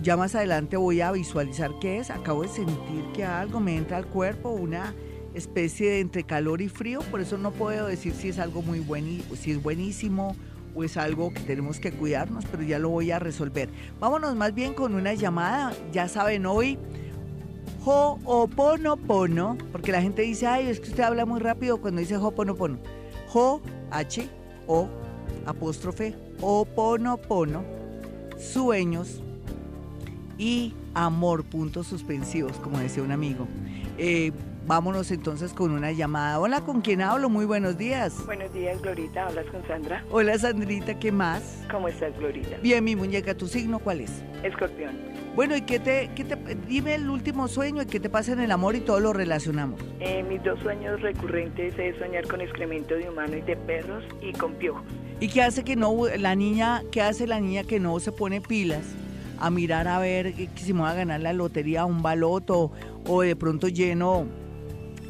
ya 0.02 0.16
más 0.16 0.34
adelante 0.34 0.76
voy 0.76 1.00
a 1.00 1.12
visualizar 1.12 1.70
qué 1.80 1.98
es. 1.98 2.10
Acabo 2.10 2.42
de 2.42 2.48
sentir 2.48 3.04
que 3.14 3.24
algo 3.24 3.60
me 3.60 3.76
entra 3.76 3.96
al 3.96 4.06
cuerpo, 4.06 4.50
una 4.50 4.94
especie 5.34 5.90
de 5.90 6.00
entre 6.00 6.24
calor 6.24 6.60
y 6.60 6.68
frío, 6.68 7.00
por 7.10 7.20
eso 7.20 7.38
no 7.38 7.52
puedo 7.52 7.86
decir 7.86 8.12
si 8.12 8.28
es 8.28 8.38
algo 8.38 8.60
muy 8.62 8.80
bueno, 8.80 9.22
si 9.34 9.52
es 9.52 9.62
buenísimo 9.62 10.36
o 10.74 10.84
es 10.84 10.96
algo 10.96 11.32
que 11.32 11.40
tenemos 11.40 11.78
que 11.78 11.92
cuidarnos, 11.92 12.44
pero 12.46 12.62
ya 12.62 12.78
lo 12.78 12.90
voy 12.90 13.10
a 13.10 13.18
resolver. 13.18 13.70
Vámonos 14.00 14.34
más 14.36 14.54
bien 14.54 14.74
con 14.74 14.94
una 14.94 15.14
llamada, 15.14 15.72
ya 15.92 16.08
saben 16.08 16.46
hoy, 16.46 16.78
Ho'oponopono, 17.84 19.56
porque 19.72 19.92
la 19.92 20.02
gente 20.02 20.22
dice, 20.22 20.46
ay, 20.46 20.68
es 20.68 20.80
que 20.80 20.90
usted 20.90 21.02
habla 21.02 21.26
muy 21.26 21.40
rápido 21.40 21.80
cuando 21.80 22.00
dice 22.00 22.16
Ho'oponopono. 22.16 22.78
Ho, 23.32 23.60
H, 23.90 24.28
O, 24.66 24.88
apóstrofe, 25.46 26.14
Oponopono, 26.40 27.64
sueños, 28.38 29.22
y 30.42 30.74
amor, 30.94 31.44
puntos 31.44 31.86
suspensivos, 31.86 32.58
como 32.58 32.80
decía 32.80 33.04
un 33.04 33.12
amigo. 33.12 33.46
Eh, 33.96 34.32
vámonos 34.66 35.12
entonces 35.12 35.52
con 35.52 35.70
una 35.70 35.92
llamada. 35.92 36.40
Hola, 36.40 36.62
¿con 36.62 36.80
quién 36.80 37.00
hablo? 37.00 37.30
Muy 37.30 37.44
buenos 37.44 37.78
días. 37.78 38.26
Buenos 38.26 38.52
días, 38.52 38.82
Glorita. 38.82 39.28
Hablas 39.28 39.46
con 39.46 39.64
Sandra. 39.68 40.04
Hola, 40.10 40.36
Sandrita, 40.36 40.98
¿qué 40.98 41.12
más? 41.12 41.62
¿Cómo 41.70 41.86
estás, 41.86 42.18
Glorita? 42.18 42.56
Bien, 42.60 42.82
mi 42.82 42.96
muñeca, 42.96 43.36
¿tu 43.36 43.46
signo 43.46 43.78
cuál 43.78 44.00
es? 44.00 44.10
Escorpión. 44.42 44.96
Bueno, 45.36 45.56
¿y 45.56 45.62
qué 45.62 45.78
te, 45.78 46.10
qué 46.16 46.24
te, 46.24 46.36
dime 46.66 46.96
el 46.96 47.08
último 47.08 47.46
sueño 47.46 47.80
y 47.82 47.86
qué 47.86 48.00
te 48.00 48.10
pasa 48.10 48.32
en 48.32 48.40
el 48.40 48.50
amor 48.50 48.74
y 48.74 48.80
todo 48.80 48.98
lo 48.98 49.12
relacionamos? 49.12 49.80
Eh, 50.00 50.24
mis 50.24 50.42
dos 50.42 50.58
sueños 50.58 51.00
recurrentes 51.02 51.78
es 51.78 51.96
soñar 51.98 52.26
con 52.26 52.40
excremento 52.40 52.96
de 52.96 53.08
humano 53.08 53.36
y 53.36 53.42
de 53.42 53.56
perros 53.56 54.02
y 54.20 54.32
con 54.32 54.54
piojos. 54.54 54.82
¿Y 55.20 55.28
qué 55.28 55.40
hace 55.40 55.62
que 55.62 55.76
no, 55.76 55.94
la 56.18 56.34
niña, 56.34 56.82
qué 56.90 57.00
hace 57.00 57.28
la 57.28 57.38
niña 57.38 57.62
que 57.62 57.78
no 57.78 58.00
se 58.00 58.10
pone 58.10 58.40
pilas 58.40 58.96
a 59.42 59.50
mirar 59.50 59.88
a 59.88 59.98
ver 59.98 60.34
si 60.54 60.72
me 60.72 60.82
va 60.82 60.90
a 60.90 60.94
ganar 60.94 61.20
la 61.20 61.32
lotería, 61.32 61.84
un 61.84 62.00
baloto 62.00 62.70
o 63.08 63.22
de 63.22 63.34
pronto 63.34 63.66
lleno, 63.66 64.26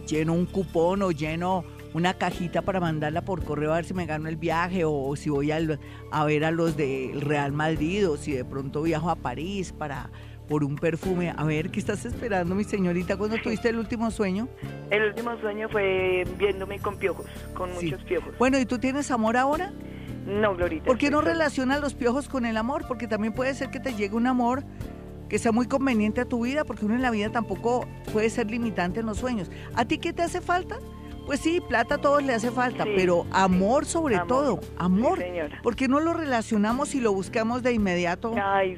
lleno 0.08 0.32
un 0.32 0.46
cupón 0.46 1.02
o 1.02 1.10
lleno 1.10 1.64
una 1.94 2.14
cajita 2.14 2.62
para 2.62 2.80
mandarla 2.80 3.22
por 3.22 3.44
correo 3.44 3.72
a 3.72 3.76
ver 3.76 3.84
si 3.84 3.92
me 3.92 4.06
gano 4.06 4.30
el 4.30 4.36
viaje 4.36 4.84
o 4.86 5.14
si 5.16 5.28
voy 5.28 5.52
a, 5.52 5.58
a 6.10 6.24
ver 6.24 6.46
a 6.46 6.50
los 6.50 6.78
del 6.78 7.20
Real 7.20 7.52
Madrid 7.52 8.08
o 8.08 8.16
si 8.16 8.32
de 8.32 8.46
pronto 8.46 8.80
viajo 8.80 9.10
a 9.10 9.16
París 9.16 9.74
para 9.76 10.10
por 10.48 10.64
un 10.64 10.76
perfume. 10.76 11.32
A 11.36 11.44
ver, 11.44 11.70
¿qué 11.70 11.78
estás 11.78 12.04
esperando, 12.04 12.54
mi 12.54 12.64
señorita, 12.64 13.16
cuando 13.16 13.36
tuviste 13.38 13.68
el 13.68 13.76
último 13.76 14.10
sueño? 14.10 14.48
El 14.90 15.04
último 15.04 15.38
sueño 15.40 15.68
fue 15.68 16.24
viéndome 16.38 16.78
con 16.78 16.96
piojos, 16.96 17.26
con 17.54 17.72
muchos 17.72 18.02
piojos. 18.04 18.36
Bueno, 18.38 18.58
¿y 18.58 18.66
tú 18.66 18.78
tienes 18.78 19.10
amor 19.10 19.36
ahora? 19.36 19.72
No, 20.26 20.54
Glorita. 20.54 20.84
¿Por 20.84 20.98
qué 20.98 21.10
no 21.10 21.20
relacionas 21.20 21.80
los 21.80 21.94
piojos 21.94 22.28
con 22.28 22.46
el 22.46 22.56
amor? 22.56 22.86
Porque 22.86 23.08
también 23.08 23.32
puede 23.32 23.54
ser 23.54 23.70
que 23.70 23.80
te 23.80 23.94
llegue 23.94 24.14
un 24.14 24.26
amor 24.26 24.64
que 25.28 25.38
sea 25.38 25.50
muy 25.50 25.66
conveniente 25.66 26.20
a 26.20 26.24
tu 26.26 26.44
vida, 26.44 26.64
porque 26.64 26.84
uno 26.84 26.94
en 26.94 27.02
la 27.02 27.10
vida 27.10 27.30
tampoco 27.30 27.86
puede 28.12 28.28
ser 28.28 28.50
limitante 28.50 29.00
en 29.00 29.06
los 29.06 29.16
sueños. 29.18 29.50
¿A 29.74 29.86
ti 29.86 29.96
qué 29.96 30.12
te 30.12 30.22
hace 30.22 30.42
falta? 30.42 30.78
Pues 31.24 31.40
sí, 31.40 31.60
plata 31.66 31.94
a 31.94 31.98
todos 31.98 32.22
le 32.22 32.34
hace 32.34 32.50
falta, 32.50 32.84
pero 32.84 33.26
amor 33.30 33.86
sobre 33.86 34.18
todo, 34.26 34.60
amor. 34.76 35.24
porque 35.62 35.88
no 35.88 36.00
lo 36.00 36.12
relacionamos 36.12 36.94
y 36.94 37.00
lo 37.00 37.12
buscamos 37.12 37.62
de 37.62 37.72
inmediato 37.72 38.34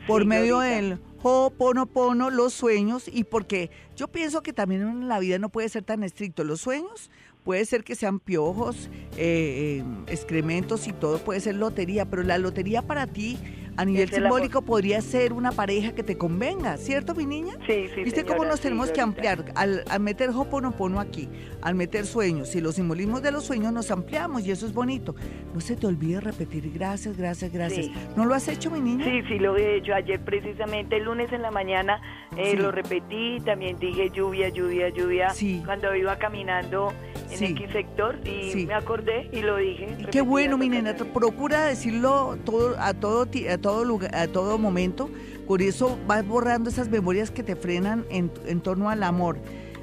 por 0.07 0.26
medio 0.26 0.61
del 0.61 1.01
Ho'oponopono, 1.22 2.28
los 2.28 2.53
sueños, 2.53 3.09
y 3.11 3.24
porque 3.24 3.70
yo 3.97 4.09
pienso 4.09 4.42
que 4.42 4.53
también 4.53 4.82
en 4.82 5.09
la 5.09 5.18
vida 5.18 5.38
no 5.38 5.49
puede 5.49 5.70
ser 5.70 5.82
tan 5.82 6.05
estricto. 6.05 6.45
Los 6.45 6.61
sueños 6.61 7.11
puede 7.45 7.64
ser 7.66 7.84
que 7.84 7.95
sean 7.95 8.18
piojos, 8.18 8.88
eh, 9.16 9.82
eh, 9.82 9.84
excrementos 10.09 10.88
y 10.88 10.92
todo 10.92 11.18
puede 11.18 11.40
ser 11.40 11.55
lotería, 11.55 12.07
pero 12.07 12.22
la 12.22 12.38
lotería 12.38 12.82
para 12.82 13.07
ti 13.07 13.38
a 13.77 13.85
nivel 13.85 14.09
simbólico 14.11 14.62
podría 14.62 15.01
ser 15.01 15.33
una 15.33 15.53
pareja 15.53 15.95
que 15.95 16.03
te 16.03 16.16
convenga, 16.16 16.77
¿cierto, 16.77 17.14
mi 17.14 17.27
niña? 17.27 17.55
Sí, 17.66 17.89
sí. 17.95 18.05
¿Viste 18.05 18.25
cómo 18.25 18.45
nos 18.45 18.61
tenemos 18.61 18.91
que 18.91 19.01
ampliar? 19.01 19.53
Al, 19.55 19.85
meter 20.01 20.31
Hoponopono 20.31 21.01
aquí, 21.01 21.29
al 21.62 21.75
meter 21.75 22.07
sueños 22.07 22.55
y 22.55 22.61
los 22.61 22.77
simbolismos 22.77 23.22
de 23.22 23.31
los 23.31 23.45
sueños 23.45 23.72
nos 23.72 23.91
ampliamos 23.91 24.47
y 24.47 24.51
eso 24.51 24.66
es 24.66 24.72
bonito. 24.72 25.14
No 25.53 25.61
se 25.61 25.77
te 25.77 25.87
olvide 25.87 26.20
repetir 26.20 26.70
gracias, 26.72 27.16
gracias, 27.16 27.53
gracias. 27.53 27.91
¿No 28.16 28.25
lo 28.25 28.35
has 28.35 28.49
hecho, 28.49 28.70
mi 28.70 28.81
niña? 28.81 29.05
Sí, 29.05 29.22
sí, 29.29 29.39
lo 29.39 29.57
he 29.57 29.77
hecho. 29.77 29.95
Ayer 29.95 30.20
precisamente, 30.20 30.97
el 30.97 31.05
lunes 31.05 31.33
en 31.33 31.43
la 31.43 31.51
mañana, 31.51 32.01
eh, 32.37 32.57
lo 32.57 32.70
repetí. 32.70 33.39
También 33.45 33.79
dije 33.79 34.11
lluvia, 34.11 34.49
lluvia, 34.49 34.89
lluvia. 34.89 35.31
Sí. 35.31 35.62
Cuando 35.64 35.95
iba 35.95 36.16
caminando 36.16 36.93
en 37.31 37.45
X 37.45 37.68
sector 37.72 38.18
y 38.25 38.66
me 38.66 38.75
acordé 38.75 39.29
y 39.33 39.41
lo 39.41 39.57
dije. 39.57 39.97
Qué 40.11 40.20
bueno, 40.20 40.59
mi 40.59 40.68
nena. 40.68 40.95
Procura 40.95 41.66
decirlo 41.66 42.39
todo 42.45 42.77
a 42.79 42.95
todo 42.95 43.22
a 43.22 43.59
todo 43.65 43.83
lugar, 43.83 44.15
a 44.15 44.29
todo 44.29 44.59
momento. 44.59 45.09
Por 45.47 45.62
eso 45.62 45.99
vas 46.07 46.27
borrando 46.27 46.69
esas 46.69 46.91
memorias 46.91 47.31
que 47.31 47.43
te 47.43 47.57
frenan 47.57 48.05
en, 48.11 48.31
en 48.45 48.61
torno 48.61 48.91
al 48.91 49.03
amor. 49.03 49.39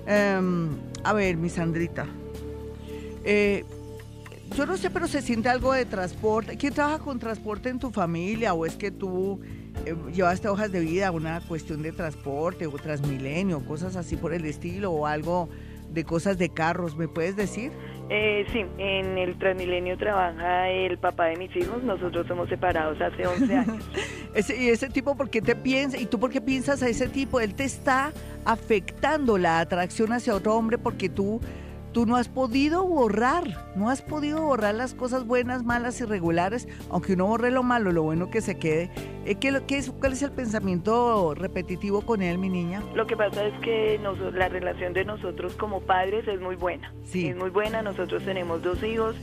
Em, 0.05 0.69
a 1.03 1.13
ver, 1.13 1.35
mi 1.35 1.49
Sandrita. 1.49 2.05
Eh, 3.23 3.65
yo 4.55 4.67
no 4.67 4.77
sé, 4.77 4.91
pero 4.91 5.07
se 5.07 5.23
siente 5.23 5.49
algo 5.49 5.73
de 5.73 5.85
transporte. 5.85 6.57
¿Quién 6.57 6.75
trabaja 6.75 6.99
con 6.99 7.17
transporte 7.17 7.69
en 7.69 7.79
tu 7.79 7.89
familia? 7.89 8.53
¿O 8.53 8.67
es 8.67 8.75
que 8.75 8.91
tú 8.91 9.39
eh, 9.87 9.95
llevaste 10.13 10.47
hojas 10.47 10.71
de 10.71 10.81
vida, 10.81 11.09
una 11.09 11.41
cuestión 11.41 11.81
de 11.81 11.91
transporte 11.91 12.67
o 12.67 12.73
Transmilenio, 12.73 13.65
cosas 13.65 13.95
así 13.95 14.15
por 14.15 14.31
el 14.31 14.45
estilo, 14.45 14.91
o 14.91 15.07
algo 15.07 15.49
de 15.91 16.03
cosas 16.03 16.37
de 16.37 16.49
carros? 16.49 16.95
¿Me 16.95 17.07
puedes 17.07 17.35
decir? 17.35 17.71
Eh, 18.13 18.45
sí, 18.51 18.65
en 18.77 19.17
el 19.17 19.39
Transmilenio 19.39 19.97
trabaja 19.97 20.67
el 20.67 20.97
papá 20.97 21.27
de 21.27 21.37
mis 21.37 21.55
hijos, 21.55 21.81
nosotros 21.81 22.27
somos 22.27 22.49
separados 22.49 22.99
hace 22.99 23.25
11 23.25 23.55
años. 23.55 23.89
¿Y 24.59 24.67
ese 24.67 24.89
tipo 24.89 25.15
por 25.15 25.29
qué 25.29 25.41
te 25.41 25.55
piensa? 25.55 25.97
¿Y 25.97 26.07
tú 26.07 26.19
por 26.19 26.29
qué 26.29 26.41
piensas 26.41 26.83
a 26.83 26.89
ese 26.89 27.07
tipo? 27.07 27.39
Él 27.39 27.55
te 27.55 27.63
está 27.63 28.11
afectando 28.43 29.37
la 29.37 29.61
atracción 29.61 30.11
hacia 30.11 30.35
otro 30.35 30.57
hombre 30.57 30.77
porque 30.77 31.07
tú 31.07 31.39
Tú 31.91 32.05
no 32.05 32.15
has 32.15 32.29
podido 32.29 32.87
borrar, 32.87 33.73
no 33.75 33.89
has 33.89 34.01
podido 34.01 34.41
borrar 34.41 34.75
las 34.75 34.93
cosas 34.93 35.25
buenas, 35.25 35.65
malas, 35.65 35.99
irregulares, 35.99 36.69
aunque 36.89 37.13
uno 37.13 37.27
borre 37.27 37.51
lo 37.51 37.63
malo, 37.63 37.91
lo 37.91 38.01
bueno 38.01 38.29
que 38.29 38.39
se 38.39 38.57
quede. 38.57 38.89
Eh, 39.25 39.35
¿Qué, 39.35 39.61
qué 39.67 39.77
es, 39.77 39.91
¿Cuál 39.91 40.13
es 40.13 40.21
el 40.23 40.31
pensamiento 40.31 41.33
repetitivo 41.35 42.01
con 42.01 42.21
él, 42.21 42.37
mi 42.37 42.49
niña? 42.49 42.81
Lo 42.95 43.05
que 43.05 43.15
pasa 43.15 43.45
es 43.45 43.53
que 43.59 43.99
la 44.33 44.49
relación 44.49 44.93
de 44.93 45.05
nosotros 45.05 45.55
como 45.55 45.81
padres 45.81 46.27
es 46.27 46.41
muy 46.41 46.55
buena. 46.55 46.91
Sí. 47.03 47.27
Es 47.27 47.35
muy 47.35 47.49
buena, 47.51 47.81
nosotros 47.81 48.23
tenemos 48.23 48.63
dos 48.63 48.81
hijos 48.83 49.15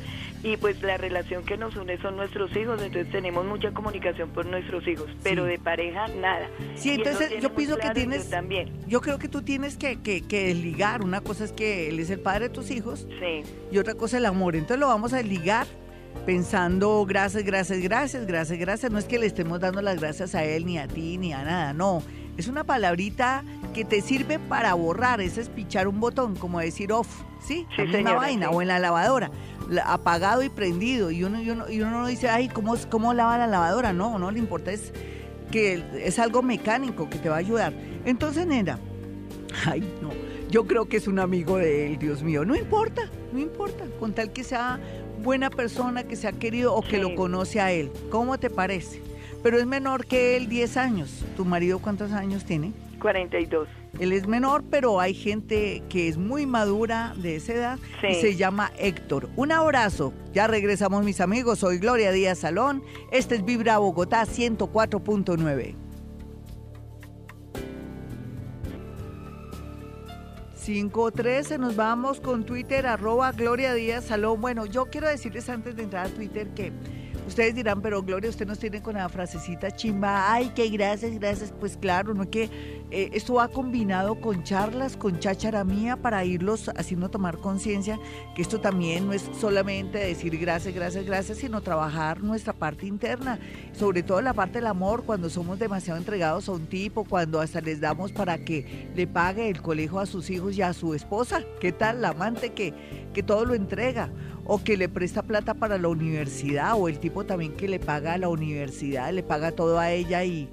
y 0.42 0.56
pues 0.56 0.80
la 0.82 0.96
relación 0.96 1.44
que 1.44 1.56
nos 1.56 1.74
une 1.76 2.00
son 2.00 2.16
nuestros 2.16 2.54
hijos, 2.56 2.80
entonces 2.80 3.10
tenemos 3.10 3.44
mucha 3.44 3.72
comunicación 3.72 4.30
por 4.30 4.46
nuestros 4.46 4.86
hijos, 4.86 5.10
pero 5.22 5.44
de 5.44 5.58
pareja 5.58 6.06
nada. 6.08 6.48
Sí, 6.76 6.90
entonces 6.90 7.32
yo 7.40 7.52
pienso 7.54 7.76
que 7.76 7.90
tienes, 7.90 8.30
también. 8.30 8.70
yo 8.86 9.00
creo 9.00 9.18
que 9.18 9.28
tú 9.28 9.42
tienes 9.42 9.76
que, 9.76 10.00
que, 10.00 10.22
que, 10.22 10.54
ligar, 10.54 11.02
una 11.02 11.20
cosa 11.20 11.44
es 11.44 11.52
que 11.52 11.88
él 11.88 11.98
es 11.98 12.10
el 12.10 12.20
padre 12.20 12.48
de 12.48 12.54
tus 12.54 12.70
hijos 12.70 13.06
sí. 13.18 13.42
y 13.72 13.78
otra 13.78 13.94
cosa 13.94 14.18
el 14.18 14.26
amor, 14.26 14.54
entonces 14.54 14.78
lo 14.78 14.86
vamos 14.86 15.12
a 15.12 15.22
ligar 15.22 15.66
pensando 16.28 17.06
gracias, 17.06 17.42
gracias, 17.42 17.80
gracias, 17.80 18.26
gracias, 18.26 18.58
gracias, 18.58 18.92
no 18.92 18.98
es 18.98 19.06
que 19.06 19.18
le 19.18 19.24
estemos 19.24 19.60
dando 19.60 19.80
las 19.80 19.98
gracias 19.98 20.34
a 20.34 20.44
él 20.44 20.66
ni 20.66 20.76
a 20.76 20.86
ti 20.86 21.16
ni 21.16 21.32
a 21.32 21.42
nada, 21.42 21.72
no, 21.72 22.02
es 22.36 22.48
una 22.48 22.64
palabrita 22.64 23.44
que 23.72 23.82
te 23.86 24.02
sirve 24.02 24.38
para 24.38 24.74
borrar, 24.74 25.22
es 25.22 25.48
pichar 25.48 25.88
un 25.88 26.00
botón, 26.00 26.36
como 26.36 26.60
decir 26.60 26.92
off, 26.92 27.08
¿sí? 27.40 27.66
sí 27.74 27.82
una 27.82 28.12
vaina 28.12 28.50
o 28.50 28.60
en 28.60 28.68
la 28.68 28.78
lavadora 28.78 29.30
apagado 29.86 30.42
y 30.42 30.50
prendido. 30.50 31.10
Y 31.10 31.24
uno, 31.24 31.40
y 31.40 31.48
uno, 31.48 31.70
y 31.70 31.80
uno 31.80 32.06
dice, 32.06 32.28
ay, 32.28 32.48
¿cómo, 32.48 32.74
¿cómo 32.90 33.14
lava 33.14 33.38
la 33.38 33.46
lavadora? 33.46 33.94
No, 33.94 34.18
no 34.18 34.30
le 34.30 34.38
importa, 34.38 34.70
es 34.70 34.92
que 35.50 35.82
es 36.04 36.18
algo 36.18 36.42
mecánico 36.42 37.08
que 37.08 37.18
te 37.18 37.30
va 37.30 37.36
a 37.36 37.38
ayudar. 37.38 37.72
Entonces, 38.04 38.46
nena, 38.46 38.78
ay, 39.64 39.80
no, 40.02 40.10
yo 40.50 40.66
creo 40.66 40.88
que 40.88 40.98
es 40.98 41.08
un 41.08 41.18
amigo 41.18 41.56
de 41.56 41.86
él, 41.86 41.98
Dios 41.98 42.22
mío. 42.22 42.44
No 42.44 42.54
importa, 42.54 43.08
no 43.32 43.38
importa, 43.38 43.84
con 43.98 44.12
tal 44.12 44.32
que 44.32 44.44
sea 44.44 44.78
buena 45.18 45.50
persona, 45.50 46.04
que 46.04 46.16
sea 46.16 46.32
querido 46.32 46.74
o 46.74 46.82
que 46.82 46.98
lo 46.98 47.14
conoce 47.14 47.60
a 47.60 47.72
él. 47.72 47.90
¿Cómo 48.10 48.38
te 48.38 48.50
parece? 48.50 49.02
Pero 49.42 49.58
es 49.58 49.66
menor 49.66 50.06
que 50.06 50.36
él 50.36 50.48
10 50.48 50.76
años. 50.76 51.24
¿Tu 51.36 51.44
marido 51.44 51.78
cuántos 51.78 52.12
años 52.12 52.44
tiene? 52.44 52.72
42. 53.00 53.68
Él 54.00 54.12
es 54.12 54.26
menor, 54.26 54.64
pero 54.70 55.00
hay 55.00 55.14
gente 55.14 55.82
que 55.88 56.08
es 56.08 56.16
muy 56.16 56.46
madura 56.46 57.14
de 57.16 57.36
esa 57.36 57.52
edad 57.52 57.78
y 58.08 58.14
se 58.14 58.36
llama 58.36 58.72
Héctor. 58.78 59.28
Un 59.36 59.52
abrazo. 59.52 60.12
Ya 60.32 60.46
regresamos 60.46 61.04
mis 61.04 61.20
amigos. 61.20 61.60
Soy 61.60 61.78
Gloria 61.78 62.12
Díaz 62.12 62.38
Salón. 62.38 62.82
Este 63.10 63.36
es 63.36 63.44
Vibra 63.44 63.78
Bogotá 63.78 64.24
104.9. 64.24 65.87
513, 70.68 71.56
nos 71.56 71.76
vamos 71.76 72.20
con 72.20 72.44
Twitter, 72.44 72.86
arroba 72.86 73.32
Gloria 73.32 73.72
Díaz 73.72 74.04
Salón. 74.04 74.38
Bueno, 74.42 74.66
yo 74.66 74.84
quiero 74.84 75.08
decirles 75.08 75.48
antes 75.48 75.76
de 75.76 75.84
entrar 75.84 76.06
a 76.06 76.10
Twitter 76.10 76.48
que 76.48 76.72
Ustedes 77.26 77.54
dirán, 77.54 77.82
pero 77.82 78.02
Gloria, 78.02 78.30
usted 78.30 78.46
nos 78.46 78.58
tiene 78.58 78.80
con 78.80 78.94
la 78.94 79.06
frasecita 79.10 79.70
chimba, 79.70 80.32
ay, 80.32 80.50
qué 80.54 80.70
gracias, 80.70 81.18
gracias. 81.18 81.52
Pues 81.60 81.76
claro, 81.76 82.14
no 82.14 82.30
que 82.30 82.48
eh, 82.90 83.10
esto 83.12 83.34
va 83.34 83.48
combinado 83.48 84.14
con 84.14 84.44
charlas, 84.44 84.96
con 84.96 85.18
cháchara 85.18 85.62
mía 85.62 85.96
para 85.96 86.24
irlos 86.24 86.70
haciendo 86.74 87.10
tomar 87.10 87.36
conciencia 87.36 87.98
que 88.34 88.40
esto 88.40 88.60
también 88.60 89.06
no 89.06 89.12
es 89.12 89.28
solamente 89.38 89.98
decir 89.98 90.38
gracias, 90.38 90.74
gracias, 90.74 91.04
gracias, 91.04 91.38
sino 91.38 91.60
trabajar 91.60 92.22
nuestra 92.22 92.54
parte 92.54 92.86
interna, 92.86 93.38
sobre 93.72 94.02
todo 94.02 94.22
la 94.22 94.32
parte 94.32 94.58
del 94.58 94.68
amor, 94.68 95.04
cuando 95.04 95.28
somos 95.28 95.58
demasiado 95.58 95.98
entregados 95.98 96.48
a 96.48 96.52
un 96.52 96.66
tipo, 96.66 97.04
cuando 97.04 97.40
hasta 97.40 97.60
les 97.60 97.78
damos 97.78 98.10
para 98.12 98.38
que 98.38 98.88
le 98.94 99.06
pague 99.06 99.50
el 99.50 99.60
colegio 99.60 99.98
a 99.98 100.06
sus 100.06 100.30
hijos 100.30 100.56
y 100.56 100.62
a 100.62 100.72
su 100.72 100.94
esposa. 100.94 101.42
¿Qué 101.60 101.72
tal 101.72 102.00
la 102.00 102.10
amante 102.10 102.54
que, 102.54 102.72
que 103.12 103.22
todo 103.22 103.44
lo 103.44 103.54
entrega? 103.54 104.10
o 104.50 104.64
que 104.64 104.78
le 104.78 104.88
presta 104.88 105.22
plata 105.22 105.52
para 105.52 105.76
la 105.76 105.88
universidad, 105.88 106.72
o 106.74 106.88
el 106.88 106.98
tipo 106.98 107.26
también 107.26 107.52
que 107.52 107.68
le 107.68 107.78
paga 107.78 108.14
a 108.14 108.18
la 108.18 108.30
universidad, 108.30 109.12
le 109.12 109.22
paga 109.22 109.52
todo 109.52 109.78
a 109.78 109.90
ella 109.92 110.24
y, 110.24 110.48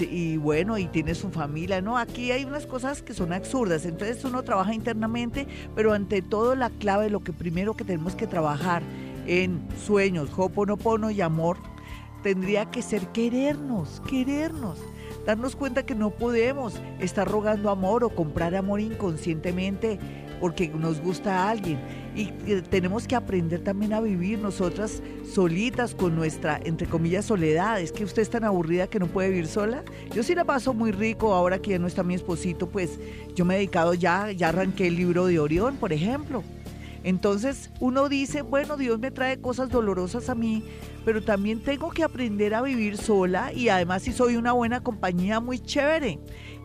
y, 0.00 0.36
bueno, 0.36 0.78
y 0.78 0.86
tiene 0.86 1.14
su 1.14 1.30
familia. 1.30 1.80
No, 1.80 1.98
aquí 1.98 2.30
hay 2.32 2.44
unas 2.44 2.66
cosas 2.66 3.02
que 3.02 3.14
son 3.14 3.32
absurdas. 3.32 3.84
Entonces 3.86 4.24
uno 4.24 4.42
trabaja 4.42 4.74
internamente, 4.74 5.46
pero 5.74 5.92
ante 5.92 6.22
todo 6.22 6.54
la 6.54 6.70
clave, 6.70 7.10
lo 7.10 7.20
que 7.20 7.32
primero 7.32 7.74
que 7.74 7.84
tenemos 7.84 8.14
que 8.14 8.26
trabajar 8.26 8.82
en 9.26 9.66
sueños, 9.84 10.30
hoponopono 10.36 11.10
y 11.10 11.20
amor, 11.20 11.58
tendría 12.22 12.70
que 12.70 12.82
ser 12.82 13.06
querernos, 13.08 14.02
querernos 14.08 14.78
darnos 15.28 15.56
cuenta 15.56 15.84
que 15.84 15.94
no 15.94 16.08
podemos 16.08 16.80
estar 17.00 17.30
rogando 17.30 17.68
amor 17.68 18.02
o 18.02 18.08
comprar 18.08 18.54
amor 18.54 18.80
inconscientemente 18.80 19.98
porque 20.40 20.68
nos 20.68 21.00
gusta 21.00 21.44
a 21.44 21.50
alguien. 21.50 21.78
Y 22.14 22.26
tenemos 22.70 23.06
que 23.06 23.14
aprender 23.14 23.60
también 23.60 23.92
a 23.92 24.00
vivir 24.00 24.38
nosotras 24.38 25.02
solitas 25.32 25.94
con 25.94 26.16
nuestra, 26.16 26.60
entre 26.64 26.86
comillas, 26.88 27.26
soledad. 27.26 27.80
Es 27.80 27.92
que 27.92 28.04
usted 28.04 28.22
es 28.22 28.30
tan 28.30 28.44
aburrida 28.44 28.86
que 28.88 28.98
no 28.98 29.06
puede 29.06 29.30
vivir 29.30 29.46
sola. 29.46 29.84
Yo 30.14 30.22
sí 30.22 30.34
la 30.34 30.44
paso 30.44 30.74
muy 30.74 30.92
rico 30.92 31.34
ahora 31.34 31.58
que 31.60 31.70
ya 31.70 31.78
no 31.78 31.86
está 31.86 32.02
mi 32.02 32.14
esposito, 32.14 32.68
pues 32.68 32.98
yo 33.34 33.44
me 33.44 33.54
he 33.54 33.58
dedicado 33.58 33.94
ya, 33.94 34.32
ya 34.32 34.48
arranqué 34.48 34.88
el 34.88 34.96
libro 34.96 35.26
de 35.26 35.38
Orión, 35.38 35.76
por 35.76 35.92
ejemplo. 35.92 36.42
Entonces 37.04 37.70
uno 37.80 38.08
dice, 38.08 38.42
bueno, 38.42 38.76
Dios 38.76 38.98
me 38.98 39.10
trae 39.10 39.40
cosas 39.40 39.68
dolorosas 39.70 40.28
a 40.28 40.34
mí, 40.34 40.64
pero 41.04 41.22
también 41.22 41.62
tengo 41.62 41.90
que 41.90 42.02
aprender 42.02 42.54
a 42.54 42.62
vivir 42.62 42.96
sola 42.96 43.52
y 43.52 43.68
además 43.68 44.02
si 44.02 44.12
soy 44.12 44.36
una 44.36 44.52
buena 44.52 44.82
compañía, 44.82 45.40
muy 45.40 45.58
chévere. 45.58 46.18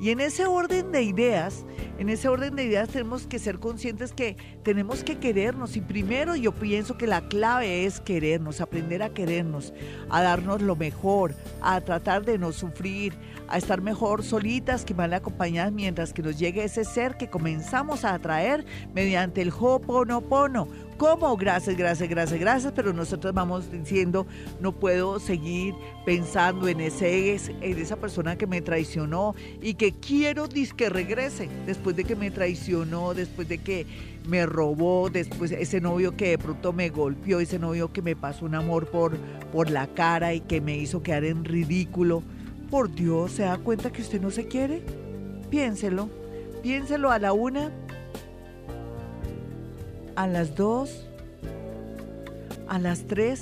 Y 0.04 0.10
en 0.10 0.20
ese 0.20 0.46
orden 0.46 0.92
de 0.92 1.02
ideas, 1.02 1.66
en 1.98 2.10
ese 2.10 2.28
orden 2.28 2.58
de 2.58 2.66
ideas 2.66 2.90
tenemos 2.90 3.26
que 3.26 3.40
ser 3.40 3.60
conscientes 3.60 4.12
que 4.12 4.36
tenemos 4.62 5.02
que 5.02 5.18
querernos. 5.18 5.78
Y 5.78 5.82
primero 5.82 6.36
yo 6.36 6.52
pienso 6.52 6.98
que 6.98 7.08
la 7.08 7.22
clave 7.30 7.86
es 7.86 8.02
querernos, 8.02 8.60
aprender 8.60 9.02
a 9.02 9.14
querernos, 9.14 9.74
a 10.10 10.22
darnos 10.22 10.62
lo 10.62 10.76
mejor, 10.76 11.36
a 11.62 11.80
tratar 11.80 12.26
de 12.26 12.38
no 12.38 12.52
sufrir, 12.52 13.14
a 13.48 13.58
estar 13.58 13.80
mejor 13.80 14.26
solitas 14.26 14.84
que 14.84 14.94
mal 14.94 15.14
acompañadas 15.14 15.72
mientras 15.72 16.12
que 16.12 16.22
nos 16.22 16.38
llegue 16.38 16.66
ese 16.66 16.84
ser 16.84 17.16
que 17.16 17.30
comenzamos 17.30 18.04
a 18.04 18.14
atraer 18.14 18.66
mediante 18.94 19.42
el 19.42 19.52
Ho'oponopono 19.52 20.68
¿Cómo? 20.98 21.36
Gracias, 21.38 21.76
gracias, 21.76 22.10
gracias, 22.10 22.40
gracias, 22.40 22.74
pero 22.76 22.94
nosotros 22.94 23.34
vamos 23.34 23.72
diciendo, 23.72 24.26
no 24.60 24.72
puedo 24.72 25.20
seguir 25.20 25.74
pensando 26.06 26.68
en, 26.68 26.82
ese, 26.82 27.36
en 27.36 27.78
esa 27.78 27.96
persona 27.96 28.38
que 28.38 28.48
me 28.48 28.62
traicionó 28.62 29.36
y 29.62 29.74
que 29.74 29.92
quiero 29.92 30.48
que 30.76 30.90
regrese 30.90 31.50
después 31.66 31.96
de 31.96 32.04
que 32.04 32.16
me 32.16 32.32
traicionó, 32.32 33.14
después 33.14 33.50
de 33.50 33.58
que 33.58 33.86
me 34.28 34.46
robó, 34.46 35.10
después 35.10 35.52
ese 35.52 35.82
novio 35.82 36.16
que 36.16 36.30
de 36.30 36.38
pronto 36.38 36.74
me 36.74 36.90
golpeó, 36.90 37.40
ese 37.40 37.60
novio 37.60 37.92
que 37.92 38.02
me 38.02 38.16
pasó 38.16 38.46
un 38.46 38.56
amor 38.56 38.88
por, 38.88 39.18
por 39.52 39.70
la 39.70 39.88
cara 39.88 40.34
y 40.34 40.42
que 40.42 40.62
me 40.62 40.78
hizo 40.78 41.04
quedar 41.04 41.26
en 41.26 41.44
ridículo. 41.44 42.24
Por 42.70 42.94
Dios, 42.94 43.34
¿se 43.34 43.44
da 43.44 43.58
cuenta 43.58 43.92
que 43.92 44.02
usted 44.02 44.22
no 44.22 44.32
se 44.32 44.48
quiere? 44.48 44.82
Piénselo, 45.50 46.10
piénselo 46.62 47.12
a 47.12 47.20
la 47.20 47.34
una 47.34 47.72
a 50.16 50.28
las 50.28 50.56
2, 50.56 51.08
a 52.68 52.80
las 52.80 53.04
3, 53.08 53.42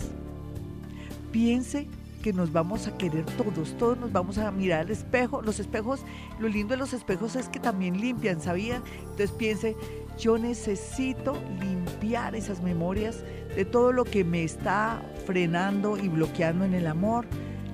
piense 1.32 1.88
que 2.22 2.34
nos 2.34 2.54
vamos 2.54 2.88
a 2.88 2.98
querer 2.98 3.26
todos, 3.26 3.76
todos 3.78 3.98
nos 3.98 4.12
vamos 4.12 4.38
a 4.38 4.52
mirar 4.52 4.82
al 4.82 4.92
espejo. 4.92 5.42
Los 5.42 5.60
espejos, 5.60 6.02
lo 6.40 6.48
lindo 6.48 6.76
de 6.76 6.78
los 6.78 6.94
espejos 6.94 7.36
es 7.36 7.50
que 7.50 7.60
también 7.60 8.00
limpian, 8.00 8.42
¿sabía? 8.42 8.82
Entonces 9.02 9.32
piense, 9.32 9.76
yo 10.18 10.38
necesito 10.38 11.36
limpiar 11.60 12.36
esas 12.36 12.62
memorias 12.62 13.24
de 13.56 13.66
todo 13.66 13.92
lo 13.92 14.04
que 14.04 14.24
me 14.24 14.44
está 14.44 15.02
frenando 15.26 15.98
y 15.98 16.08
bloqueando 16.08 16.64
en 16.64 16.74
el 16.74 16.88
amor. 16.88 17.26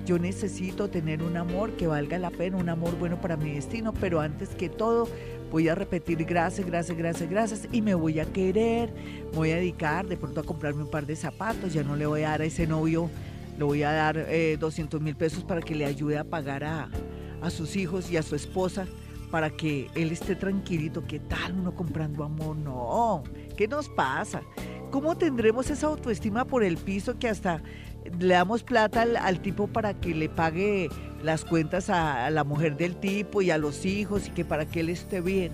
Yo 0.06 0.18
necesito 0.18 0.88
tener 0.88 1.22
un 1.22 1.36
amor 1.36 1.72
que 1.72 1.86
valga 1.86 2.18
la 2.18 2.30
pena, 2.30 2.56
un 2.56 2.70
amor 2.70 2.98
bueno 2.98 3.20
para 3.20 3.36
mi 3.36 3.52
destino, 3.52 3.92
pero 3.92 4.20
antes 4.20 4.48
que 4.50 4.70
todo 4.70 5.06
voy 5.50 5.68
a 5.68 5.74
repetir 5.74 6.24
gracias, 6.24 6.66
gracias, 6.66 6.96
gracias, 6.96 7.30
gracias 7.30 7.68
y 7.72 7.82
me 7.82 7.94
voy 7.94 8.20
a 8.20 8.26
querer, 8.26 8.92
me 9.30 9.36
voy 9.36 9.50
a 9.50 9.56
dedicar 9.56 10.06
de 10.06 10.16
pronto 10.16 10.40
a 10.40 10.44
comprarme 10.44 10.82
un 10.82 10.90
par 10.90 11.06
de 11.06 11.16
zapatos, 11.16 11.72
ya 11.72 11.82
no 11.82 11.96
le 11.96 12.06
voy 12.06 12.22
a 12.22 12.30
dar 12.30 12.42
a 12.42 12.44
ese 12.44 12.66
novio, 12.66 13.10
le 13.56 13.64
voy 13.64 13.82
a 13.82 13.92
dar 13.92 14.26
200 14.58 15.00
eh, 15.00 15.04
mil 15.04 15.16
pesos 15.16 15.44
para 15.44 15.60
que 15.60 15.74
le 15.74 15.84
ayude 15.84 16.18
a 16.18 16.24
pagar 16.24 16.64
a, 16.64 16.90
a 17.40 17.50
sus 17.50 17.76
hijos 17.76 18.10
y 18.10 18.16
a 18.16 18.22
su 18.22 18.34
esposa 18.34 18.86
para 19.30 19.50
que 19.50 19.90
él 19.94 20.10
esté 20.10 20.36
tranquilito. 20.36 21.04
¿Qué 21.06 21.18
tal 21.18 21.54
uno 21.58 21.74
comprando 21.74 22.24
amor? 22.24 22.56
No, 22.56 23.22
¿qué 23.56 23.68
nos 23.68 23.88
pasa? 23.88 24.42
¿Cómo 24.90 25.16
tendremos 25.18 25.68
esa 25.70 25.88
autoestima 25.88 26.46
por 26.46 26.64
el 26.64 26.78
piso 26.78 27.18
que 27.18 27.28
hasta 27.28 27.62
le 28.18 28.34
damos 28.34 28.62
plata 28.62 29.02
al, 29.02 29.40
tipo 29.40 29.66
para 29.66 29.94
que 29.94 30.14
le 30.14 30.28
pague 30.28 30.88
las 31.22 31.44
cuentas 31.44 31.90
a, 31.90 32.30
la 32.30 32.44
mujer 32.44 32.76
del 32.76 32.96
tipo 32.96 33.42
y 33.42 33.50
a 33.50 33.58
los 33.58 33.84
hijos 33.84 34.28
y 34.28 34.30
que 34.30 34.44
para 34.44 34.66
que 34.66 34.80
él 34.80 34.90
esté 34.90 35.20
bien. 35.20 35.52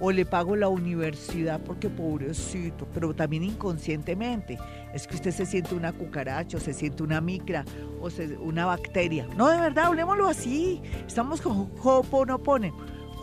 O 0.00 0.10
le 0.10 0.26
pago 0.26 0.56
la 0.56 0.68
universidad 0.68 1.60
porque 1.60 1.88
pobrecito, 1.88 2.86
pero 2.92 3.14
también 3.14 3.44
inconscientemente. 3.44 4.58
Es 4.92 5.06
que 5.06 5.14
usted 5.14 5.30
se 5.30 5.46
siente 5.46 5.74
una 5.74 5.92
cucaracha, 5.92 6.56
o 6.56 6.60
se 6.60 6.72
siente 6.72 7.04
una 7.04 7.20
micra, 7.20 7.64
o 8.00 8.08
una 8.40 8.66
bacteria. 8.66 9.26
No, 9.36 9.48
de 9.48 9.58
verdad, 9.58 9.86
hablemoslo 9.86 10.26
así. 10.26 10.82
Estamos 11.06 11.40
con 11.40 11.70
Ho'oponopono. 11.80 12.74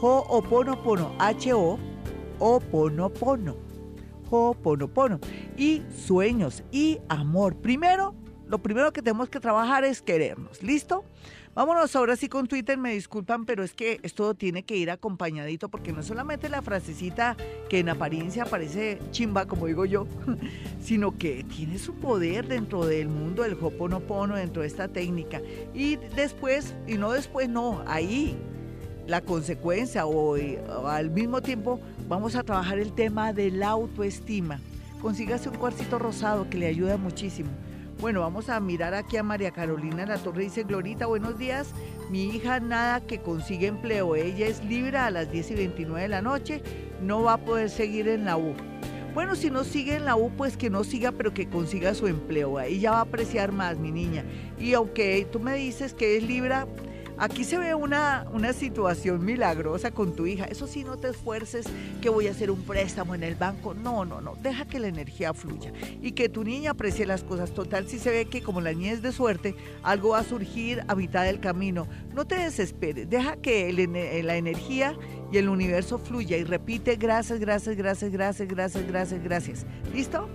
Ho'oponopono. 0.01 1.13
H-O, 1.19 1.77
Oponopono. 2.39 3.55
Ho'oponopono. 4.29 5.19
Y 5.57 5.83
sueños 5.93 6.63
y 6.71 6.99
amor. 7.09 7.55
Primero, 7.57 8.15
lo 8.51 8.57
primero 8.57 8.91
que 8.91 9.01
tenemos 9.01 9.29
que 9.29 9.39
trabajar 9.39 9.85
es 9.85 10.01
querernos. 10.01 10.61
¿Listo? 10.61 11.05
Vámonos 11.55 11.95
ahora 11.95 12.17
sí 12.17 12.27
con 12.27 12.47
Twitter, 12.47 12.77
me 12.77 12.91
disculpan, 12.93 13.45
pero 13.45 13.63
es 13.63 13.73
que 13.73 14.01
esto 14.03 14.33
tiene 14.33 14.63
que 14.63 14.75
ir 14.75 14.91
acompañadito 14.91 15.69
porque 15.69 15.93
no 15.93 16.03
solamente 16.03 16.49
la 16.49 16.61
frasecita 16.61 17.37
que 17.69 17.79
en 17.79 17.87
apariencia 17.87 18.43
parece 18.43 18.99
chimba, 19.11 19.45
como 19.45 19.67
digo 19.67 19.85
yo, 19.85 20.05
sino 20.81 21.17
que 21.17 21.45
tiene 21.45 21.79
su 21.79 21.93
poder 21.95 22.49
dentro 22.49 22.85
del 22.85 23.07
mundo 23.07 23.43
del 23.43 23.53
Hoponopono, 23.53 24.35
dentro 24.35 24.63
de 24.63 24.67
esta 24.67 24.89
técnica. 24.89 25.41
Y 25.73 25.95
después, 25.95 26.75
y 26.87 26.95
no 26.95 27.13
después, 27.13 27.47
no, 27.47 27.81
ahí 27.87 28.37
la 29.07 29.21
consecuencia 29.21 30.05
o, 30.05 30.35
o 30.35 30.87
al 30.87 31.09
mismo 31.09 31.41
tiempo 31.41 31.79
vamos 32.09 32.35
a 32.35 32.43
trabajar 32.43 32.79
el 32.79 32.91
tema 32.91 33.31
de 33.31 33.49
la 33.49 33.69
autoestima. 33.69 34.59
Consígase 35.01 35.47
un 35.47 35.55
cuarcito 35.55 35.99
rosado 35.99 36.49
que 36.49 36.57
le 36.57 36.67
ayuda 36.67 36.97
muchísimo. 36.97 37.49
Bueno, 38.01 38.21
vamos 38.21 38.49
a 38.49 38.59
mirar 38.59 38.95
aquí 38.95 39.17
a 39.17 39.21
María 39.21 39.51
Carolina 39.51 40.07
La 40.07 40.17
Torre. 40.17 40.41
Dice, 40.41 40.63
Glorita, 40.63 41.05
buenos 41.05 41.37
días. 41.37 41.71
Mi 42.09 42.23
hija 42.23 42.59
nada 42.59 43.01
que 43.01 43.21
consigue 43.21 43.67
empleo. 43.67 44.15
Ella 44.15 44.47
es 44.47 44.63
libre 44.63 44.97
a 44.97 45.11
las 45.11 45.31
10 45.31 45.51
y 45.51 45.53
29 45.53 46.01
de 46.01 46.07
la 46.07 46.23
noche. 46.23 46.63
No 46.99 47.21
va 47.21 47.33
a 47.33 47.37
poder 47.37 47.69
seguir 47.69 48.07
en 48.07 48.25
la 48.25 48.37
U. 48.37 48.55
Bueno, 49.13 49.35
si 49.35 49.51
no 49.51 49.63
sigue 49.63 49.97
en 49.97 50.05
la 50.05 50.15
U, 50.15 50.31
pues 50.35 50.57
que 50.57 50.71
no 50.71 50.83
siga, 50.83 51.11
pero 51.11 51.31
que 51.31 51.47
consiga 51.47 51.93
su 51.93 52.07
empleo. 52.07 52.57
Ahí 52.57 52.79
ya 52.79 52.89
va 52.89 52.97
a 52.97 53.01
apreciar 53.01 53.51
más, 53.51 53.77
mi 53.77 53.91
niña. 53.91 54.25
Y 54.57 54.73
aunque 54.73 55.27
tú 55.31 55.39
me 55.39 55.53
dices 55.53 55.93
que 55.93 56.17
es 56.17 56.23
Libra, 56.23 56.65
Aquí 57.21 57.43
se 57.43 57.59
ve 57.59 57.75
una, 57.75 58.25
una 58.33 58.51
situación 58.51 59.23
milagrosa 59.23 59.91
con 59.91 60.15
tu 60.15 60.25
hija. 60.25 60.45
Eso 60.45 60.65
sí, 60.65 60.83
no 60.83 60.97
te 60.97 61.09
esfuerces 61.09 61.67
que 62.01 62.09
voy 62.09 62.25
a 62.25 62.31
hacer 62.31 62.49
un 62.49 62.63
préstamo 62.63 63.13
en 63.13 63.21
el 63.21 63.35
banco. 63.35 63.75
No, 63.75 64.05
no, 64.05 64.21
no. 64.21 64.33
Deja 64.41 64.65
que 64.65 64.79
la 64.79 64.87
energía 64.87 65.31
fluya 65.31 65.71
y 66.01 66.13
que 66.13 66.29
tu 66.29 66.43
niña 66.43 66.71
aprecie 66.71 67.05
las 67.05 67.23
cosas. 67.23 67.51
Total, 67.51 67.87
si 67.87 67.99
se 67.99 68.09
ve 68.09 68.25
que 68.25 68.41
como 68.41 68.59
la 68.59 68.73
niña 68.73 68.93
es 68.93 69.03
de 69.03 69.11
suerte, 69.11 69.53
algo 69.83 70.09
va 70.09 70.19
a 70.21 70.23
surgir 70.23 70.83
a 70.87 70.95
mitad 70.95 71.23
del 71.23 71.39
camino. 71.39 71.87
No 72.15 72.25
te 72.25 72.39
desesperes. 72.39 73.07
Deja 73.07 73.37
que 73.37 73.71
la 74.23 74.35
energía 74.35 74.97
y 75.31 75.37
el 75.37 75.47
universo 75.47 75.99
fluya 75.99 76.37
y 76.37 76.43
repite 76.43 76.95
gracias, 76.95 77.39
gracias, 77.39 77.75
gracias, 77.75 78.11
gracias, 78.11 78.47
gracias, 78.47 78.87
gracias, 78.87 79.23
gracias. 79.23 79.65
¿Listo? 79.93 80.27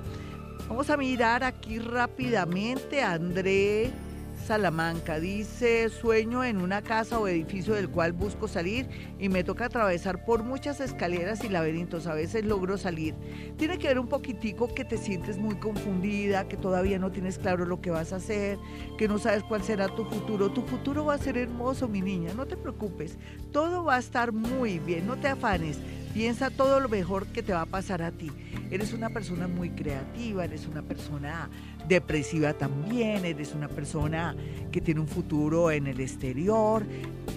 Vamos 0.68 0.88
a 0.88 0.96
mirar 0.96 1.42
aquí 1.42 1.80
rápidamente 1.80 3.02
André. 3.02 4.05
Salamanca. 4.46 5.18
Dice, 5.18 5.88
sueño 5.88 6.44
en 6.44 6.58
una 6.58 6.80
casa 6.80 7.18
o 7.18 7.26
edificio 7.26 7.74
del 7.74 7.88
cual 7.90 8.12
busco 8.12 8.46
salir 8.46 8.88
y 9.18 9.28
me 9.28 9.42
toca 9.42 9.66
atravesar 9.66 10.24
por 10.24 10.44
muchas 10.44 10.80
escaleras 10.80 11.42
y 11.42 11.48
laberintos. 11.48 12.06
A 12.06 12.14
veces 12.14 12.44
logro 12.44 12.78
salir. 12.78 13.16
Tiene 13.56 13.76
que 13.78 13.88
ver 13.88 13.98
un 13.98 14.08
poquitico 14.08 14.72
que 14.72 14.84
te 14.84 14.98
sientes 14.98 15.36
muy 15.36 15.56
confundida, 15.56 16.46
que 16.46 16.56
todavía 16.56 17.00
no 17.00 17.10
tienes 17.10 17.38
claro 17.38 17.66
lo 17.66 17.80
que 17.80 17.90
vas 17.90 18.12
a 18.12 18.16
hacer, 18.16 18.56
que 18.96 19.08
no 19.08 19.18
sabes 19.18 19.42
cuál 19.42 19.64
será 19.64 19.88
tu 19.88 20.04
futuro. 20.04 20.50
Tu 20.50 20.62
futuro 20.62 21.04
va 21.04 21.14
a 21.14 21.18
ser 21.18 21.36
hermoso, 21.36 21.88
mi 21.88 22.00
niña. 22.00 22.32
No 22.34 22.46
te 22.46 22.56
preocupes. 22.56 23.18
Todo 23.50 23.84
va 23.84 23.96
a 23.96 23.98
estar 23.98 24.30
muy 24.30 24.78
bien. 24.78 25.08
No 25.08 25.16
te 25.16 25.26
afanes. 25.26 25.78
Piensa 26.14 26.50
todo 26.50 26.80
lo 26.80 26.88
mejor 26.88 27.26
que 27.26 27.42
te 27.42 27.52
va 27.52 27.62
a 27.62 27.66
pasar 27.66 28.00
a 28.00 28.10
ti. 28.10 28.30
Eres 28.70 28.94
una 28.94 29.10
persona 29.10 29.48
muy 29.48 29.70
creativa, 29.70 30.44
eres 30.44 30.66
una 30.66 30.80
persona 30.80 31.50
depresiva 31.88 32.52
también, 32.52 33.24
eres 33.24 33.54
una 33.54 33.68
persona 33.68 34.34
que 34.72 34.80
tiene 34.80 35.00
un 35.00 35.08
futuro 35.08 35.70
en 35.70 35.86
el 35.86 36.00
exterior, 36.00 36.84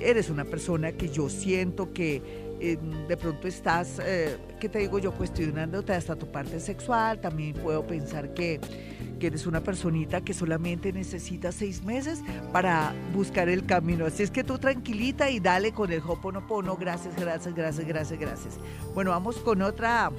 eres 0.01 0.29
una 0.29 0.45
persona 0.45 0.91
que 0.91 1.09
yo 1.09 1.29
siento 1.29 1.93
que 1.93 2.49
eh, 2.61 2.77
de 3.07 3.15
pronto 3.15 3.47
estás, 3.47 3.99
eh, 4.03 4.37
¿qué 4.59 4.67
te 4.67 4.79
digo 4.79 4.99
yo? 4.99 5.13
Cuestionándote 5.13 5.93
hasta 5.93 6.15
tu 6.15 6.29
parte 6.29 6.59
sexual, 6.59 7.19
también 7.21 7.53
puedo 7.53 7.85
pensar 7.87 8.33
que, 8.33 8.59
eres 9.21 9.45
una 9.45 9.59
personita 9.59 10.21
que 10.21 10.33
solamente 10.33 10.93
necesita 10.93 11.51
seis 11.51 11.83
meses 11.83 12.21
para 12.53 12.93
buscar 13.13 13.49
el 13.49 13.65
camino. 13.65 14.05
Así 14.05 14.23
es 14.23 14.31
que 14.31 14.45
tú 14.45 14.57
tranquilita 14.57 15.29
y 15.29 15.41
dale 15.41 15.73
con 15.73 15.91
el 15.91 16.01
Hoponopono. 16.07 16.77
Gracias, 16.77 17.17
gracias, 17.17 17.53
gracias, 17.53 17.85
gracias, 17.85 18.17
gracias. 18.17 18.59
Bueno, 18.95 19.11
vamos 19.11 19.35
con 19.39 19.61
otra 19.61 20.09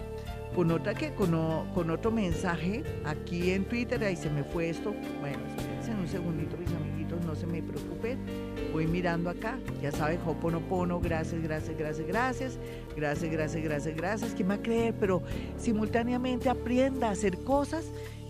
con 0.54 0.70
otra 0.70 0.94
que 0.94 1.12
con, 1.14 1.34
otro 1.34 2.10
mensaje 2.10 2.82
aquí 3.04 3.52
en 3.52 3.64
Twitter, 3.64 4.02
ahí 4.02 4.16
se 4.16 4.30
me 4.30 4.42
fue 4.42 4.70
esto. 4.70 4.94
Bueno, 5.20 5.38
espérense 5.56 5.92
un 5.92 6.08
segundito, 6.08 6.56
mis 6.56 6.72
amiguitos, 6.72 7.24
no 7.24 7.34
se 7.34 7.46
me 7.46 7.62
preocupen. 7.62 8.18
Voy 8.72 8.86
mirando 8.86 9.30
acá. 9.30 9.58
Ya 9.80 9.92
sabe, 9.92 10.18
Hoponopono, 10.26 11.00
gracias, 11.00 11.42
gracias, 11.42 11.76
gracias, 11.76 12.06
gracias, 12.06 12.58
gracias, 12.96 13.30
gracias, 13.30 13.62
gracias, 13.62 13.96
gracias. 13.96 14.34
¿Quién 14.34 14.50
va 14.50 14.54
a 14.54 14.62
creer? 14.62 14.94
Pero 14.98 15.22
simultáneamente 15.56 16.48
aprenda 16.48 17.08
a 17.08 17.12
hacer 17.12 17.38
cosas 17.44 17.84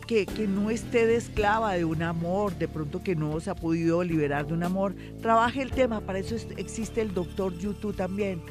que, 0.06 0.26
que, 0.26 0.46
no 0.46 0.70
esté 0.70 1.06
de 1.06 1.16
esclava 1.16 1.72
de 1.74 1.84
un 1.84 2.02
amor, 2.02 2.54
de 2.58 2.68
pronto 2.68 3.02
que 3.02 3.14
no 3.14 3.38
se 3.40 3.50
ha 3.50 3.54
podido 3.54 4.02
liberar 4.02 4.46
de 4.46 4.54
un 4.54 4.62
amor. 4.62 4.94
Trabaje 5.22 5.62
el 5.62 5.70
tema, 5.70 6.00
para 6.00 6.18
eso 6.18 6.34
existe 6.56 7.00
el 7.00 7.14
doctor 7.14 7.56
YouTube 7.56 7.96
también. 7.96 8.42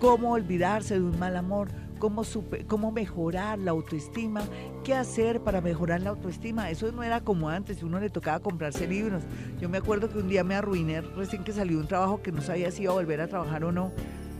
Cómo 0.00 0.32
olvidarse 0.32 0.94
de 0.94 1.04
un 1.04 1.18
mal 1.18 1.36
amor, 1.36 1.68
cómo, 1.98 2.22
cómo 2.66 2.92
mejorar 2.92 3.58
la 3.58 3.72
autoestima, 3.72 4.42
qué 4.82 4.94
hacer 4.94 5.40
para 5.40 5.60
mejorar 5.60 6.00
la 6.02 6.10
autoestima. 6.10 6.70
Eso 6.70 6.90
no 6.92 7.02
era 7.02 7.20
como 7.20 7.48
antes, 7.48 7.82
uno 7.82 8.00
le 8.00 8.10
tocaba 8.10 8.40
comprarse 8.40 8.86
libros. 8.86 9.22
Yo 9.60 9.68
me 9.68 9.78
acuerdo 9.78 10.08
que 10.08 10.18
un 10.18 10.28
día 10.28 10.44
me 10.44 10.54
arruiné 10.54 11.00
recién 11.00 11.44
que 11.44 11.52
salió 11.52 11.78
un 11.78 11.86
trabajo 11.86 12.22
que 12.22 12.32
no 12.32 12.40
sabía 12.40 12.70
si 12.70 12.82
iba 12.82 12.92
a 12.92 12.96
volver 12.96 13.20
a 13.20 13.28
trabajar 13.28 13.64
o 13.64 13.72
no, 13.72 13.92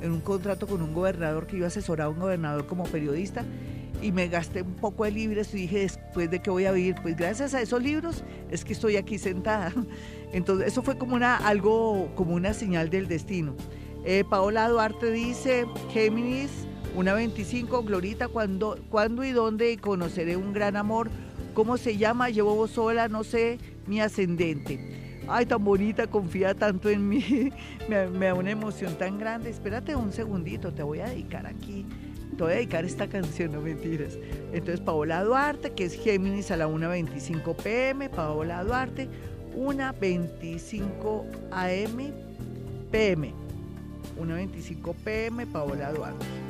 en 0.03 0.13
un 0.13 0.21
contrato 0.21 0.67
con 0.67 0.83
un 0.83 0.93
gobernador 0.93 1.47
que 1.47 1.57
iba 1.57 1.67
a 1.67 1.69
asesorar 1.69 2.07
a 2.07 2.11
un 2.11 2.19
gobernador 2.19 2.67
como 2.67 2.85
periodista 2.85 3.45
y 4.03 4.13
me 4.13 4.29
gasté 4.29 4.63
un 4.63 4.75
poco 4.75 5.05
de 5.05 5.13
libros 5.13 5.55
y 5.55 5.59
dije, 5.59 5.81
después 5.81 6.31
de 6.31 6.41
qué 6.41 6.51
voy 6.51 6.67
a 6.67 6.73
vivir, 6.73 6.95
pues 7.01 7.17
gracias 7.17 7.55
a 7.55 7.63
esos 7.63 7.83
libros 7.83 8.23
es 8.51 8.65
que 8.65 8.75
estoy 8.75 8.97
aquí 8.97 9.17
sentada. 9.19 9.73
Entonces, 10.33 10.69
eso 10.69 10.83
fue 10.83 10.99
como 10.99 11.15
una, 11.15 11.37
algo, 11.37 12.11
como 12.15 12.35
una 12.35 12.53
señal 12.53 12.91
del 12.91 13.09
destino. 13.09 13.55
Eh, 14.05 14.25
Paola 14.29 14.69
Duarte 14.69 15.11
dice, 15.11 15.67
Géminis, 15.91 16.51
una 16.95 17.13
25, 17.15 17.83
Glorita, 17.83 18.29
¿cuándo, 18.29 18.79
¿cuándo 18.89 19.25
y 19.25 19.33
dónde 19.33 19.77
conoceré 19.79 20.37
un 20.37 20.53
gran 20.53 20.77
amor? 20.77 21.11
¿Cómo 21.53 21.77
se 21.77 21.97
llama? 21.97 22.31
Llevo 22.31 22.67
sola, 22.69 23.09
no 23.09 23.25
sé, 23.25 23.59
mi 23.87 24.01
ascendente. 24.01 25.23
Ay, 25.27 25.47
tan 25.47 25.65
bonita, 25.65 26.07
confía 26.07 26.55
tanto 26.55 26.89
en 26.89 27.09
mí. 27.09 27.53
me, 27.89 28.07
me, 28.09 28.27
da 28.27 28.35
una 28.35 28.51
emoción 28.51 28.97
tan 28.97 29.19
grande. 29.19 29.51
Espérate 29.51 29.97
un 29.97 30.13
segundito, 30.13 30.73
te 30.73 30.83
voy 30.83 31.01
a 31.01 31.07
dedicar 31.07 31.47
aquí. 31.47 31.85
Te 32.37 32.43
voy 32.43 32.53
a 32.53 32.57
dedicar 32.57 32.85
esta 32.85 33.09
canción, 33.09 33.53
no 33.53 33.61
mentiras. 33.61 34.19
Entonces, 34.53 34.81
Paola 34.81 35.25
Duarte, 35.25 35.73
que 35.73 35.85
es 35.85 35.95
Géminis 35.95 36.51
a 36.51 36.57
la 36.57 36.69
1.25 36.69 37.57
pm. 37.57 38.09
Paola 38.09 38.63
Duarte, 38.65 39.09
1.25 39.57 41.25
am 41.51 42.13
pm. 42.91 43.33
1.25 44.19 44.95
pm, 45.05 45.47
Paola 45.47 45.93
Duarte. 45.93 46.44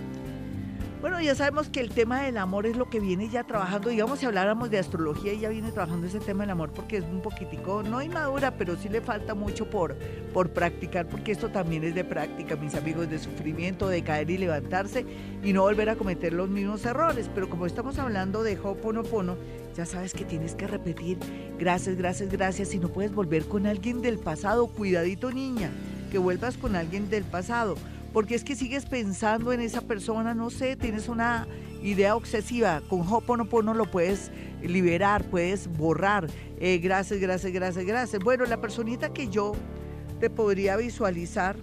Bueno, 1.04 1.20
ya 1.20 1.34
sabemos 1.34 1.68
que 1.68 1.80
el 1.80 1.90
tema 1.90 2.22
del 2.22 2.38
amor 2.38 2.64
es 2.64 2.78
lo 2.78 2.88
que 2.88 2.98
viene 2.98 3.28
ya 3.28 3.44
trabajando. 3.44 3.90
Digamos, 3.90 4.20
si 4.20 4.24
habláramos 4.24 4.70
de 4.70 4.78
astrología, 4.78 5.34
ya 5.34 5.50
viene 5.50 5.70
trabajando 5.70 6.06
ese 6.06 6.18
tema 6.18 6.44
del 6.44 6.52
amor 6.52 6.70
porque 6.70 6.96
es 6.96 7.04
un 7.04 7.20
poquitico, 7.20 7.82
no 7.82 8.00
inmadura, 8.00 8.52
pero 8.56 8.74
sí 8.74 8.88
le 8.88 9.02
falta 9.02 9.34
mucho 9.34 9.68
por, 9.68 9.96
por 10.32 10.54
practicar, 10.54 11.06
porque 11.06 11.32
esto 11.32 11.50
también 11.50 11.84
es 11.84 11.94
de 11.94 12.04
práctica, 12.04 12.56
mis 12.56 12.74
amigos, 12.74 13.10
de 13.10 13.18
sufrimiento, 13.18 13.86
de 13.86 14.02
caer 14.02 14.30
y 14.30 14.38
levantarse 14.38 15.04
y 15.42 15.52
no 15.52 15.60
volver 15.60 15.90
a 15.90 15.96
cometer 15.96 16.32
los 16.32 16.48
mismos 16.48 16.86
errores. 16.86 17.28
Pero 17.34 17.50
como 17.50 17.66
estamos 17.66 17.98
hablando 17.98 18.42
de 18.42 18.58
Ho'oponopono, 18.58 19.36
ya 19.76 19.84
sabes 19.84 20.14
que 20.14 20.24
tienes 20.24 20.54
que 20.54 20.66
repetir 20.66 21.18
gracias, 21.58 21.96
gracias, 21.96 22.30
gracias. 22.30 22.68
Si 22.68 22.78
no 22.78 22.88
puedes 22.88 23.14
volver 23.14 23.44
con 23.44 23.66
alguien 23.66 24.00
del 24.00 24.18
pasado, 24.18 24.68
cuidadito, 24.68 25.30
niña, 25.30 25.68
que 26.10 26.16
vuelvas 26.16 26.56
con 26.56 26.76
alguien 26.76 27.10
del 27.10 27.24
pasado 27.24 27.76
porque 28.14 28.36
es 28.36 28.44
que 28.44 28.54
sigues 28.54 28.86
pensando 28.86 29.52
en 29.52 29.60
esa 29.60 29.80
persona, 29.80 30.34
no 30.34 30.48
sé, 30.48 30.76
tienes 30.76 31.08
una 31.08 31.48
idea 31.82 32.14
obsesiva. 32.14 32.80
Con 32.88 33.00
Hoponopono 33.00 33.74
lo 33.74 33.90
puedes 33.90 34.30
liberar, 34.62 35.24
puedes 35.24 35.66
borrar. 35.66 36.28
Eh, 36.60 36.78
gracias, 36.78 37.18
gracias, 37.18 37.52
gracias, 37.52 37.84
gracias. 37.84 38.22
Bueno, 38.22 38.46
la 38.46 38.60
personita 38.60 39.12
que 39.12 39.28
yo 39.28 39.56
te 40.20 40.30
podría 40.30 40.76
visualizar 40.76 41.56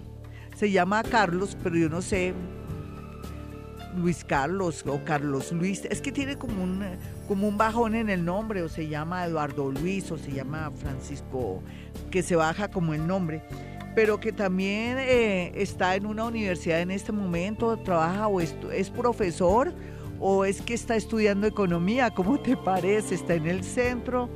se 0.54 0.70
llama 0.70 1.02
Carlos, 1.02 1.56
pero 1.62 1.74
yo 1.74 1.88
no 1.88 2.02
sé, 2.02 2.34
Luis 3.96 4.22
Carlos 4.22 4.84
o 4.86 5.02
Carlos 5.04 5.52
Luis, 5.52 5.86
es 5.86 6.02
que 6.02 6.12
tiene 6.12 6.36
como 6.36 6.62
un, 6.62 6.84
como 7.28 7.48
un 7.48 7.56
bajón 7.56 7.94
en 7.94 8.10
el 8.10 8.26
nombre, 8.26 8.60
o 8.60 8.68
se 8.68 8.88
llama 8.88 9.24
Eduardo 9.24 9.70
Luis, 9.70 10.10
o 10.10 10.18
se 10.18 10.32
llama 10.32 10.70
Francisco, 10.70 11.62
que 12.10 12.22
se 12.22 12.36
baja 12.36 12.68
como 12.68 12.92
el 12.92 13.06
nombre 13.06 13.42
pero 13.94 14.20
que 14.20 14.32
también 14.32 14.96
eh, 14.98 15.52
está 15.54 15.96
en 15.96 16.06
una 16.06 16.24
universidad 16.24 16.80
en 16.80 16.90
este 16.90 17.12
momento, 17.12 17.76
trabaja 17.78 18.26
o 18.26 18.40
es, 18.40 18.54
profesor 18.90 19.72
o 20.18 20.44
es 20.44 20.62
que 20.62 20.74
está 20.74 20.96
estudiando 20.96 21.46
economía, 21.46 22.10
¿cómo 22.10 22.40
te 22.40 22.56
parece? 22.56 23.14
Está 23.14 23.34
en 23.34 23.46
el 23.46 23.64
centro. 23.64 24.30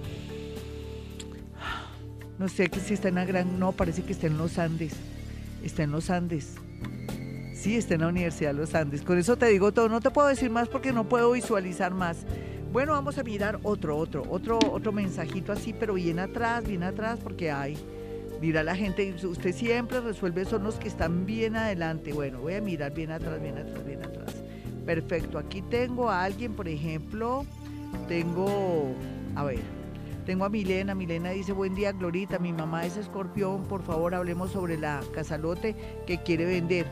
No 2.38 2.48
sé 2.48 2.68
que 2.68 2.80
si 2.80 2.94
está 2.94 3.08
en 3.08 3.14
la 3.14 3.24
gran, 3.24 3.58
no, 3.58 3.72
parece 3.72 4.02
que 4.02 4.12
está 4.12 4.26
en 4.26 4.36
los 4.36 4.58
Andes. 4.58 4.92
Está 5.62 5.84
en 5.84 5.92
los 5.92 6.10
Andes. 6.10 6.56
Sí, 7.54 7.76
está 7.76 7.94
en 7.94 8.02
la 8.02 8.08
Universidad 8.08 8.50
de 8.50 8.58
los 8.58 8.74
Andes. 8.74 9.02
Con 9.02 9.16
eso 9.16 9.36
te 9.36 9.46
digo 9.46 9.72
todo. 9.72 9.88
No 9.88 10.00
te 10.00 10.10
puedo 10.10 10.28
decir 10.28 10.50
más 10.50 10.68
porque 10.68 10.92
no 10.92 11.08
puedo 11.08 11.32
visualizar 11.32 11.94
más. 11.94 12.26
Bueno, 12.72 12.92
vamos 12.92 13.16
a 13.16 13.22
mirar 13.22 13.58
otro, 13.62 13.96
otro, 13.96 14.24
otro, 14.28 14.58
otro 14.70 14.92
mensajito 14.92 15.50
así, 15.50 15.72
pero 15.72 15.94
bien 15.94 16.18
atrás, 16.18 16.64
bien 16.66 16.82
atrás, 16.82 17.18
porque 17.22 17.50
hay 17.50 17.78
Mira 18.40 18.62
la 18.62 18.76
gente, 18.76 19.14
usted 19.24 19.54
siempre 19.54 20.00
resuelve, 20.00 20.44
son 20.44 20.64
los 20.64 20.76
que 20.76 20.88
están 20.88 21.24
bien 21.24 21.56
adelante. 21.56 22.12
Bueno, 22.12 22.40
voy 22.40 22.54
a 22.54 22.60
mirar 22.60 22.92
bien 22.92 23.10
atrás, 23.10 23.40
bien 23.40 23.56
atrás, 23.56 23.84
bien 23.84 24.02
atrás. 24.04 24.34
Perfecto, 24.84 25.38
aquí 25.38 25.62
tengo 25.62 26.10
a 26.10 26.22
alguien, 26.22 26.54
por 26.54 26.68
ejemplo, 26.68 27.44
tengo, 28.08 28.94
a 29.34 29.44
ver, 29.44 29.60
tengo 30.26 30.44
a 30.44 30.48
Milena. 30.48 30.94
Milena 30.94 31.30
dice, 31.30 31.52
buen 31.52 31.74
día, 31.74 31.92
Glorita, 31.92 32.38
mi 32.38 32.52
mamá 32.52 32.84
es 32.84 32.96
escorpión, 32.96 33.64
por 33.64 33.82
favor 33.82 34.14
hablemos 34.14 34.50
sobre 34.50 34.76
la 34.76 35.00
casalote 35.14 35.74
que 36.06 36.18
quiere 36.18 36.44
vender. 36.44 36.86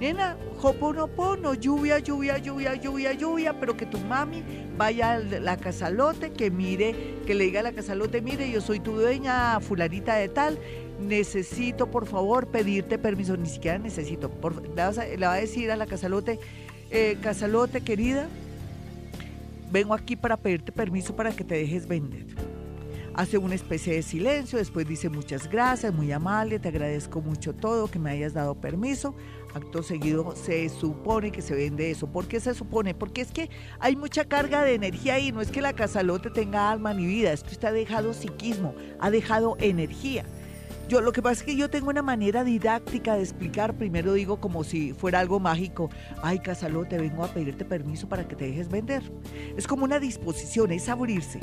Nena, 0.00 0.36
hoponopono, 0.62 1.54
lluvia, 1.54 1.98
lluvia, 1.98 2.38
lluvia, 2.38 2.74
lluvia, 2.76 3.12
lluvia, 3.14 3.58
pero 3.58 3.76
que 3.76 3.84
tu 3.84 3.98
mami 3.98 4.44
vaya 4.76 5.14
a 5.14 5.18
la 5.18 5.56
casalote, 5.56 6.30
que 6.30 6.52
mire, 6.52 7.16
que 7.26 7.34
le 7.34 7.44
diga 7.44 7.60
a 7.60 7.62
la 7.64 7.72
casalote, 7.72 8.22
mire, 8.22 8.48
yo 8.48 8.60
soy 8.60 8.78
tu 8.78 8.92
dueña, 8.92 9.58
fulanita 9.58 10.14
de 10.14 10.28
tal, 10.28 10.60
necesito 11.00 11.90
por 11.90 12.06
favor 12.06 12.46
pedirte 12.46 12.96
permiso, 12.96 13.36
ni 13.36 13.48
siquiera 13.48 13.78
necesito, 13.78 14.30
le, 14.76 15.26
va 15.26 15.32
a 15.32 15.36
decir 15.36 15.72
a 15.72 15.76
la 15.76 15.86
casalote, 15.86 16.38
eh, 16.90 17.18
casalote 17.20 17.80
querida, 17.80 18.28
vengo 19.72 19.94
aquí 19.94 20.14
para 20.14 20.36
pedirte 20.36 20.70
permiso 20.70 21.16
para 21.16 21.32
que 21.32 21.42
te 21.42 21.56
dejes 21.56 21.88
vender 21.88 22.24
hace 23.18 23.36
una 23.36 23.56
especie 23.56 23.94
de 23.94 24.02
silencio, 24.02 24.60
después 24.60 24.86
dice 24.86 25.08
muchas 25.08 25.50
gracias, 25.50 25.92
muy 25.92 26.12
amable, 26.12 26.60
te 26.60 26.68
agradezco 26.68 27.20
mucho 27.20 27.52
todo, 27.52 27.90
que 27.90 27.98
me 27.98 28.10
hayas 28.10 28.32
dado 28.32 28.54
permiso. 28.54 29.12
Acto 29.54 29.82
seguido 29.82 30.34
se 30.36 30.68
supone 30.68 31.32
que 31.32 31.42
se 31.42 31.54
vende 31.54 31.90
eso. 31.90 32.06
¿Por 32.06 32.26
qué 32.26 32.40
se 32.40 32.54
supone? 32.54 32.94
Porque 32.94 33.22
es 33.22 33.32
que 33.32 33.50
hay 33.80 33.96
mucha 33.96 34.24
carga 34.24 34.62
de 34.62 34.74
energía 34.74 35.14
ahí, 35.14 35.32
no 35.32 35.40
es 35.40 35.50
que 35.50 35.62
la 35.62 35.72
casalote 35.72 36.30
tenga 36.30 36.70
alma 36.70 36.92
ni 36.94 37.06
vida, 37.06 37.32
es 37.32 37.42
que 37.42 37.66
ha 37.66 37.72
dejado 37.72 38.14
psiquismo, 38.14 38.74
ha 39.00 39.10
dejado 39.10 39.56
energía. 39.58 40.24
Yo 40.88 41.02
lo 41.02 41.12
que 41.12 41.20
pasa 41.20 41.40
es 41.40 41.42
que 41.42 41.56
yo 41.56 41.68
tengo 41.68 41.90
una 41.90 42.00
manera 42.00 42.44
didáctica 42.44 43.14
de 43.14 43.22
explicar, 43.22 43.76
primero 43.76 44.14
digo 44.14 44.40
como 44.40 44.64
si 44.64 44.94
fuera 44.94 45.20
algo 45.20 45.38
mágico, 45.38 45.90
ay 46.22 46.38
Casalote, 46.38 46.96
vengo 46.96 47.24
a 47.24 47.28
pedirte 47.28 47.66
permiso 47.66 48.08
para 48.08 48.26
que 48.26 48.34
te 48.34 48.46
dejes 48.46 48.70
vender. 48.70 49.02
Es 49.56 49.66
como 49.66 49.84
una 49.84 49.98
disposición, 49.98 50.72
es 50.72 50.88
abrirse. 50.88 51.40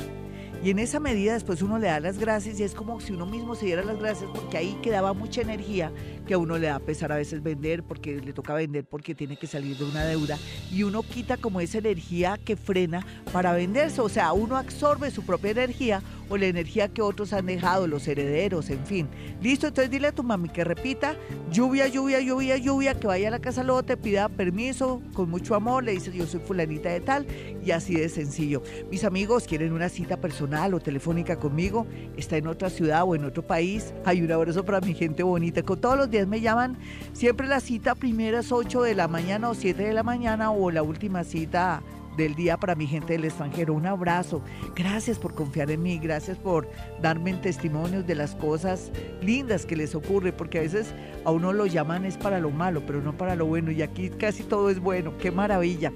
Y 0.66 0.72
en 0.72 0.80
esa 0.80 1.00
medida 1.00 1.34
después 1.34 1.62
uno 1.62 1.78
le 1.78 1.86
da 1.86 2.00
las 2.00 2.18
gracias 2.18 2.60
y 2.60 2.64
es 2.64 2.74
como 2.74 3.00
si 3.00 3.14
uno 3.14 3.28
mismo 3.28 3.54
se 3.54 3.68
diera 3.68 3.84
las 3.84 4.00
gracias 4.00 4.32
porque 4.34 4.58
ahí 4.58 4.76
quedaba 4.82 5.14
mucha 5.14 5.42
energía 5.42 5.92
que 6.26 6.34
a 6.34 6.40
uno 6.40 6.58
le 6.58 6.66
da 6.66 6.80
pesar 6.80 7.12
a 7.12 7.18
veces 7.18 7.44
vender 7.44 7.84
porque 7.84 8.20
le 8.20 8.34
toca 8.34 8.56
vender 8.56 8.84
porque 8.84 9.14
tiene 9.14 9.38
que 9.38 9.46
salir 9.46 9.78
de 9.78 9.84
una 9.84 10.04
deuda 10.04 10.40
y 10.72 10.82
uno 10.82 11.04
quita 11.04 11.38
como 11.38 11.62
esa 11.62 11.78
energía 11.78 12.40
que 12.44 12.56
frena 12.56 13.06
para 13.32 13.54
venderse, 13.54 14.02
o 14.02 14.10
sea, 14.10 14.34
uno 14.34 14.58
absorbe 14.58 15.12
su 15.12 15.22
propia 15.22 15.52
energía 15.52 16.02
o 16.30 16.38
la 16.38 16.48
energía 16.48 16.88
que 16.88 17.02
otros 17.02 17.34
han 17.34 17.46
dejado, 17.46 17.88
los 17.88 18.08
herederos, 18.08 18.70
en 18.70 18.86
fin. 18.86 19.08
Listo, 19.42 19.68
entonces 19.68 19.92
dile 19.92 20.08
a 20.08 20.12
tu 20.12 20.24
mami 20.24 20.50
que 20.50 20.64
repita, 20.64 21.16
lluvia, 21.52 21.88
lluvia, 21.88 22.20
lluvia, 22.20 22.58
lluvia, 22.58 22.96
que 22.96 23.08
vaya 23.08 23.28
a 23.28 23.32
la 23.32 23.40
casa 23.40 23.64
lote, 23.64 23.98
pida 23.98 24.30
permiso 24.30 25.02
con 25.14 25.30
mucho 25.30 25.56
amor, 25.56 25.84
le 25.84 25.92
dice 25.92 26.12
yo 26.12 26.26
soy 26.26 26.40
fulanita 26.40 26.90
de 26.90 27.02
tal 27.02 27.28
y 27.64 27.72
así 27.72 27.96
de 27.96 28.10
sencillo. 28.10 28.64
Mis 28.90 29.04
amigos 29.04 29.46
quieren 29.46 29.74
una 29.74 29.90
cita 29.90 30.18
personal 30.18 30.74
o 30.74 30.80
telefónica 30.80 31.38
conmigo, 31.38 31.86
está 32.18 32.38
en 32.38 32.48
otra 32.48 32.70
ciudad 32.70 33.04
o 33.04 33.16
en 33.16 33.26
otro 33.26 33.46
país, 33.46 33.94
hay 34.06 34.22
un 34.22 34.32
abrazo 34.32 34.66
para 34.66 34.82
mi 34.82 34.94
gente 34.94 35.24
bonita, 35.24 35.64
con 35.64 35.80
todos 35.80 35.98
los 35.98 36.10
me 36.28 36.40
llaman. 36.40 36.78
Siempre 37.14 37.48
la 37.48 37.60
cita 37.60 37.96
primera 37.96 38.40
es 38.40 38.52
8 38.52 38.84
de 38.84 38.96
la 38.96 39.08
mañana 39.08 39.50
o 39.50 39.54
7 39.54 39.84
de 39.84 39.94
la 39.94 40.04
mañana 40.04 40.52
o 40.52 40.72
la 40.72 40.82
última 40.82 41.24
cita 41.24 41.82
del 42.16 42.36
día 42.36 42.58
para 42.58 42.76
mi 42.76 42.88
gente 42.88 43.14
del 43.14 43.26
extranjero. 43.26 43.74
Un 43.74 43.86
abrazo. 43.86 44.42
Gracias 44.76 45.20
por 45.20 45.36
confiar 45.36 45.70
en 45.72 45.84
mí, 45.84 45.98
gracias 45.98 46.38
por 46.38 46.70
darme 47.02 47.34
testimonios 47.34 48.06
de 48.06 48.14
las 48.16 48.36
cosas 48.36 48.92
lindas 49.22 49.66
que 49.66 49.76
les 49.76 49.96
ocurre, 49.96 50.32
porque 50.32 50.60
a 50.60 50.62
veces 50.62 50.94
a 51.24 51.32
uno 51.32 51.54
lo 51.54 51.66
llaman 51.66 52.06
es 52.06 52.18
para 52.18 52.40
lo 52.40 52.52
malo, 52.52 52.84
pero 52.86 53.02
no 53.02 53.18
para 53.18 53.36
lo 53.36 53.46
bueno. 53.46 53.72
Y 53.72 53.82
aquí 53.82 54.10
casi 54.10 54.44
todo 54.44 54.70
es 54.70 54.80
bueno. 54.80 55.18
Qué 55.18 55.32
maravilla. 55.32 55.92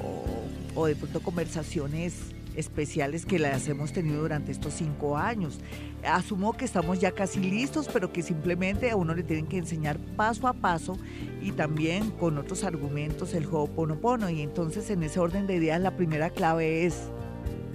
o 0.75 0.85
de 0.85 0.97
pronto 0.97 1.21
conversaciones 1.21 2.34
especiales 2.55 3.25
que 3.25 3.39
las 3.39 3.67
hemos 3.67 3.91
tenido 3.93 4.21
durante 4.21 4.51
estos 4.51 4.73
cinco 4.73 5.17
años. 5.17 5.59
Asumo 6.03 6.53
que 6.53 6.65
estamos 6.65 6.99
ya 6.99 7.11
casi 7.11 7.39
listos, 7.39 7.89
pero 7.91 8.11
que 8.11 8.21
simplemente 8.21 8.91
a 8.91 8.95
uno 8.95 9.13
le 9.13 9.23
tienen 9.23 9.47
que 9.47 9.57
enseñar 9.57 9.97
paso 10.15 10.47
a 10.47 10.53
paso 10.53 10.97
y 11.41 11.51
también 11.51 12.11
con 12.11 12.37
otros 12.37 12.63
argumentos 12.63 13.33
el 13.33 13.45
Ho'oponopono. 13.45 14.29
Y 14.29 14.41
entonces 14.41 14.89
en 14.89 15.03
ese 15.03 15.19
orden 15.19 15.47
de 15.47 15.55
ideas 15.55 15.81
la 15.81 15.95
primera 15.95 16.29
clave 16.29 16.85
es 16.85 17.09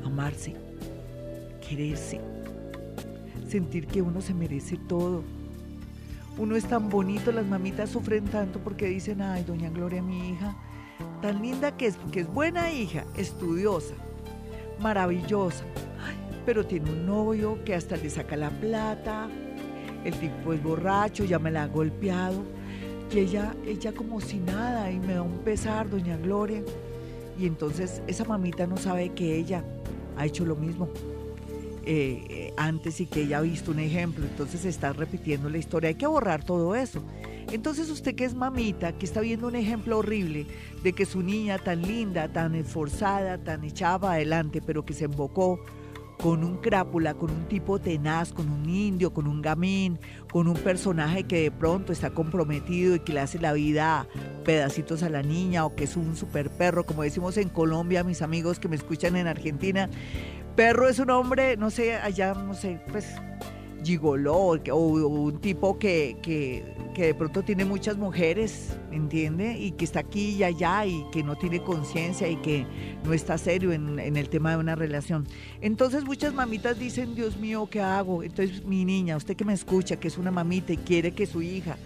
amarse, 0.05 0.55
quererse, 1.67 2.21
sentir 3.49 3.87
que 3.87 4.03
uno 4.03 4.21
se 4.21 4.35
merece 4.35 4.77
todo. 4.77 5.23
Uno 6.39 6.57
es 6.57 6.65
tan 6.65 6.89
bonito, 6.89 7.33
las 7.33 7.45
mamitas 7.45 7.91
sufren 7.91 8.25
tanto 8.25 8.61
porque 8.61 8.87
dicen, 8.87 9.21
ay, 9.21 9.45
doña 9.45 9.69
Gloria, 9.69 10.01
mi 10.01 10.31
hija, 10.31 10.57
tan 11.21 11.43
linda 11.43 11.77
que 11.77 11.87
es, 11.87 11.97
porque 11.97 12.21
es 12.21 12.33
buena 12.33 12.73
hija, 12.73 13.05
estudiosa, 13.17 13.95
maravillosa, 14.81 15.65
pero 16.45 16.67
tiene 16.67 16.91
un 16.91 17.07
novio 17.07 17.63
que 17.65 17.75
hasta 17.75 17.97
le 17.97 18.11
saca 18.11 18.37
la 18.37 18.51
plata, 18.51 19.29
el 20.05 20.15
tipo 20.15 20.53
es 20.53 20.63
borracho, 20.63 21.25
ya 21.25 21.39
me 21.39 21.51
la 21.51 21.65
ha 21.65 21.67
golpeado, 21.67 22.43
y 23.13 23.19
ella, 23.19 23.55
ella 23.67 23.93
como 23.93 24.21
si 24.21 24.39
nada, 24.39 24.91
y 24.91 24.99
me 24.99 25.15
da 25.15 25.23
un 25.23 25.39
pesar, 25.39 25.91
doña 25.91 26.17
Gloria. 26.17 26.63
Y 27.39 27.47
entonces 27.47 28.03
esa 28.07 28.25
mamita 28.25 28.67
no 28.67 28.77
sabe 28.77 29.11
que 29.11 29.37
ella 29.37 29.65
ha 30.17 30.27
hecho 30.27 30.45
lo 30.45 30.57
mismo 30.57 30.91
eh, 31.85 32.23
eh, 32.29 32.55
antes 32.57 33.01
y 33.01 33.07
que 33.07 33.23
ella 33.23 33.39
ha 33.39 33.41
visto 33.41 33.71
un 33.71 33.79
ejemplo, 33.79 34.25
entonces 34.25 34.65
está 34.65 34.93
repitiendo 34.93 35.49
la 35.49 35.59
historia. 35.59 35.89
Hay 35.89 35.95
que 35.95 36.07
borrar 36.07 36.45
todo 36.45 36.75
eso. 36.75 37.03
Entonces 37.53 37.91
usted 37.91 38.15
que 38.15 38.25
es 38.25 38.35
mamita, 38.35 38.93
que 38.93 39.07
está 39.07 39.21
viendo 39.21 39.49
un 39.49 39.57
ejemplo 39.57 39.99
horrible 39.99 40.47
de 40.83 40.93
que 40.93 41.05
su 41.05 41.23
niña 41.23 41.59
tan 41.59 41.83
linda, 41.83 42.33
tan 42.33 42.55
esforzada, 42.55 43.39
tan 43.39 43.65
echada 43.65 44.13
adelante, 44.13 44.63
pero 44.65 44.85
que 44.85 44.95
se 44.95 45.07
embocó 45.07 45.59
con 46.21 46.45
un 46.45 46.59
crápula, 46.59 47.15
con 47.15 47.31
un 47.31 47.49
tipo 47.49 47.79
tenaz, 47.79 48.33
con 48.33 48.51
un 48.51 48.69
indio, 48.69 49.13
con 49.13 49.27
un 49.27 49.41
gamín, 49.41 49.99
con 50.31 50.49
un 50.49 50.55
personaje 50.55 51.25
que 51.25 51.43
de 51.43 51.51
pronto 51.51 51.93
está 51.93 52.11
comprometido 52.11 52.95
y 52.95 53.01
que 53.01 53.15
le 53.15 53.21
hace 53.21 53.39
la 53.39 53.53
vida 53.55 54.07
pedacitos 54.45 55.03
a 55.03 55.09
la 55.09 55.23
niña 55.23 55.65
o 55.65 55.75
que 55.75 55.85
es 55.85 55.97
un 55.97 56.17
super 56.17 56.51
perro, 56.51 56.85
como 56.85 57.03
decimos 57.03 57.37
en 57.39 57.49
Colombia, 57.49 58.05
mis 58.05 58.23
amigos 58.23 58.61
que 58.61 58.69
me 58.69 58.77
escuchan 58.77 59.17
en 59.17 59.27
Argentina. 59.27 59.89
Perro 60.57 60.89
es 60.89 60.99
un 60.99 61.11
hombre, 61.11 61.57
no 61.57 61.71
sé, 61.71 61.95
allá, 61.95 62.35
no 62.35 62.55
sé, 62.55 62.81
pues 62.91 63.07
gigoló 63.85 64.37
o, 64.37 64.77
un 64.77 65.41
tipo 65.41 65.79
que, 65.79 66.17
que, 66.23 66.65
de 66.97 67.15
pronto 67.15 67.43
tiene 67.43 67.65
muchas 67.65 67.97
mujeres, 67.97 68.77
¿entiende? 68.93 69.57
Y 69.59 69.71
que 69.73 69.87
está 69.87 70.01
aquí 70.01 70.37
y 70.37 70.45
allá 70.45 70.85
y 70.85 71.05
que 71.11 71.23
no 71.23 71.35
tiene 71.37 71.63
conciencia 71.63 72.29
y 72.29 72.37
que 72.37 72.67
no 73.05 73.15
está 73.15 73.39
serio 73.39 73.73
en, 73.73 73.99
en, 73.99 74.19
el 74.19 74.29
tema 74.29 74.51
de 74.51 74.59
una 74.59 74.75
relación. 74.75 75.27
Entonces 75.63 76.05
muchas 76.05 76.35
mamitas 76.35 76.79
dicen, 76.79 77.15
Dios 77.15 77.39
mío, 77.39 77.69
¿qué 77.71 77.81
hago? 77.81 78.23
Entonces 78.23 78.65
mi 78.67 78.85
niña, 78.85 79.17
usted 79.17 79.35
que 79.35 79.47
me 79.47 79.55
escucha, 79.55 79.97
que 79.97 80.09
es 80.09 80.19
una 80.19 80.31
mamita 80.31 80.75
y 80.75 80.77
quiere 80.77 81.13
que 81.13 81.25
su 81.27 81.41
hija 81.41 81.79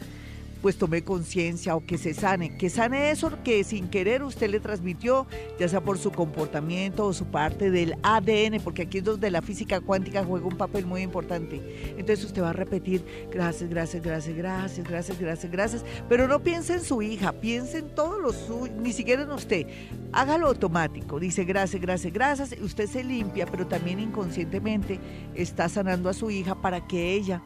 pues 0.64 0.78
tome 0.78 1.04
conciencia 1.04 1.76
o 1.76 1.84
que 1.84 1.98
se 1.98 2.14
sane, 2.14 2.56
que 2.56 2.70
sane 2.70 3.10
eso 3.10 3.30
que 3.44 3.62
sin 3.64 3.88
querer 3.88 4.22
usted 4.22 4.48
le 4.48 4.60
transmitió, 4.60 5.26
ya 5.58 5.68
sea 5.68 5.82
por 5.82 5.98
su 5.98 6.10
comportamiento 6.10 7.04
o 7.04 7.12
su 7.12 7.26
parte 7.26 7.70
del 7.70 7.96
ADN, 8.02 8.62
porque 8.64 8.80
aquí 8.80 8.96
es 8.96 9.04
donde 9.04 9.30
la 9.30 9.42
física 9.42 9.82
cuántica 9.82 10.24
juega 10.24 10.46
un 10.46 10.56
papel 10.56 10.86
muy 10.86 11.02
importante. 11.02 11.60
Entonces 11.98 12.24
usted 12.24 12.40
va 12.40 12.48
a 12.48 12.52
repetir, 12.54 13.04
gracias, 13.30 13.68
gracias, 13.68 14.02
gracias, 14.02 14.34
gracias, 14.34 14.88
gracias, 14.88 15.20
gracias, 15.20 15.52
gracias, 15.52 15.84
pero 16.08 16.26
no 16.28 16.42
piense 16.42 16.72
en 16.72 16.82
su 16.82 17.02
hija, 17.02 17.32
piense 17.32 17.80
en 17.80 17.94
todos 17.94 18.18
los 18.18 18.34
suyos, 18.34 18.74
ni 18.78 18.94
siquiera 18.94 19.24
en 19.24 19.32
usted. 19.32 19.66
Hágalo 20.12 20.46
automático, 20.46 21.20
dice 21.20 21.44
gracias, 21.44 21.82
gracias, 21.82 22.10
gracias, 22.10 22.56
usted 22.58 22.86
se 22.86 23.04
limpia, 23.04 23.44
pero 23.44 23.66
también 23.66 24.00
inconscientemente 24.00 24.98
está 25.34 25.68
sanando 25.68 26.08
a 26.08 26.14
su 26.14 26.30
hija 26.30 26.54
para 26.54 26.86
que 26.86 27.12
ella 27.12 27.42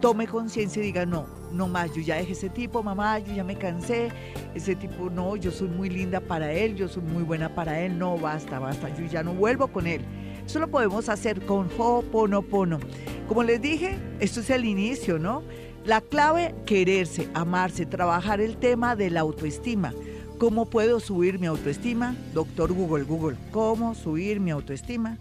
tome 0.00 0.26
conciencia 0.26 0.82
y 0.82 0.86
diga, 0.86 1.06
no, 1.06 1.26
no 1.52 1.68
más, 1.68 1.94
yo 1.94 2.00
ya 2.00 2.16
dejé 2.16 2.32
ese 2.32 2.48
tipo, 2.48 2.82
mamá, 2.82 3.18
yo 3.18 3.34
ya 3.34 3.44
me 3.44 3.56
cansé, 3.56 4.10
ese 4.54 4.74
tipo, 4.74 5.10
no, 5.10 5.36
yo 5.36 5.50
soy 5.50 5.68
muy 5.68 5.90
linda 5.90 6.20
para 6.20 6.52
él, 6.52 6.74
yo 6.74 6.88
soy 6.88 7.02
muy 7.02 7.22
buena 7.22 7.54
para 7.54 7.80
él, 7.80 7.98
no, 7.98 8.16
basta, 8.18 8.58
basta, 8.58 8.88
yo 8.96 9.04
ya 9.06 9.22
no 9.22 9.34
vuelvo 9.34 9.68
con 9.68 9.86
él. 9.86 10.02
Eso 10.44 10.58
lo 10.58 10.68
podemos 10.68 11.08
hacer 11.08 11.44
con 11.44 11.68
Ho'oponopono. 11.78 12.80
Como 13.28 13.42
les 13.42 13.60
dije, 13.60 13.98
esto 14.18 14.40
es 14.40 14.50
el 14.50 14.64
inicio, 14.64 15.18
¿no? 15.18 15.42
La 15.84 16.00
clave, 16.00 16.54
quererse, 16.66 17.28
amarse, 17.34 17.86
trabajar 17.86 18.40
el 18.40 18.56
tema 18.56 18.96
de 18.96 19.10
la 19.10 19.20
autoestima. 19.20 19.94
¿Cómo 20.38 20.68
puedo 20.68 21.00
subir 21.00 21.38
mi 21.38 21.46
autoestima? 21.46 22.16
Doctor 22.32 22.72
Google, 22.72 23.04
Google, 23.04 23.36
¿cómo 23.50 23.94
subir 23.94 24.40
mi 24.40 24.50
autoestima? 24.50 25.18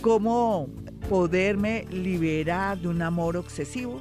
¿Cómo 0.00 0.68
poderme 1.08 1.86
liberar 1.90 2.78
de 2.78 2.88
un 2.88 3.02
amor 3.02 3.36
obsesivo? 3.36 4.00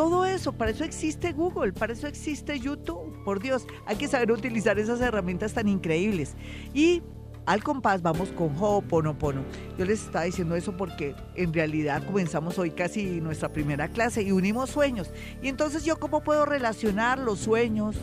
Todo 0.00 0.24
eso, 0.24 0.52
para 0.52 0.70
eso 0.70 0.82
existe 0.82 1.34
Google, 1.34 1.74
para 1.74 1.92
eso 1.92 2.06
existe 2.06 2.58
YouTube. 2.58 3.22
Por 3.22 3.38
Dios, 3.38 3.66
hay 3.84 3.96
que 3.96 4.08
saber 4.08 4.32
utilizar 4.32 4.78
esas 4.78 4.98
herramientas 5.02 5.52
tan 5.52 5.68
increíbles. 5.68 6.36
Y 6.72 7.02
al 7.44 7.62
compás 7.62 8.00
vamos 8.00 8.30
con 8.30 8.56
Ho'oponopono. 8.58 9.42
Yo 9.76 9.84
les 9.84 10.02
estaba 10.02 10.24
diciendo 10.24 10.56
eso 10.56 10.74
porque 10.74 11.14
en 11.34 11.52
realidad 11.52 12.02
comenzamos 12.06 12.58
hoy 12.58 12.70
casi 12.70 13.20
nuestra 13.20 13.52
primera 13.52 13.88
clase 13.88 14.22
y 14.22 14.32
unimos 14.32 14.70
sueños. 14.70 15.10
Y 15.42 15.48
entonces 15.48 15.84
yo 15.84 16.00
cómo 16.00 16.22
puedo 16.22 16.46
relacionar 16.46 17.18
los 17.18 17.40
sueños, 17.40 17.94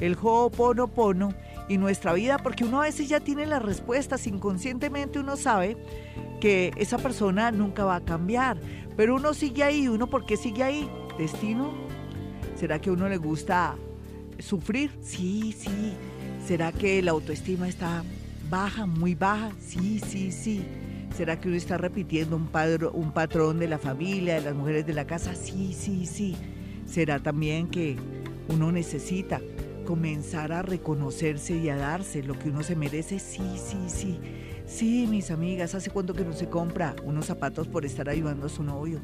el 0.00 0.18
Ho'oponopono 0.20 1.32
y 1.66 1.78
nuestra 1.78 2.12
vida, 2.12 2.36
porque 2.36 2.64
uno 2.64 2.82
a 2.82 2.84
veces 2.84 3.08
ya 3.08 3.20
tiene 3.20 3.46
las 3.46 3.62
respuestas, 3.62 4.26
inconscientemente 4.26 5.18
uno 5.18 5.38
sabe 5.38 5.78
que 6.42 6.72
esa 6.76 6.98
persona 6.98 7.50
nunca 7.52 7.84
va 7.84 7.96
a 7.96 8.04
cambiar, 8.04 8.58
pero 8.98 9.16
uno 9.16 9.32
sigue 9.32 9.62
ahí, 9.62 9.88
uno 9.88 10.10
por 10.10 10.26
qué 10.26 10.36
sigue 10.36 10.62
ahí, 10.62 10.90
destino? 11.18 11.72
¿Será 12.56 12.80
que 12.80 12.90
a 12.90 12.92
uno 12.92 13.08
le 13.08 13.18
gusta 13.18 13.76
sufrir? 14.38 14.90
Sí, 15.02 15.54
sí. 15.56 15.92
¿Será 16.46 16.72
que 16.72 17.02
la 17.02 17.10
autoestima 17.10 17.68
está 17.68 18.02
baja, 18.48 18.86
muy 18.86 19.14
baja? 19.14 19.52
Sí, 19.60 20.00
sí, 20.00 20.32
sí. 20.32 20.64
¿Será 21.14 21.40
que 21.40 21.48
uno 21.48 21.56
está 21.56 21.76
repitiendo 21.76 22.36
un, 22.36 22.48
un 22.94 23.12
patrón 23.12 23.58
de 23.58 23.68
la 23.68 23.78
familia, 23.78 24.36
de 24.36 24.42
las 24.42 24.54
mujeres 24.54 24.86
de 24.86 24.94
la 24.94 25.06
casa? 25.06 25.34
Sí, 25.34 25.74
sí, 25.78 26.06
sí. 26.06 26.36
¿Será 26.86 27.18
también 27.18 27.68
que 27.68 27.96
uno 28.48 28.72
necesita 28.72 29.40
comenzar 29.84 30.52
a 30.52 30.62
reconocerse 30.62 31.56
y 31.56 31.68
a 31.68 31.76
darse 31.76 32.22
lo 32.22 32.38
que 32.38 32.50
uno 32.50 32.62
se 32.62 32.76
merece? 32.76 33.18
Sí, 33.18 33.42
sí, 33.56 33.76
sí. 33.88 34.18
Sí, 34.66 35.06
mis 35.08 35.30
amigas, 35.30 35.74
¿hace 35.74 35.90
cuánto 35.90 36.14
que 36.14 36.24
no 36.24 36.32
se 36.32 36.48
compra 36.48 36.94
unos 37.04 37.26
zapatos 37.26 37.68
por 37.68 37.84
estar 37.84 38.08
ayudando 38.08 38.46
a 38.46 38.50
su 38.50 38.62
novio? 38.62 39.00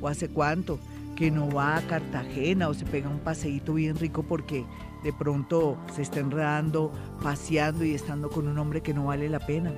¿O 0.00 0.08
hace 0.08 0.28
cuánto 0.28 0.80
que 1.16 1.30
no 1.30 1.48
va 1.48 1.76
a 1.76 1.82
Cartagena 1.82 2.68
o 2.68 2.74
se 2.74 2.84
pega 2.84 3.08
un 3.08 3.20
paseíto 3.20 3.74
bien 3.74 3.96
rico 3.96 4.22
porque 4.22 4.64
de 5.02 5.12
pronto 5.12 5.76
se 5.94 6.02
está 6.02 6.20
enredando, 6.20 6.92
paseando 7.22 7.84
y 7.84 7.94
estando 7.94 8.30
con 8.30 8.48
un 8.48 8.58
hombre 8.58 8.80
que 8.80 8.94
no 8.94 9.06
vale 9.06 9.28
la 9.28 9.40
pena. 9.40 9.72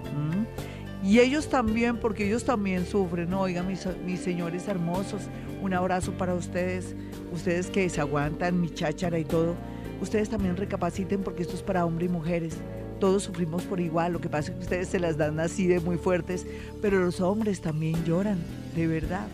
Y 1.03 1.21
ellos 1.21 1.49
también, 1.49 1.99
porque 1.99 2.27
ellos 2.27 2.45
también 2.45 2.87
sufren. 2.87 3.33
Oigan, 3.35 3.67
mis, 3.67 3.87
mis 4.05 4.21
señores 4.21 4.67
hermosos, 4.69 5.23
un 5.63 5.75
abrazo 5.75 6.13
para 6.13 6.35
ustedes, 6.35 6.95
ustedes 7.33 7.69
que 7.69 7.89
se 7.89 8.01
aguantan, 8.01 8.61
mi 8.61 8.71
cháchara 8.71 9.19
y 9.19 9.25
todo. 9.25 9.55
Ustedes 10.01 10.29
también 10.29 10.57
recapaciten 10.57 11.23
porque 11.23 11.43
esto 11.43 11.55
es 11.55 11.63
para 11.63 11.85
hombres 11.85 12.09
y 12.09 12.13
mujeres. 12.13 12.57
Todos 13.01 13.25
sufrimos 13.25 13.63
por 13.65 13.79
igual, 13.79 14.15
lo 14.15 14.21
que 14.21 14.29
pasa 14.29 14.51
es 14.51 14.57
que 14.57 14.63
ustedes 14.63 14.89
se 14.89 14.99
las 14.99 15.19
dan 15.19 15.39
así 15.39 15.67
de 15.67 15.81
muy 15.81 15.99
fuertes, 15.99 16.47
pero 16.81 16.99
los 16.99 17.21
hombres 17.21 17.61
también 17.61 18.03
lloran, 18.05 18.39
de 18.75 18.87
verdad. 18.87 19.27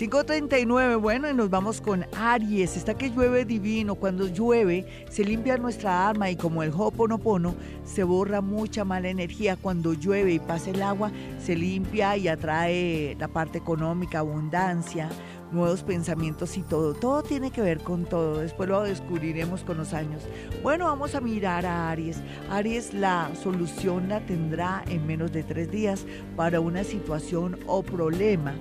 5.39, 0.00 0.98
bueno, 0.98 1.28
y 1.28 1.34
nos 1.34 1.50
vamos 1.50 1.80
con 1.80 2.06
Aries. 2.16 2.76
Está 2.76 2.94
que 2.94 3.10
llueve 3.10 3.44
divino. 3.44 3.96
Cuando 3.96 4.28
llueve, 4.28 4.86
se 5.10 5.24
limpia 5.24 5.58
nuestra 5.58 6.08
alma 6.08 6.30
y 6.30 6.36
como 6.36 6.62
el 6.62 6.70
Ho'oponopono, 6.70 7.54
se 7.84 8.04
borra 8.04 8.40
mucha 8.40 8.84
mala 8.84 9.10
energía. 9.10 9.56
Cuando 9.56 9.92
llueve 9.92 10.32
y 10.32 10.38
pasa 10.38 10.70
el 10.70 10.80
agua, 10.80 11.10
se 11.44 11.56
limpia 11.56 12.16
y 12.16 12.28
atrae 12.28 13.16
la 13.18 13.28
parte 13.28 13.58
económica, 13.58 14.20
abundancia, 14.20 15.10
nuevos 15.52 15.82
pensamientos 15.82 16.56
y 16.56 16.62
todo. 16.62 16.94
Todo 16.94 17.22
tiene 17.22 17.50
que 17.50 17.62
ver 17.62 17.80
con 17.80 18.04
todo. 18.04 18.38
Después 18.38 18.68
lo 18.68 18.82
descubriremos 18.82 19.62
con 19.62 19.76
los 19.76 19.92
años. 19.92 20.22
Bueno, 20.62 20.86
vamos 20.86 21.14
a 21.14 21.20
mirar 21.20 21.66
a 21.66 21.90
Aries. 21.90 22.18
Aries, 22.50 22.94
la 22.94 23.30
solución 23.42 24.08
la 24.08 24.20
tendrá 24.20 24.84
en 24.88 25.06
menos 25.06 25.32
de 25.32 25.42
tres 25.42 25.70
días 25.70 26.06
para 26.36 26.60
una 26.60 26.84
situación 26.84 27.58
o 27.66 27.82
problema 27.82 28.54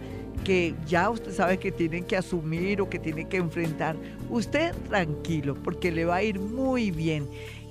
que 0.43 0.73
ya 0.87 1.09
usted 1.09 1.33
sabe 1.33 1.57
que 1.57 1.71
tiene 1.71 2.03
que 2.03 2.17
asumir 2.17 2.81
o 2.81 2.89
que 2.89 2.99
tiene 2.99 3.27
que 3.27 3.37
enfrentar, 3.37 3.95
usted 4.29 4.73
tranquilo, 4.87 5.55
porque 5.55 5.91
le 5.91 6.05
va 6.05 6.17
a 6.17 6.23
ir 6.23 6.39
muy 6.39 6.91
bien. 6.91 7.27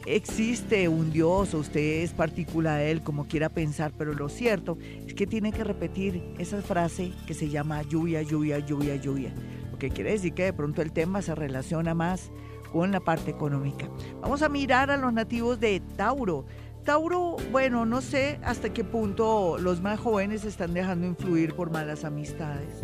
Existe 0.06 0.88
un 0.88 1.12
Dios 1.12 1.52
o 1.54 1.58
usted 1.58 2.02
es 2.02 2.12
partícula 2.12 2.76
de 2.76 2.90
él, 2.90 3.02
como 3.02 3.26
quiera 3.26 3.48
pensar, 3.48 3.92
pero 3.96 4.14
lo 4.14 4.28
cierto 4.28 4.78
es 5.06 5.14
que 5.14 5.26
tiene 5.26 5.52
que 5.52 5.64
repetir 5.64 6.22
esa 6.38 6.62
frase 6.62 7.12
que 7.26 7.34
se 7.34 7.48
llama 7.48 7.82
lluvia, 7.82 8.22
lluvia, 8.22 8.58
lluvia, 8.58 8.96
lluvia. 8.96 9.34
Lo 9.70 9.78
que 9.78 9.90
quiere 9.90 10.12
decir 10.12 10.32
que 10.32 10.44
de 10.44 10.52
pronto 10.52 10.82
el 10.82 10.92
tema 10.92 11.20
se 11.20 11.34
relaciona 11.34 11.94
más 11.94 12.30
con 12.72 12.92
la 12.92 13.00
parte 13.00 13.30
económica. 13.30 13.88
Vamos 14.20 14.42
a 14.42 14.48
mirar 14.48 14.90
a 14.90 14.96
los 14.96 15.12
nativos 15.12 15.60
de 15.60 15.80
Tauro. 15.96 16.46
Tauro, 16.84 17.36
bueno, 17.52 17.84
no 17.84 18.00
sé 18.00 18.38
hasta 18.42 18.72
qué 18.72 18.84
punto 18.84 19.58
los 19.58 19.82
más 19.82 20.00
jóvenes 20.00 20.42
se 20.42 20.48
están 20.48 20.72
dejando 20.72 21.06
influir 21.06 21.54
por 21.54 21.70
malas 21.70 22.04
amistades. 22.04 22.80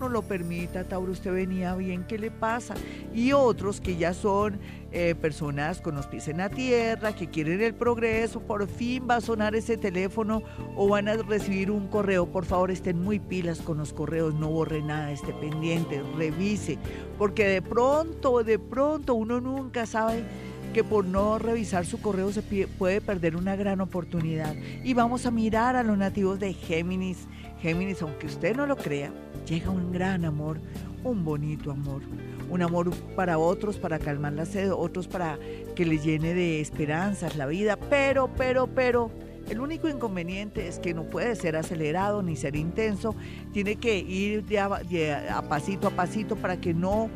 No 0.00 0.08
lo 0.08 0.22
permita, 0.22 0.84
Tauro, 0.84 1.12
usted 1.12 1.32
venía 1.32 1.74
bien, 1.76 2.04
¿qué 2.04 2.18
le 2.18 2.30
pasa? 2.30 2.74
Y 3.14 3.32
otros 3.32 3.80
que 3.80 3.96
ya 3.96 4.12
son 4.12 4.58
eh, 4.92 5.14
personas 5.14 5.80
con 5.80 5.94
los 5.94 6.06
pies 6.06 6.28
en 6.28 6.38
la 6.38 6.48
tierra, 6.48 7.14
que 7.14 7.28
quieren 7.28 7.60
el 7.62 7.74
progreso, 7.74 8.40
por 8.40 8.66
fin 8.66 9.06
va 9.08 9.16
a 9.16 9.20
sonar 9.20 9.54
ese 9.54 9.76
teléfono 9.76 10.42
o 10.76 10.88
van 10.88 11.08
a 11.08 11.16
recibir 11.16 11.70
un 11.70 11.88
correo. 11.88 12.26
Por 12.26 12.44
favor, 12.44 12.70
estén 12.70 13.02
muy 13.02 13.18
pilas 13.18 13.60
con 13.60 13.78
los 13.78 13.92
correos, 13.92 14.34
no 14.34 14.48
borre 14.48 14.82
nada, 14.82 15.12
esté 15.12 15.32
pendiente, 15.32 16.02
revise, 16.16 16.78
porque 17.16 17.46
de 17.46 17.62
pronto, 17.62 18.42
de 18.42 18.58
pronto 18.58 19.14
uno 19.14 19.40
nunca 19.40 19.86
sabe 19.86 20.24
que 20.74 20.84
por 20.84 21.04
no 21.04 21.38
revisar 21.38 21.86
su 21.86 22.00
correo 22.02 22.32
se 22.32 22.42
puede 22.42 23.00
perder 23.00 23.36
una 23.36 23.54
gran 23.56 23.80
oportunidad. 23.80 24.54
Y 24.82 24.92
vamos 24.92 25.24
a 25.24 25.30
mirar 25.30 25.76
a 25.76 25.84
los 25.84 25.96
nativos 25.96 26.40
de 26.40 26.52
Géminis. 26.52 27.28
Géminis, 27.62 28.02
aunque 28.02 28.26
usted 28.26 28.54
no 28.56 28.66
lo 28.66 28.76
crea, 28.76 29.12
llega 29.46 29.70
un 29.70 29.92
gran 29.92 30.24
amor, 30.24 30.58
un 31.02 31.24
bonito 31.24 31.70
amor. 31.70 32.02
Un 32.50 32.62
amor 32.62 32.90
para 33.16 33.38
otros, 33.38 33.78
para 33.78 33.98
calmar 33.98 34.34
la 34.34 34.44
sed, 34.44 34.72
otros 34.72 35.08
para 35.08 35.38
que 35.74 35.86
le 35.86 35.98
llene 35.98 36.34
de 36.34 36.60
esperanzas 36.60 37.36
la 37.36 37.46
vida. 37.46 37.76
Pero, 37.76 38.30
pero, 38.36 38.66
pero, 38.66 39.10
el 39.48 39.60
único 39.60 39.88
inconveniente 39.88 40.68
es 40.68 40.78
que 40.78 40.94
no 40.94 41.04
puede 41.04 41.36
ser 41.36 41.56
acelerado 41.56 42.22
ni 42.22 42.36
ser 42.36 42.56
intenso. 42.56 43.14
Tiene 43.52 43.76
que 43.76 43.98
ir 43.98 44.44
a 44.58 45.42
pasito 45.48 45.88
a 45.88 45.90
pasito 45.90 46.36
para 46.36 46.58
que 46.58 46.74
no 46.74 47.10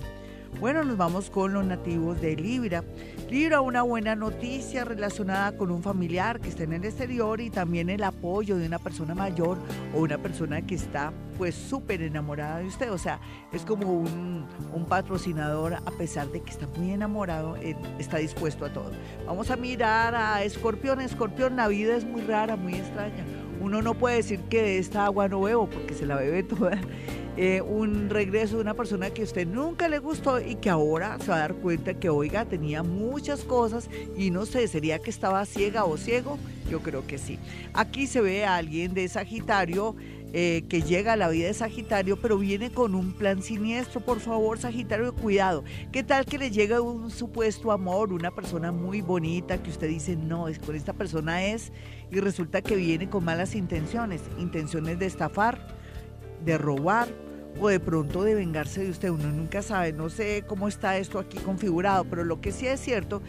Bueno, 0.60 0.84
nos 0.84 0.98
vamos 0.98 1.30
con 1.30 1.54
los 1.54 1.64
nativos 1.64 2.20
de 2.20 2.36
Libra. 2.36 2.84
Libra, 3.30 3.60
una 3.60 3.82
buena 3.82 4.16
noticia 4.16 4.86
relacionada 4.86 5.58
con 5.58 5.70
un 5.70 5.84
familiar 5.84 6.40
que 6.40 6.48
está 6.48 6.64
en 6.64 6.72
el 6.72 6.86
exterior 6.86 7.42
y 7.42 7.50
también 7.50 7.90
el 7.90 8.02
apoyo 8.04 8.56
de 8.56 8.66
una 8.66 8.80
persona 8.80 9.14
mayor 9.14 9.58
o 9.94 10.00
una 10.00 10.18
persona 10.18 10.62
que 10.62 10.76
está 10.76 11.12
pues 11.38 11.54
súper 11.54 12.02
enamorada 12.04 12.60
de 12.60 12.68
usted. 12.68 12.90
O 12.90 12.98
sea, 12.98 13.20
es 13.52 13.64
como 13.64 13.92
un, 13.92 14.46
un, 14.74 14.86
patrocinador, 14.86 15.74
a 15.74 15.92
pesar 15.98 16.30
de 16.30 16.42
que 16.42 16.52
está 16.52 16.68
muy 16.78 16.92
enamorado, 16.92 17.58
está 18.00 18.16
dispuesto 18.18 18.64
a 18.64 18.72
todo. 18.72 18.92
Vamos 19.26 19.52
a 19.52 19.58
mirar 19.58 20.16
a 20.16 20.44
Escorpión. 20.44 21.02
Escorpión, 21.02 21.58
la 21.58 21.68
vida 21.68 21.98
es 21.98 22.06
muy 22.06 22.22
rara, 22.22 22.56
muy 22.56 22.76
extraña. 22.76 23.26
Uno 23.60 23.82
no 23.82 23.94
puede 23.94 24.18
decir 24.18 24.40
que 24.50 24.62
de 24.62 24.78
esta 24.78 25.06
agua 25.06 25.28
no 25.28 25.42
bebo 25.42 25.68
porque 25.70 25.94
se 25.94 26.06
la 26.06 26.16
bebe 26.16 26.44
toda 26.44 26.80
eh, 27.40 27.62
un 27.62 28.10
regreso 28.10 28.56
de 28.56 28.64
una 28.64 28.74
persona 28.74 29.12
que 29.12 29.22
a 29.22 29.26
usted 29.26 29.46
nunca 29.46 29.88
le 29.88 30.00
gustó 30.00 30.40
y 30.40 30.56
que 30.56 30.72
ahora 30.72 31.20
se 31.20 31.28
va 31.28 31.36
a 31.36 31.40
dar 31.40 31.54
cuenta 31.54 31.94
que, 31.94 32.10
oiga, 32.10 32.46
tenía 32.46 32.82
muchas 32.82 33.44
cosas 33.44 33.90
y 34.16 34.32
no 34.32 34.48
sé, 34.48 34.68
¿sería 34.68 34.98
que 34.98 35.12
estaba 35.12 35.46
ciega 35.46 35.86
o 35.86 35.98
ciego? 35.98 36.40
Yo 36.68 36.82
creo 36.82 37.06
que 37.06 37.20
sí. 37.20 37.38
Aquí 37.74 38.08
se 38.08 38.22
ve 38.22 38.44
a 38.44 38.56
alguien 38.56 38.96
de 38.96 39.08
Sagitario 39.08 39.96
eh, 40.34 40.64
que 40.68 40.82
llega 40.82 41.14
a 41.14 41.16
la 41.16 41.30
vida 41.30 41.48
de 41.48 41.54
Sagitario, 41.54 42.18
pero 42.22 42.38
viene 42.38 42.72
con 42.72 42.96
un 42.96 43.14
plan 43.14 43.42
siniestro. 43.42 44.02
Por 44.02 44.20
favor, 44.20 44.60
Sagitario, 44.60 45.14
cuidado. 45.16 45.64
¿Qué 45.92 46.04
tal 46.04 46.26
que 46.26 46.38
le 46.38 46.52
llega 46.52 46.82
un 46.82 47.10
supuesto 47.12 47.72
amor, 47.72 48.12
una 48.12 48.32
persona 48.32 48.72
muy 48.72 49.02
bonita 49.02 49.62
que 49.62 49.70
usted 49.70 49.88
dice, 49.88 50.16
no, 50.16 50.48
es 50.48 50.60
con 50.60 50.76
esta 50.76 50.94
persona 50.94 51.46
es, 51.46 51.72
y 52.12 52.20
resulta 52.20 52.62
que 52.62 52.76
viene 52.76 53.10
con 53.10 53.24
malas 53.24 53.56
intenciones, 53.56 54.22
intenciones 54.38 55.00
de 55.00 55.06
estafar, 55.06 55.76
de 56.44 56.58
robar, 56.58 57.08
o 57.60 57.68
de 57.68 57.80
pronto 57.80 58.24
de 58.24 58.36
vengarse 58.36 58.84
de 58.84 58.92
usted. 58.92 59.10
Uno 59.10 59.30
nunca 59.32 59.62
sabe, 59.62 59.94
no 59.94 60.10
sé 60.10 60.44
cómo 60.48 60.68
está 60.68 60.98
esto 60.98 61.20
aquí 61.20 61.38
configurado, 61.40 62.06
pero 62.06 62.24
lo 62.24 62.42
que 62.42 62.52
sí 62.52 62.68
es 62.68 62.80
cierto, 62.80 63.22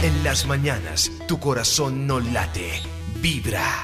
En 0.02 0.22
las 0.22 0.46
mañanas, 0.46 1.10
tu 1.26 1.40
corazón 1.40 2.06
no 2.06 2.20
late, 2.20 2.72
vibra. 3.22 3.80